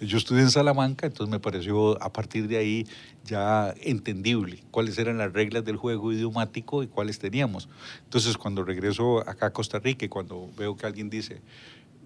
yo 0.00 0.16
estudié 0.16 0.42
en 0.42 0.50
Salamanca, 0.52 1.06
entonces 1.06 1.30
me 1.30 1.40
pareció 1.40 2.00
a 2.00 2.12
partir 2.12 2.46
de 2.46 2.56
ahí 2.56 2.86
ya 3.24 3.74
entendible 3.82 4.62
cuáles 4.70 4.96
eran 4.98 5.18
las 5.18 5.32
reglas 5.32 5.64
del 5.64 5.76
juego 5.76 6.12
idiomático 6.12 6.84
y 6.84 6.86
cuáles 6.86 7.18
teníamos. 7.18 7.68
Entonces, 8.04 8.38
cuando 8.38 8.62
regreso 8.62 9.28
acá 9.28 9.46
a 9.46 9.52
Costa 9.52 9.80
Rica 9.80 10.06
y 10.06 10.08
cuando 10.08 10.48
veo 10.56 10.76
que 10.76 10.86
alguien 10.86 11.10
dice, 11.10 11.42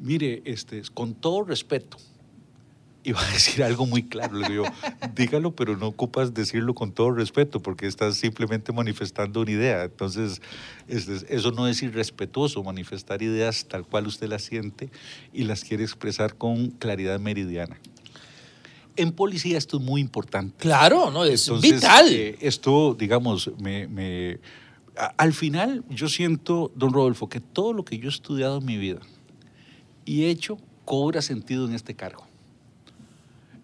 mire, 0.01 0.41
este, 0.47 0.83
con 0.95 1.13
todo 1.15 1.45
respeto, 1.45 1.99
iba 3.05 3.21
a 3.21 3.31
decir 3.33 3.63
algo 3.63 3.87
muy 3.87 4.05
claro. 4.05 4.37
Le 4.37 4.49
digo 4.49 4.65
dígalo, 5.15 5.55
pero 5.55 5.77
no 5.77 5.89
ocupas 5.89 6.35
decirlo 6.35 6.75
con 6.75 6.93
todo 6.93 7.11
respeto, 7.13 7.61
porque 7.61 7.87
estás 7.87 8.17
simplemente 8.17 8.73
manifestando 8.73 9.41
una 9.41 9.51
idea. 9.51 9.85
Entonces, 9.85 10.41
eso 10.89 11.51
no 11.53 11.69
es 11.69 11.83
irrespetuoso, 11.83 12.63
manifestar 12.63 13.23
ideas 13.23 13.67
tal 13.69 13.85
cual 13.85 14.07
usted 14.07 14.29
las 14.29 14.43
siente 14.43 14.91
y 15.33 15.45
las 15.45 15.65
quiere 15.65 15.83
expresar 15.83 16.37
con 16.37 16.71
claridad 16.71 17.19
meridiana. 17.21 17.79
En 18.95 19.13
policía 19.13 19.57
esto 19.57 19.79
es 19.79 19.83
muy 19.83 20.01
importante. 20.01 20.55
Claro, 20.59 21.11
no, 21.11 21.25
es 21.25 21.49
Entonces, 21.49 21.73
vital. 21.75 22.07
eh, 22.11 22.37
esto, 22.41 22.95
digamos, 22.99 23.51
me, 23.59 23.89
al 25.17 25.33
final 25.33 25.85
yo 25.89 26.09
siento, 26.09 26.71
don 26.75 26.93
Rodolfo, 26.93 27.29
que 27.29 27.41
todo 27.41 27.73
lo 27.73 27.85
que 27.85 27.99
yo 27.99 28.07
he 28.07 28.13
estudiado 28.13 28.59
en 28.59 28.67
mi 28.67 28.77
vida 28.77 29.01
y 30.05 30.25
he 30.25 30.31
hecho 30.31 30.59
cobra 30.85 31.23
sentido 31.23 31.67
en 31.67 31.75
este 31.75 31.95
cargo. 31.95 32.27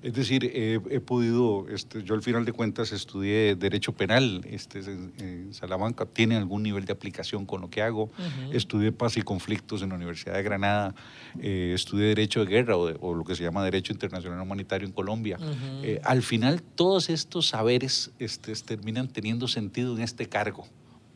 Es 0.01 0.12
decir, 0.14 0.44
he, 0.44 0.74
he 0.90 1.01
podido, 1.01 1.66
este, 1.68 2.05
yo 2.05 2.14
al 2.14 2.22
final 2.22 2.44
de 2.44 2.53
cuentas 2.53 2.92
estudié 2.92 3.57
Derecho 3.57 3.92
Penal 3.92 4.42
este, 4.49 4.78
en, 4.78 5.49
Salamanca, 5.53 6.07
tiene 6.07 6.36
algún 6.36 6.62
nivel 6.62 6.84
de 6.84 6.92
aplicación 6.92 7.44
con 7.46 7.61
lo 7.62 7.68
que 7.68 7.82
hago. 7.82 8.09
Estudié 8.53 8.92
Paz 8.92 9.16
y 9.16 9.22
Conflictos 9.22 9.82
en 9.82 9.88
la 9.88 9.96
Universidad 9.96 10.34
de 10.34 10.42
Granada, 10.44 10.94
eh, 11.40 11.72
estudié 11.74 12.07
Derecho 12.07 12.44
de 12.44 12.46
Guerra 12.46 12.76
o, 12.76 12.86
de- 12.86 12.96
o 13.01 13.12
lo 13.12 13.24
que 13.24 13.34
se 13.34 13.42
llama 13.42 13.64
Derecho 13.64 13.92
Internacional 13.92 14.40
Humanitario 14.40 14.86
en 14.86 14.92
Colombia. 14.92 15.36
Eh, 15.82 16.01
al 16.05 16.22
final, 16.22 16.62
todos 16.62 17.11
estos 17.11 17.49
saberes 17.49 18.12
este, 18.20 18.53
terminan 18.55 19.09
teniendo 19.09 19.49
sentido 19.49 19.96
en 19.96 20.03
este 20.03 20.28
cargo, 20.28 20.64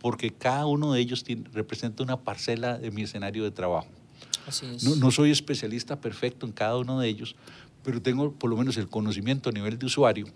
porque 0.01 0.31
cada 0.33 0.67
uno 0.67 0.93
de 0.93 1.01
ellos 1.01 1.23
tiene- 1.23 1.45
representa 1.53 2.03
una 2.03 2.17
parcela 2.17 2.79
de 2.79 2.91
mi 2.91 3.03
escenario 3.03 3.45
de 3.45 3.53
trabajo. 3.53 3.87
Así 4.45 4.67
es. 4.67 4.83
No, 4.83 4.97
no 4.97 5.13
soy 5.13 5.31
especialista 5.31 6.01
perfecto 6.01 6.47
en 6.47 6.53
cada 6.53 6.77
uno 6.77 6.99
de 6.99 7.07
ellos, 7.07 7.37
pero 7.83 8.01
tengo 8.03 8.33
por 8.33 8.51
lo 8.51 8.57
menos 8.57 8.77
el 8.77 8.89
conocimiento 8.89 9.51
a 9.51 9.53
nivel 9.53 9.79
de 9.79 9.87
usuario 9.87 10.27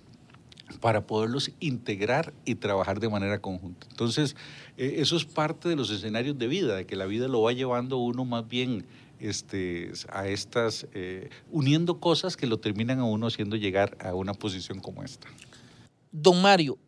para 0.81 1.07
poderlos 1.07 1.53
integrar 1.61 2.33
y 2.45 2.57
trabajar 2.57 3.01
de 3.01 3.09
manera 3.09 3.41
conjunta. 3.41 3.87
Entonces, 3.91 4.37
eh, 4.77 4.97
eso 4.99 5.17
es 5.17 5.25
parte 5.25 5.69
de 5.69 5.77
los 5.77 5.91
escenarios 5.91 6.39
de 6.39 6.49
vida, 6.49 6.77
de 6.77 6.87
que 6.87 6.97
la 6.97 7.07
vida 7.07 7.29
lo 7.29 7.43
va 7.43 7.53
llevando 7.53 7.99
uno 7.99 8.25
más 8.25 8.47
bien 8.49 8.85
este, 9.21 9.93
a 10.11 10.29
estas, 10.29 10.87
eh, 10.93 11.31
uniendo 11.51 12.01
cosas 12.01 12.37
que 12.37 12.47
lo 12.47 12.59
terminan 12.59 12.99
a 12.99 13.05
uno 13.05 13.27
haciendo 13.27 13.57
llegar 13.57 13.97
a 14.01 14.15
una 14.15 14.35
posición 14.35 14.81
como 14.81 15.03
esta. 15.03 15.29
Don 16.13 16.43
Mario, 16.43 16.79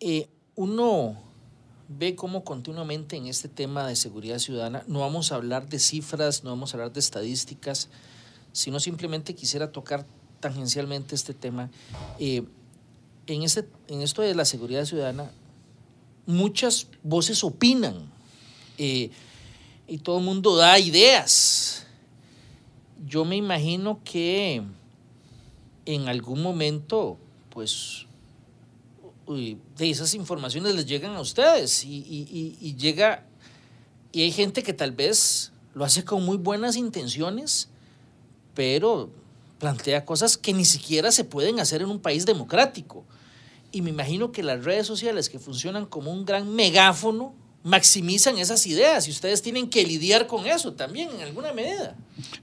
eh, 0.00 0.28
uno 0.54 1.22
ve 1.88 2.14
cómo 2.14 2.44
continuamente 2.44 3.16
en 3.16 3.26
este 3.26 3.48
tema 3.48 3.86
de 3.86 3.96
seguridad 3.96 4.38
ciudadana, 4.38 4.82
no 4.86 5.00
vamos 5.00 5.32
a 5.32 5.36
hablar 5.36 5.68
de 5.68 5.78
cifras, 5.78 6.44
no 6.44 6.50
vamos 6.50 6.72
a 6.72 6.76
hablar 6.76 6.92
de 6.92 7.00
estadísticas, 7.00 7.88
sino 8.56 8.80
simplemente 8.80 9.34
quisiera 9.34 9.70
tocar 9.70 10.06
tangencialmente 10.40 11.14
este 11.14 11.34
tema. 11.34 11.68
Eh, 12.18 12.42
en, 13.26 13.42
este, 13.42 13.68
en 13.86 14.00
esto 14.00 14.22
de 14.22 14.34
la 14.34 14.46
seguridad 14.46 14.86
ciudadana, 14.86 15.30
muchas 16.24 16.86
voces 17.02 17.44
opinan 17.44 18.10
eh, 18.78 19.10
y 19.86 19.98
todo 19.98 20.20
el 20.20 20.24
mundo 20.24 20.56
da 20.56 20.78
ideas. 20.78 21.86
Yo 23.06 23.26
me 23.26 23.36
imagino 23.36 24.00
que 24.02 24.62
en 25.84 26.08
algún 26.08 26.42
momento, 26.42 27.18
pues, 27.50 28.06
de 29.26 29.90
esas 29.90 30.14
informaciones 30.14 30.74
les 30.74 30.86
llegan 30.86 31.14
a 31.14 31.20
ustedes 31.20 31.84
y 31.84 32.74
llega, 32.78 33.26
y 34.12 34.22
hay 34.22 34.32
gente 34.32 34.62
que 34.62 34.72
tal 34.72 34.92
vez 34.92 35.52
lo 35.74 35.84
hace 35.84 36.06
con 36.06 36.24
muy 36.24 36.38
buenas 36.38 36.76
intenciones, 36.76 37.68
pero 38.56 39.10
plantea 39.60 40.04
cosas 40.04 40.36
que 40.36 40.52
ni 40.52 40.64
siquiera 40.64 41.12
se 41.12 41.22
pueden 41.22 41.60
hacer 41.60 41.82
en 41.82 41.90
un 41.90 42.00
país 42.00 42.26
democrático. 42.26 43.04
Y 43.70 43.82
me 43.82 43.90
imagino 43.90 44.32
que 44.32 44.42
las 44.42 44.64
redes 44.64 44.86
sociales 44.86 45.28
que 45.28 45.38
funcionan 45.38 45.86
como 45.86 46.10
un 46.10 46.24
gran 46.24 46.52
megáfono 46.52 47.34
maximizan 47.62 48.38
esas 48.38 48.66
ideas 48.66 49.08
y 49.08 49.10
ustedes 49.10 49.42
tienen 49.42 49.68
que 49.68 49.84
lidiar 49.84 50.26
con 50.26 50.46
eso 50.46 50.72
también 50.72 51.10
en 51.10 51.20
alguna 51.20 51.52
medida. 51.52 51.96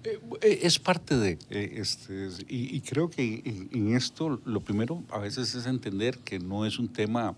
Eh, 0.04 0.20
eh, 0.42 0.60
es 0.64 0.80
parte 0.80 1.18
de, 1.18 1.40
eh, 1.50 1.76
este, 1.78 2.30
y, 2.48 2.80
creo 2.82 3.10
que 3.10 3.42
en, 3.72 3.96
esto 3.96 4.42
lo 4.44 4.60
primero 4.60 5.02
a 5.10 5.20
veces 5.20 5.56
es 5.56 5.66
entender 5.66 6.20
que 6.20 6.40
no 6.40 6.66
es 6.66 6.78
un 6.78 6.90
tema 6.90 7.36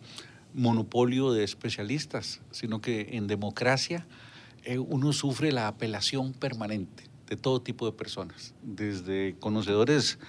monopolio 0.54 1.32
de 1.32 1.44
especialistas, 1.44 2.42
sino 2.52 2.82
que 2.82 3.10
en 3.12 3.28
democracia 3.28 4.06
uno 4.88 5.14
sufre 5.14 5.52
la 5.52 5.68
apelación 5.68 6.34
permanente 6.34 7.15
de 7.28 7.38
todo 7.38 7.62
tipo 7.62 7.86
de 7.86 7.92
personas, 7.92 8.54
desde 8.62 9.36
conocedores 9.40 10.20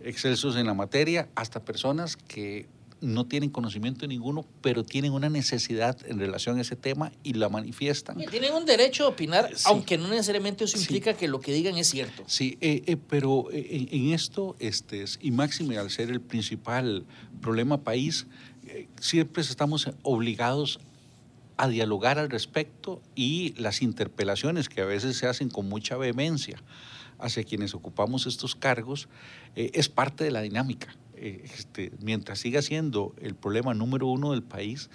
excelsos 0.00 0.56
en 0.56 0.66
la 0.66 0.74
materia 0.74 1.28
hasta 1.34 1.64
personas 1.64 2.16
que 2.16 2.68
no 3.04 3.26
tienen 3.26 3.50
conocimiento 3.50 4.06
ninguno, 4.06 4.46
pero 4.62 4.82
tienen 4.82 5.12
una 5.12 5.28
necesidad 5.28 5.96
en 6.06 6.18
relación 6.18 6.58
a 6.58 6.62
ese 6.62 6.74
tema 6.74 7.12
y 7.22 7.34
la 7.34 7.48
manifiestan. 7.48 8.16
tienen 8.30 8.54
un 8.54 8.64
derecho 8.64 9.04
a 9.04 9.08
opinar, 9.08 9.52
aunque 9.64 9.98
no 9.98 10.08
necesariamente 10.08 10.64
eso 10.64 10.78
implica 10.78 11.14
que 11.14 11.28
lo 11.28 11.40
que 11.40 11.52
digan 11.52 11.76
es 11.76 11.88
cierto. 11.88 12.24
Sí, 12.26 12.56
eh, 12.60 12.82
eh, 12.86 12.96
pero 12.96 13.50
eh, 13.52 13.88
en, 13.90 14.12
esto, 14.12 14.56
este, 14.58 15.04
y 15.20 15.30
máxime 15.30 15.76
al 15.76 15.90
ser 15.90 16.10
el 16.10 16.20
principal 16.20 17.04
problema 17.40 17.82
país, 17.82 18.26
siempre 18.98 19.42
estamos 19.42 19.90
obligados 20.02 20.80
a 21.56 21.68
dialogar 21.68 22.18
al 22.18 22.30
respecto 22.30 23.00
y 23.14 23.54
las 23.56 23.82
interpelaciones 23.82 24.68
que 24.68 24.80
a 24.80 24.84
veces 24.84 25.16
se 25.16 25.26
hacen 25.26 25.48
con 25.48 25.68
mucha 25.68 25.96
vehemencia 25.96 26.62
hacia 27.18 27.44
quienes 27.44 27.74
ocupamos 27.74 28.26
estos 28.26 28.56
cargos 28.56 29.08
es 29.54 29.88
parte 29.88 30.24
de 30.24 30.30
la 30.32 30.42
dinámica. 30.42 30.96
Eh, 31.16 31.42
este, 31.44 31.92
mientras 32.00 32.40
siga 32.40 32.60
siendo 32.60 33.14
el 33.20 33.34
problema 33.34 33.72
número 33.72 34.08
uno 34.08 34.32
del 34.32 34.42
país 34.42 34.90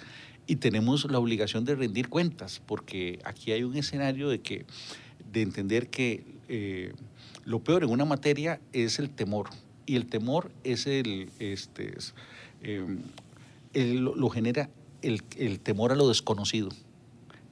y 0.46 0.56
tenemos 0.56 1.10
la 1.10 1.18
obligación 1.18 1.64
de 1.64 1.74
rendir 1.74 2.08
cuentas, 2.08 2.60
porque 2.66 3.20
aquí 3.24 3.52
hay 3.52 3.62
un 3.62 3.76
escenario 3.76 4.28
de, 4.28 4.40
que, 4.40 4.66
de 5.32 5.42
entender 5.42 5.88
que 5.88 6.24
eh, 6.48 6.92
lo 7.44 7.64
peor 7.64 7.84
en 7.84 7.90
una 7.90 8.04
materia 8.04 8.60
es 8.72 8.98
el 8.98 9.10
temor, 9.10 9.48
y 9.86 9.96
el 9.96 10.06
temor 10.06 10.52
es 10.62 10.86
el, 10.86 11.30
este, 11.38 11.96
em, 12.62 13.00
lo 13.74 14.28
genera 14.28 14.68
el, 15.02 15.22
el 15.36 15.60
temor 15.60 15.92
a 15.92 15.94
lo 15.94 16.08
desconocido 16.08 16.70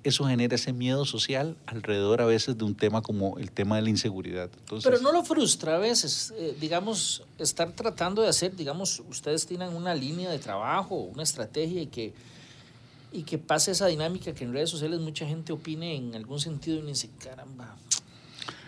eso 0.05 0.25
genera 0.25 0.55
ese 0.55 0.73
miedo 0.73 1.05
social 1.05 1.57
alrededor 1.67 2.21
a 2.21 2.25
veces 2.25 2.57
de 2.57 2.65
un 2.65 2.75
tema 2.75 3.03
como 3.03 3.39
el 3.39 3.51
tema 3.51 3.77
de 3.77 3.83
la 3.83 3.91
inseguridad. 3.91 4.51
Pero 4.83 5.01
no 5.01 5.13
lo 5.13 5.25
frustra 5.25 5.77
a 5.77 5.79
veces, 5.79 6.33
eh, 6.37 6.57
digamos, 6.61 7.25
estar 7.39 7.73
tratando 7.73 8.23
de 8.23 8.29
hacer, 8.29 8.55
digamos, 8.55 9.03
ustedes 9.09 9.47
tienen 9.47 9.75
una 9.75 9.95
línea 9.95 10.31
de 10.31 10.39
trabajo, 10.39 10.95
una 10.95 11.23
estrategia 11.23 11.83
y 11.83 11.87
que, 11.87 12.15
y 13.13 13.23
que 13.23 13.39
pase 13.39 13.73
esa 13.73 13.87
dinámica 13.87 14.33
que 14.35 14.45
en 14.45 14.53
redes 14.53 14.71
sociales 14.71 15.01
mucha 15.01 15.27
gente 15.27 15.53
opine 15.53 15.97
en 15.97 16.15
algún 16.15 16.41
sentido 16.41 16.79
y 16.79 16.83
dice, 16.83 17.11
caramba. 17.19 17.77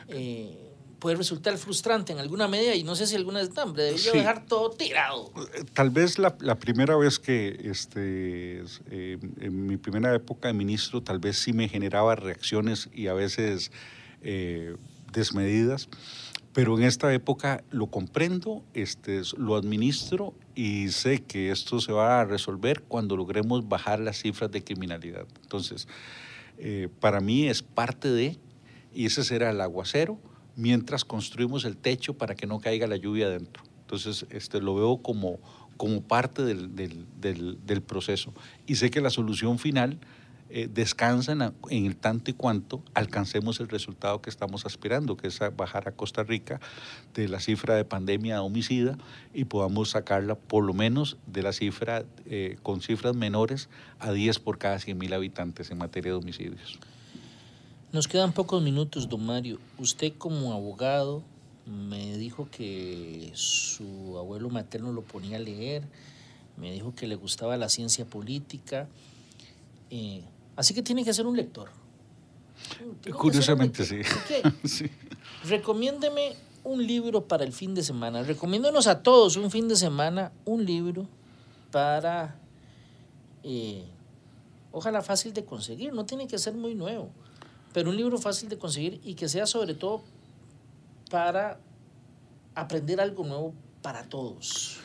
Eh, 0.08 0.69
puede 1.00 1.16
resultar 1.16 1.56
frustrante 1.58 2.12
en 2.12 2.18
alguna 2.18 2.46
medida 2.46 2.74
y 2.74 2.84
no 2.84 2.94
sé 2.94 3.06
si 3.06 3.16
alguna 3.16 3.40
vez, 3.40 3.50
hombre, 3.58 3.84
debería 3.84 4.12
dejar 4.12 4.46
todo 4.46 4.70
tirado. 4.70 5.32
Tal 5.72 5.90
vez 5.90 6.18
la, 6.18 6.36
la 6.40 6.54
primera 6.54 6.96
vez 6.96 7.18
que, 7.18 7.58
este, 7.64 8.62
eh, 8.90 9.18
en 9.40 9.66
mi 9.66 9.76
primera 9.76 10.14
época 10.14 10.48
de 10.48 10.54
ministro, 10.54 11.02
tal 11.02 11.18
vez 11.18 11.38
sí 11.38 11.52
me 11.52 11.68
generaba 11.68 12.14
reacciones 12.14 12.88
y 12.92 13.08
a 13.08 13.14
veces 13.14 13.72
eh, 14.22 14.76
desmedidas, 15.12 15.88
pero 16.52 16.76
en 16.76 16.84
esta 16.84 17.12
época 17.14 17.64
lo 17.70 17.86
comprendo, 17.86 18.62
este, 18.74 19.22
lo 19.36 19.56
administro 19.56 20.34
y 20.54 20.88
sé 20.88 21.22
que 21.22 21.50
esto 21.50 21.80
se 21.80 21.92
va 21.92 22.20
a 22.20 22.24
resolver 22.24 22.82
cuando 22.82 23.16
logremos 23.16 23.68
bajar 23.68 24.00
las 24.00 24.20
cifras 24.20 24.50
de 24.50 24.62
criminalidad. 24.62 25.26
Entonces, 25.42 25.88
eh, 26.58 26.88
para 27.00 27.20
mí 27.20 27.48
es 27.48 27.62
parte 27.62 28.08
de, 28.08 28.36
y 28.92 29.06
ese 29.06 29.24
será 29.24 29.50
el 29.50 29.60
aguacero, 29.60 30.18
mientras 30.60 31.04
construimos 31.04 31.64
el 31.64 31.76
techo 31.76 32.14
para 32.14 32.34
que 32.34 32.46
no 32.46 32.60
caiga 32.60 32.86
la 32.86 32.96
lluvia 32.96 33.26
adentro. 33.26 33.62
Entonces, 33.80 34.26
este, 34.30 34.60
lo 34.60 34.74
veo 34.74 34.98
como, 34.98 35.40
como 35.76 36.02
parte 36.02 36.42
del, 36.44 36.76
del, 36.76 37.58
del, 37.66 37.82
proceso. 37.82 38.32
Y 38.66 38.76
sé 38.76 38.90
que 38.90 39.00
la 39.00 39.10
solución 39.10 39.58
final 39.58 39.98
eh, 40.50 40.68
descansa 40.72 41.32
en, 41.32 41.42
en, 41.42 41.86
el 41.86 41.96
tanto 41.96 42.30
y 42.30 42.34
cuanto 42.34 42.82
alcancemos 42.92 43.58
el 43.60 43.68
resultado 43.68 44.20
que 44.20 44.30
estamos 44.30 44.66
aspirando, 44.66 45.16
que 45.16 45.28
es 45.28 45.40
bajar 45.56 45.88
a 45.88 45.92
Costa 45.92 46.22
Rica 46.22 46.60
de 47.14 47.28
la 47.28 47.40
cifra 47.40 47.74
de 47.74 47.84
pandemia 47.84 48.42
homicida 48.42 48.98
y 49.32 49.46
podamos 49.46 49.90
sacarla 49.90 50.34
por 50.34 50.64
lo 50.64 50.74
menos 50.74 51.16
de 51.26 51.42
la 51.42 51.52
cifra, 51.52 52.04
eh, 52.26 52.58
con 52.62 52.82
cifras 52.82 53.16
menores 53.16 53.70
a 53.98 54.12
10 54.12 54.38
por 54.40 54.58
cada 54.58 54.78
100 54.78 54.98
mil 54.98 55.14
habitantes 55.14 55.70
en 55.70 55.78
materia 55.78 56.12
de 56.12 56.18
homicidios. 56.18 56.78
Nos 57.92 58.06
quedan 58.06 58.32
pocos 58.32 58.62
minutos, 58.62 59.08
don 59.08 59.26
Mario. 59.26 59.58
Usted 59.76 60.12
como 60.16 60.52
abogado 60.52 61.24
me 61.66 62.16
dijo 62.18 62.48
que 62.48 63.32
su 63.34 64.16
abuelo 64.16 64.48
materno 64.48 64.92
lo 64.92 65.02
ponía 65.02 65.38
a 65.38 65.40
leer, 65.40 65.82
me 66.56 66.70
dijo 66.70 66.94
que 66.94 67.08
le 67.08 67.16
gustaba 67.16 67.56
la 67.56 67.68
ciencia 67.68 68.04
política, 68.04 68.86
eh, 69.90 70.22
así 70.54 70.72
que 70.72 70.84
tiene 70.84 71.04
que 71.04 71.12
ser 71.12 71.26
un 71.26 71.36
lector. 71.36 71.68
Curiosamente, 73.12 73.84
sí. 73.84 74.02
sí. 74.64 74.88
Recomiéndeme 75.42 76.36
un 76.62 76.86
libro 76.86 77.24
para 77.24 77.42
el 77.42 77.52
fin 77.52 77.74
de 77.74 77.82
semana. 77.82 78.22
Recomiéndonos 78.22 78.86
a 78.86 79.02
todos 79.02 79.36
un 79.36 79.50
fin 79.50 79.66
de 79.66 79.74
semana, 79.74 80.30
un 80.44 80.64
libro 80.64 81.08
para, 81.72 82.36
eh, 83.42 83.82
ojalá 84.70 85.02
fácil 85.02 85.32
de 85.32 85.44
conseguir, 85.44 85.92
no 85.92 86.06
tiene 86.06 86.28
que 86.28 86.38
ser 86.38 86.54
muy 86.54 86.76
nuevo 86.76 87.10
pero 87.72 87.90
un 87.90 87.96
libro 87.96 88.18
fácil 88.18 88.48
de 88.48 88.58
conseguir 88.58 89.00
y 89.04 89.14
que 89.14 89.28
sea 89.28 89.46
sobre 89.46 89.74
todo 89.74 90.02
para 91.10 91.58
aprender 92.54 93.00
algo 93.00 93.24
nuevo 93.24 93.54
para 93.82 94.04
todos. 94.04 94.80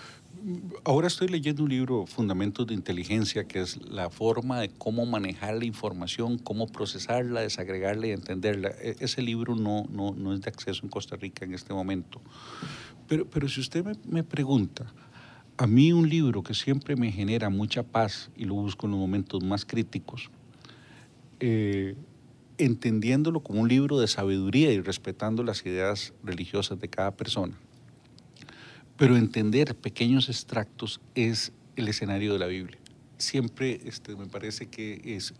Ahora 0.83 1.07
estoy 1.07 1.29
leyendo 1.29 1.63
un 1.63 1.69
libro, 1.69 2.05
Fundamentos 2.05 2.67
de 2.67 2.73
Inteligencia, 2.73 3.45
que 3.45 3.61
es 3.61 3.81
la 3.89 4.09
forma 4.09 4.59
de 4.59 4.69
cómo 4.69 5.05
manejar 5.05 5.55
la 5.55 5.65
información, 5.65 6.37
cómo 6.37 6.67
procesarla, 6.67 7.41
desagregarla 7.41 8.07
y 8.07 8.11
entenderla. 8.11 8.69
E, 8.81 8.95
ese 8.99 9.21
libro 9.21 9.55
no, 9.55 9.85
no, 9.89 10.11
no 10.11 10.33
es 10.33 10.41
de 10.41 10.49
acceso 10.49 10.81
en 10.83 10.89
Costa 10.89 11.15
Rica 11.15 11.45
en 11.45 11.53
este 11.53 11.73
momento. 11.73 12.21
Pero, 13.07 13.27
pero 13.29 13.47
si 13.47 13.61
usted 13.61 13.85
me, 13.85 13.93
me 14.05 14.23
pregunta, 14.23 14.85
a 15.57 15.67
mí 15.67 15.93
un 15.93 16.09
libro 16.09 16.43
que 16.43 16.53
siempre 16.53 16.95
me 16.95 17.11
genera 17.11 17.49
mucha 17.49 17.83
paz 17.83 18.29
y 18.35 18.43
lo 18.43 18.55
busco 18.55 18.87
en 18.87 18.91
los 18.91 18.99
momentos 18.99 19.41
más 19.41 19.65
críticos, 19.65 20.29
eh, 21.39 21.95
entendiéndolo 22.57 23.41
como 23.41 23.61
un 23.61 23.69
libro 23.69 23.99
de 23.99 24.07
sabiduría 24.07 24.71
y 24.71 24.81
respetando 24.81 25.43
las 25.43 25.65
ideas 25.65 26.13
religiosas 26.23 26.79
de 26.79 26.87
cada 26.87 27.11
persona. 27.11 27.57
Pero 28.97 29.17
entender 29.17 29.75
pequeños 29.75 30.29
extractos 30.29 31.01
es 31.15 31.51
el 31.75 31.87
escenario 31.87 32.33
de 32.33 32.39
la 32.39 32.47
Biblia. 32.47 32.77
Siempre 33.17 33.81
este, 33.85 34.15
me 34.15 34.25
parece 34.25 34.67
que 34.67 35.01
es, 35.03 35.33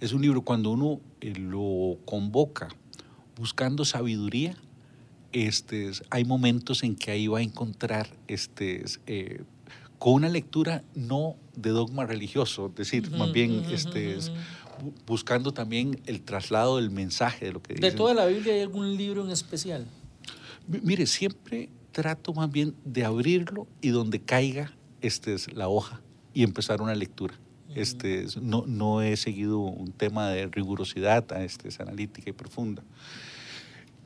es 0.00 0.12
un 0.12 0.22
libro 0.22 0.42
cuando 0.42 0.70
uno 0.70 1.00
eh, 1.20 1.34
lo 1.36 1.98
convoca 2.04 2.68
buscando 3.36 3.84
sabiduría, 3.84 4.56
este, 5.32 5.90
hay 6.10 6.24
momentos 6.24 6.82
en 6.82 6.96
que 6.96 7.10
ahí 7.10 7.26
va 7.26 7.40
a 7.40 7.42
encontrar 7.42 8.08
este, 8.26 8.84
eh, 9.06 9.42
con 9.98 10.14
una 10.14 10.28
lectura 10.28 10.82
no 10.94 11.36
de 11.54 11.70
dogma 11.70 12.06
religioso, 12.06 12.68
es 12.68 12.74
decir, 12.74 13.10
más 13.10 13.32
bien 13.32 13.64
este, 13.70 14.16
buscando 15.06 15.52
también 15.52 16.00
el 16.06 16.22
traslado 16.22 16.76
del 16.76 16.90
mensaje 16.90 17.46
de 17.46 17.52
lo 17.52 17.62
que 17.62 17.74
dice. 17.74 17.90
¿De 17.90 17.96
toda 17.96 18.14
la 18.14 18.26
Biblia 18.26 18.54
hay 18.54 18.60
algún 18.60 18.96
libro 18.96 19.24
en 19.24 19.30
especial? 19.30 19.86
mire, 20.68 21.06
siempre 21.06 21.70
trato 21.92 22.34
más 22.34 22.50
bien 22.50 22.74
de 22.84 23.04
abrirlo 23.04 23.66
y 23.80 23.90
donde 23.90 24.20
caiga 24.20 24.72
este 25.00 25.34
es 25.34 25.52
la 25.54 25.68
hoja 25.68 26.00
y 26.34 26.42
empezar 26.42 26.82
una 26.82 26.94
lectura. 26.94 27.34
Este, 27.74 28.26
no, 28.40 28.64
no 28.66 29.02
he 29.02 29.16
seguido 29.16 29.58
un 29.58 29.92
tema 29.92 30.30
de 30.30 30.46
rigurosidad, 30.46 31.30
este, 31.40 31.68
es 31.68 31.80
analítica 31.80 32.30
y 32.30 32.32
profunda. 32.32 32.82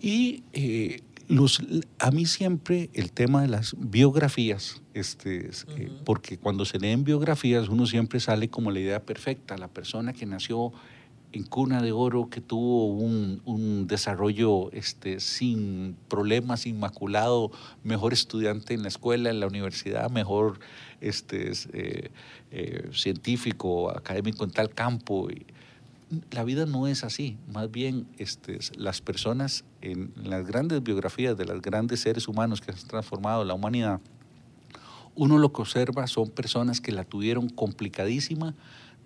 Y 0.00 0.42
eh, 0.52 1.02
los, 1.30 1.62
a 2.00 2.10
mí 2.10 2.26
siempre 2.26 2.90
el 2.92 3.12
tema 3.12 3.42
de 3.42 3.48
las 3.48 3.76
biografías, 3.78 4.82
este, 4.94 5.50
eh, 5.76 5.90
porque 6.04 6.38
cuando 6.38 6.64
se 6.64 6.78
leen 6.78 7.04
biografías 7.04 7.68
uno 7.68 7.86
siempre 7.86 8.18
sale 8.18 8.48
como 8.48 8.72
la 8.72 8.80
idea 8.80 9.04
perfecta, 9.04 9.56
la 9.56 9.68
persona 9.68 10.12
que 10.12 10.26
nació 10.26 10.72
en 11.32 11.44
cuna 11.44 11.80
de 11.80 11.92
oro, 11.92 12.28
que 12.28 12.40
tuvo 12.40 12.86
un, 12.86 13.42
un 13.44 13.86
desarrollo 13.86 14.72
este, 14.72 15.20
sin 15.20 15.96
problemas, 16.08 16.66
inmaculado, 16.66 17.52
mejor 17.84 18.12
estudiante 18.12 18.74
en 18.74 18.82
la 18.82 18.88
escuela, 18.88 19.30
en 19.30 19.38
la 19.38 19.46
universidad, 19.46 20.10
mejor 20.10 20.58
este, 21.00 21.52
eh, 21.72 22.10
eh, 22.50 22.90
científico, 22.92 23.90
académico 23.90 24.42
en 24.42 24.50
tal 24.50 24.70
campo. 24.70 25.30
Y, 25.30 25.46
la 26.30 26.44
vida 26.44 26.66
no 26.66 26.86
es 26.86 27.04
así. 27.04 27.38
Más 27.52 27.70
bien, 27.70 28.06
este, 28.18 28.58
las 28.76 29.00
personas 29.00 29.64
en 29.80 30.12
las 30.16 30.46
grandes 30.46 30.82
biografías 30.82 31.36
de 31.36 31.44
los 31.44 31.62
grandes 31.62 32.00
seres 32.00 32.28
humanos 32.28 32.60
que 32.60 32.72
han 32.72 32.78
transformado 32.78 33.44
la 33.44 33.54
humanidad, 33.54 34.00
uno 35.14 35.38
lo 35.38 35.52
que 35.52 35.62
observa 35.62 36.06
son 36.06 36.30
personas 36.30 36.80
que 36.80 36.92
la 36.92 37.04
tuvieron 37.04 37.48
complicadísima, 37.48 38.54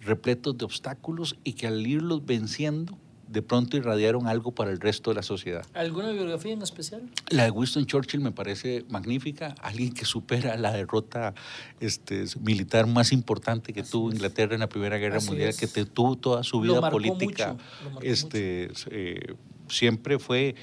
repletos 0.00 0.56
de 0.58 0.64
obstáculos 0.64 1.36
y 1.44 1.54
que 1.54 1.66
al 1.66 1.86
irlos 1.86 2.24
venciendo, 2.24 2.98
de 3.28 3.42
pronto 3.42 3.76
irradiaron 3.76 4.26
algo 4.26 4.52
para 4.52 4.70
el 4.70 4.80
resto 4.80 5.10
de 5.10 5.16
la 5.16 5.22
sociedad. 5.22 5.64
¿Alguna 5.74 6.10
biografía 6.10 6.52
en 6.52 6.62
especial? 6.62 7.02
La 7.28 7.44
de 7.44 7.50
Winston 7.50 7.86
Churchill 7.86 8.20
me 8.20 8.32
parece 8.32 8.84
magnífica, 8.88 9.54
alguien 9.60 9.92
que 9.92 10.04
supera 10.04 10.56
la 10.56 10.72
derrota 10.72 11.34
este, 11.80 12.24
militar 12.40 12.86
más 12.86 13.12
importante 13.12 13.72
que 13.72 13.82
tuvo 13.82 14.10
Inglaterra 14.10 14.54
en 14.54 14.60
la 14.60 14.68
Primera 14.68 14.98
Guerra 14.98 15.20
Mundial, 15.20 15.54
que 15.56 15.66
tuvo 15.66 16.16
toda 16.16 16.42
su 16.42 16.60
vida 16.60 16.90
política. 16.90 17.56
este, 18.02 18.70
eh, 18.90 19.34
siempre 19.68 20.18
fue 20.18 20.54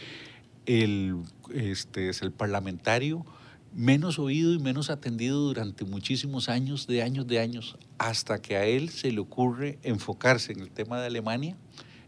el, 0.66 1.18
este, 1.54 2.10
es 2.10 2.22
el 2.22 2.32
parlamentario 2.32 3.26
menos 3.74 4.20
oído 4.20 4.54
y 4.54 4.60
menos 4.60 4.90
atendido 4.90 5.40
durante 5.40 5.86
muchísimos 5.86 6.50
años, 6.50 6.88
de 6.88 7.02
años, 7.04 7.28
de 7.28 7.40
años, 7.40 7.78
hasta 7.98 8.42
que 8.42 8.58
a 8.58 8.66
él 8.66 8.90
se 8.90 9.12
le 9.12 9.20
ocurre 9.20 9.80
enfocarse 9.84 10.52
en 10.52 10.60
el 10.60 10.72
tema 10.72 11.00
de 11.00 11.08
Alemania. 11.08 11.58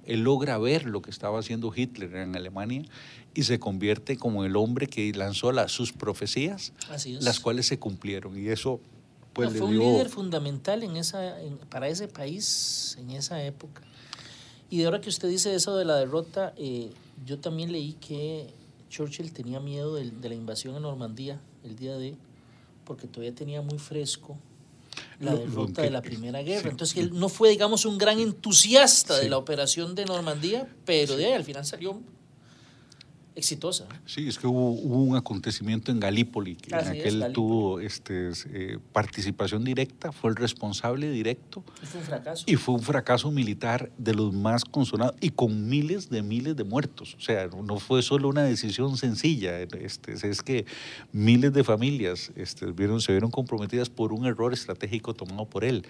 Él 0.06 0.22
logra 0.22 0.58
ver 0.58 0.86
lo 0.86 1.02
que 1.02 1.10
estaba 1.10 1.40
haciendo 1.40 1.74
Hitler 1.76 2.16
en 2.16 2.36
Alemania 2.36 2.84
y 3.34 3.44
se 3.44 3.60
convierte 3.60 4.18
como 4.18 4.46
el 4.46 4.56
hombre 4.56 4.88
que 4.88 5.12
lanzó 5.14 5.52
las, 5.52 5.72
sus 5.72 5.94
profecías, 5.94 6.74
las 7.22 7.40
cuales 7.40 7.68
se 7.68 7.80
cumplieron. 7.80 8.38
Y 8.38 8.50
eso, 8.50 8.80
pues, 9.34 9.52
fue 9.52 9.68
un 9.68 9.80
líder 9.80 10.10
fundamental 10.10 10.84
en 10.84 10.98
esa, 10.98 11.36
para 11.70 11.88
ese 11.88 12.08
país 12.08 12.98
en 13.00 13.12
esa 13.12 13.44
época. 13.44 13.82
Y 14.70 14.80
de 14.80 14.86
ahora 14.86 15.02
que 15.02 15.10
usted 15.10 15.30
dice 15.30 15.54
eso 15.56 15.78
de 15.78 15.86
la 15.86 15.96
derrota, 15.96 16.54
eh, 16.58 16.92
yo 17.26 17.40
también 17.40 17.72
leí 17.72 17.94
que 17.94 18.54
Churchill 18.90 19.32
tenía 19.32 19.60
miedo 19.60 19.96
de, 19.96 20.10
de 20.10 20.30
la 20.30 20.36
invasión 20.36 20.76
a 20.76 20.80
Normandía 20.80 21.40
el 21.64 21.76
día 21.76 21.96
de, 21.96 22.16
porque 22.84 23.08
todavía 23.08 23.34
tenía 23.34 23.62
muy 23.62 23.78
fresco 23.78 24.38
la 25.24 25.36
derrota 25.36 25.82
de 25.82 25.90
la 25.90 26.02
Primera 26.02 26.42
Guerra. 26.42 26.70
Entonces 26.70 26.98
él 26.98 27.12
no 27.14 27.30
fue, 27.30 27.50
digamos, 27.50 27.86
un 27.86 27.98
gran 27.98 28.20
entusiasta 28.20 29.18
de 29.18 29.30
la 29.30 29.38
operación 29.38 29.96
de 29.96 30.06
Normandía, 30.06 30.68
pero 30.86 31.16
de 31.18 31.26
ahí 31.26 31.34
al 31.34 31.44
final 31.44 31.66
salió 31.66 32.00
exitosa. 33.36 33.88
Sí, 34.06 34.28
es 34.28 34.38
que 34.38 34.48
hubo, 34.48 34.72
un 34.72 35.16
acontecimiento 35.16 35.92
en 35.92 36.00
Galípoli, 36.00 36.56
que 36.56 36.76
en 36.76 36.88
aquel 36.88 37.34
tuvo 37.34 37.80
este, 37.80 38.32
eh, 38.52 38.78
participación 38.92 39.64
directa, 39.64 40.12
fue 40.12 40.30
el 40.30 40.36
responsable 40.36 41.10
directo. 41.10 41.64
Y 41.82 41.86
fue 41.86 42.00
un 42.00 42.06
fracaso. 42.06 42.44
Y 42.48 42.56
fue 42.56 42.76
un 42.76 42.82
fracaso 42.82 43.32
militar 43.32 43.92
de 43.98 44.14
los 44.14 44.34
más 44.34 44.66
consonados 44.66 45.16
y 45.20 45.30
con 45.30 45.68
miles 45.68 46.10
de 46.10 46.22
miles 46.22 46.56
de 46.56 46.64
muertos. 46.64 47.16
O 47.16 47.22
sea, 47.22 47.48
no 47.48 47.80
fue 47.80 48.02
solo 48.02 48.30
una 48.30 48.44
decisión 48.44 48.98
sencilla, 48.98 49.60
este, 49.60 50.14
es 50.14 50.42
que 50.42 50.66
miles 51.12 51.54
de 51.54 51.64
familias 51.64 52.32
este, 52.36 52.68
vieron, 52.72 53.02
se 53.02 53.12
vieron 53.12 53.32
comprometidas 53.32 53.90
por 53.90 54.14
un 54.14 54.26
error 54.26 54.54
estratégico 54.54 55.14
tomado 55.14 55.46
por 55.46 55.64
él. 55.64 55.86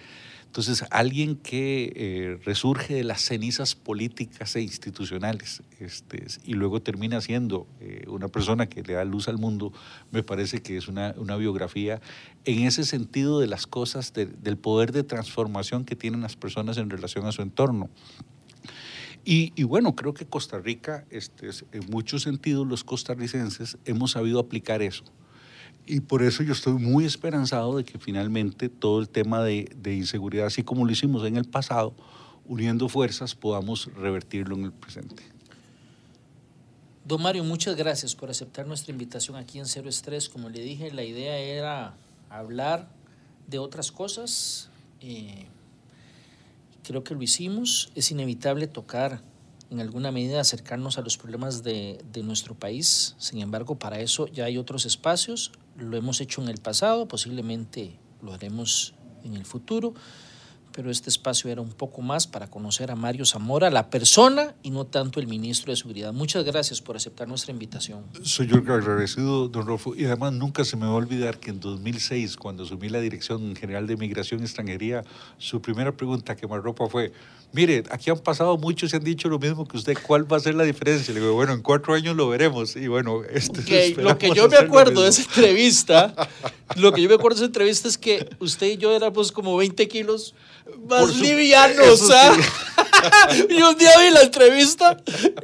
Entonces, 0.54 0.86
alguien 0.92 1.36
que 1.36 1.92
eh, 1.96 2.40
resurge 2.46 2.94
de 2.94 3.04
las 3.04 3.22
cenizas 3.22 3.74
políticas 3.74 4.56
e 4.56 4.62
institucionales 4.62 5.64
este, 5.80 6.28
y 6.46 6.54
luego 6.54 6.80
termina 6.80 7.22
siendo 7.22 7.66
eh, 7.80 8.06
una 8.08 8.28
persona 8.28 8.68
que 8.68 8.84
le 8.84 8.94
da 8.94 9.04
luz 9.04 9.28
al 9.28 9.40
mundo, 9.40 9.74
me 10.12 10.22
parece 10.22 10.62
que 10.62 10.78
es 10.78 10.88
una, 10.88 11.14
biografía 11.38 12.02
en 12.46 12.68
ese 12.68 12.84
sentido 12.84 13.40
de 13.40 13.48
las 13.48 13.66
cosas, 13.66 14.14
del 14.14 14.58
poder 14.58 14.92
de 14.92 15.02
transformación 15.02 15.86
que 15.86 15.96
tienen 15.96 16.22
las 16.22 16.36
personas 16.36 16.78
en 16.78 16.92
relación 16.92 17.26
a 17.26 17.32
su 17.32 17.42
entorno. 17.42 17.90
Y, 19.26 19.64
bueno, 19.64 19.96
creo 19.96 20.14
que 20.14 20.28
Costa 20.28 20.60
Rica, 20.60 21.08
este, 21.10 21.50
en 21.72 21.90
muchos 21.90 22.22
sentidos 22.22 22.68
los 22.68 22.84
costarricenses 22.84 23.80
hemos 23.86 24.12
sabido 24.12 24.40
aplicar 24.40 24.84
eso 24.84 25.04
y 25.86 26.00
por 26.00 26.24
eso 26.24 26.44
yo 26.44 26.54
estoy 26.54 26.74
muy 26.74 27.06
esperanzado 27.06 27.78
de 27.78 27.84
que 27.84 28.00
finalmente 28.00 28.70
todo 28.70 29.00
el 29.00 29.10
tema 29.10 29.44
de, 29.44 29.68
inseguridad, 29.86 30.48
así 30.48 30.64
como 30.64 30.86
lo 30.86 30.92
hicimos 30.92 31.26
en 31.26 31.36
el 31.36 31.46
pasado, 31.46 31.94
uniendo 32.46 32.88
fuerzas, 32.88 33.36
podamos 33.36 33.90
revertirlo 33.94 34.56
en 34.56 34.66
el 34.66 34.72
presente. 34.72 35.24
Don 37.06 37.22
Mario, 37.22 37.44
muchas 37.44 37.76
gracias 37.76 38.16
por 38.16 38.30
aceptar 38.30 38.66
nuestra 38.66 38.92
invitación 38.94 39.36
aquí 39.36 39.60
en 39.60 39.66
Cero 39.66 39.90
Estrés. 39.90 40.30
Como 40.30 40.50
le 40.50 40.62
dije, 40.62 40.90
la 40.92 41.04
idea 41.04 41.38
era 41.38 41.98
hablar 42.30 42.90
de 43.48 43.60
otras 43.60 43.92
cosas. 43.92 44.70
Eh, 45.02 45.48
creo 46.84 47.04
que 47.04 47.14
lo 47.14 47.22
hicimos. 47.22 47.92
Es 47.94 48.10
inevitable 48.12 48.68
tocar 48.68 49.22
en 49.70 49.82
alguna 49.82 50.14
medida 50.14 50.40
acercarnos 50.40 50.98
a 50.98 51.02
los 51.02 51.18
problemas 51.18 51.62
de, 51.62 52.02
de, 52.14 52.24
nuestro 52.24 52.56
país. 52.56 53.16
Sin 53.18 53.42
embargo, 53.42 53.76
para 53.76 54.00
eso 54.00 54.28
ya 54.28 54.46
hay 54.46 54.58
otros 54.58 54.86
espacios. 54.86 55.52
Lo 55.78 55.98
hemos 55.98 56.22
hecho 56.22 56.42
en 56.42 56.50
el 56.50 56.58
pasado, 56.60 57.08
posiblemente 57.08 58.00
lo 58.22 58.34
haremos 58.34 58.94
en 59.24 59.36
el 59.36 59.46
futuro, 59.46 59.94
pero 60.72 60.90
este 60.90 61.10
espacio 61.10 61.52
era 61.52 61.62
un 61.62 61.72
poco 61.72 62.02
más 62.02 62.26
para 62.26 62.48
conocer 62.48 62.90
a 62.90 62.96
Mario 62.96 63.26
Zamora, 63.26 63.70
la 63.70 63.90
persona 63.90 64.56
y 64.64 64.72
no 64.72 64.86
tanto 64.86 65.20
el 65.20 65.28
ministro 65.28 65.72
de 65.72 65.78
Seguridad. 65.78 66.12
Muchas 66.14 66.44
gracias 66.44 66.82
por 66.82 66.96
aceptar 66.96 67.28
nuestra 67.28 67.52
invitación. 67.52 68.04
Soy 68.24 68.48
yo 68.48 68.58
agradecido, 68.58 69.48
don 69.50 69.68
Rolfo, 69.68 69.96
y 69.96 70.06
además 70.06 70.34
nunca 70.34 70.66
se 70.66 70.76
me 70.76 70.86
va 70.86 70.94
a 70.94 70.96
olvidar 70.96 71.40
que 71.40 71.52
en 71.52 71.60
2006, 71.60 72.38
cuando 72.38 72.64
asumí 72.64 72.90
la 72.90 73.00
Dirección 73.00 73.56
General 73.56 73.86
de 73.86 73.98
Migración 73.98 74.42
y 74.42 74.44
Extranjería, 74.44 75.04
su 75.38 75.62
primera 75.62 75.96
pregunta 75.96 76.36
que 76.36 76.48
me 76.48 76.56
arropa 76.56 76.90
fue, 76.90 77.14
mire, 77.54 77.84
aquí 77.92 78.10
han 78.10 78.20
pasado 78.20 78.58
muchos 78.58 78.92
y 78.92 78.96
han 78.96 79.04
dicho 79.04 79.30
lo 79.30 79.40
mismo 79.40 79.66
que 79.66 79.78
usted, 79.78 79.96
¿cuál 80.06 80.32
va 80.32 80.38
a 80.38 80.40
ser 80.40 80.56
la 80.56 80.64
diferencia? 80.64 81.14
Le 81.14 81.22
digo, 81.22 81.34
bueno, 81.34 81.54
en 81.54 81.62
cuatro 81.62 81.94
años 81.94 82.16
lo 82.16 82.28
veremos. 82.28 82.76
Y 82.76 82.88
bueno, 82.88 83.22
este 83.32 83.96
Lo 83.96 84.18
que 84.18 84.32
yo 84.32 84.50
me 84.50 84.58
acuerdo 84.58 85.04
de 85.04 85.10
esa 85.10 85.22
entrevista, 85.22 86.14
lo 86.76 86.92
que 86.92 87.02
yo 87.02 87.10
me 87.10 87.16
acuerdo 87.16 87.36
de 87.36 87.46
esa 87.46 87.48
entrevista 87.48 87.88
es 87.88 87.98
que 87.98 88.28
usted 88.40 88.68
y 88.68 88.78
yo 88.78 88.92
éramos 88.92 89.32
como 89.32 89.56
20 89.56 89.88
kilos 89.88 90.34
más 90.90 91.16
livianos, 91.18 92.10
¿ah? 92.10 92.36
y 93.50 93.62
un 93.62 93.78
día 93.78 93.92
vi 94.00 94.10
la 94.12 94.22
entrevista 94.22 94.98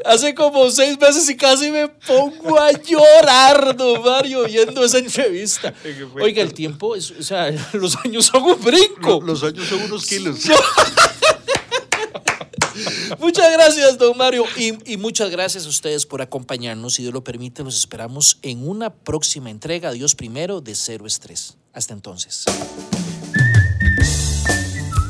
hace 0.06 0.34
como 0.34 0.70
seis 0.72 0.98
meses 1.00 1.30
y 1.30 1.36
casi 1.36 1.70
me 1.70 1.90
pongo 1.90 2.60
a 2.60 2.72
llorar, 2.72 3.76
don 3.76 4.02
Mario, 4.02 4.46
viendo 4.46 4.84
esa 4.84 4.98
entrevista. 4.98 5.74
Oiga, 6.20 6.42
el 6.42 6.54
tiempo, 6.54 6.96
es, 6.96 7.12
o 7.12 7.22
sea, 7.22 7.52
los 7.74 7.98
años 7.98 8.26
son 8.26 8.44
un 8.44 8.64
brinco. 8.64 9.22
Los, 9.22 9.42
los 9.42 9.44
años 9.44 9.68
son 9.68 9.82
unos 9.82 10.06
kilos. 10.06 10.40
Muchas 13.20 13.52
gracias, 13.54 13.98
don 13.98 14.18
Mario. 14.18 14.44
Y, 14.86 14.98
muchas 14.98 15.30
gracias 15.30 15.66
a 15.66 15.70
ustedes 15.70 16.06
por 16.06 16.22
acompañarnos. 16.22 16.96
Si 16.96 17.02
Dios 17.02 17.14
lo 17.14 17.24
permite, 17.24 17.64
los 17.64 17.78
esperamos 17.78 18.38
en 18.42 18.68
una 18.68 18.94
próxima 18.94 19.50
entrega, 19.50 19.92
Dios 19.92 20.16
primero, 20.16 20.62
de 20.62 20.76
Cero 20.76 21.06
Estrés. 21.06 21.58
Hasta 21.74 21.94
entonces. 21.94 22.46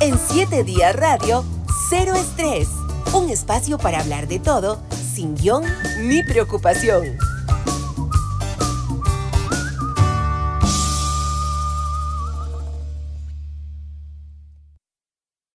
En 0.01 0.17
siete 0.31 0.63
días 0.63 0.95
radio, 0.95 1.43
Cero 1.89 2.15
Estrés. 2.15 2.67
Un 3.13 3.29
espacio 3.29 3.77
para 3.77 3.99
hablar 3.99 4.27
de 4.27 4.39
todo, 4.39 4.81
sin 5.13 5.35
guion 5.35 5.63
ni 6.01 6.23
preocupación. 6.23 7.17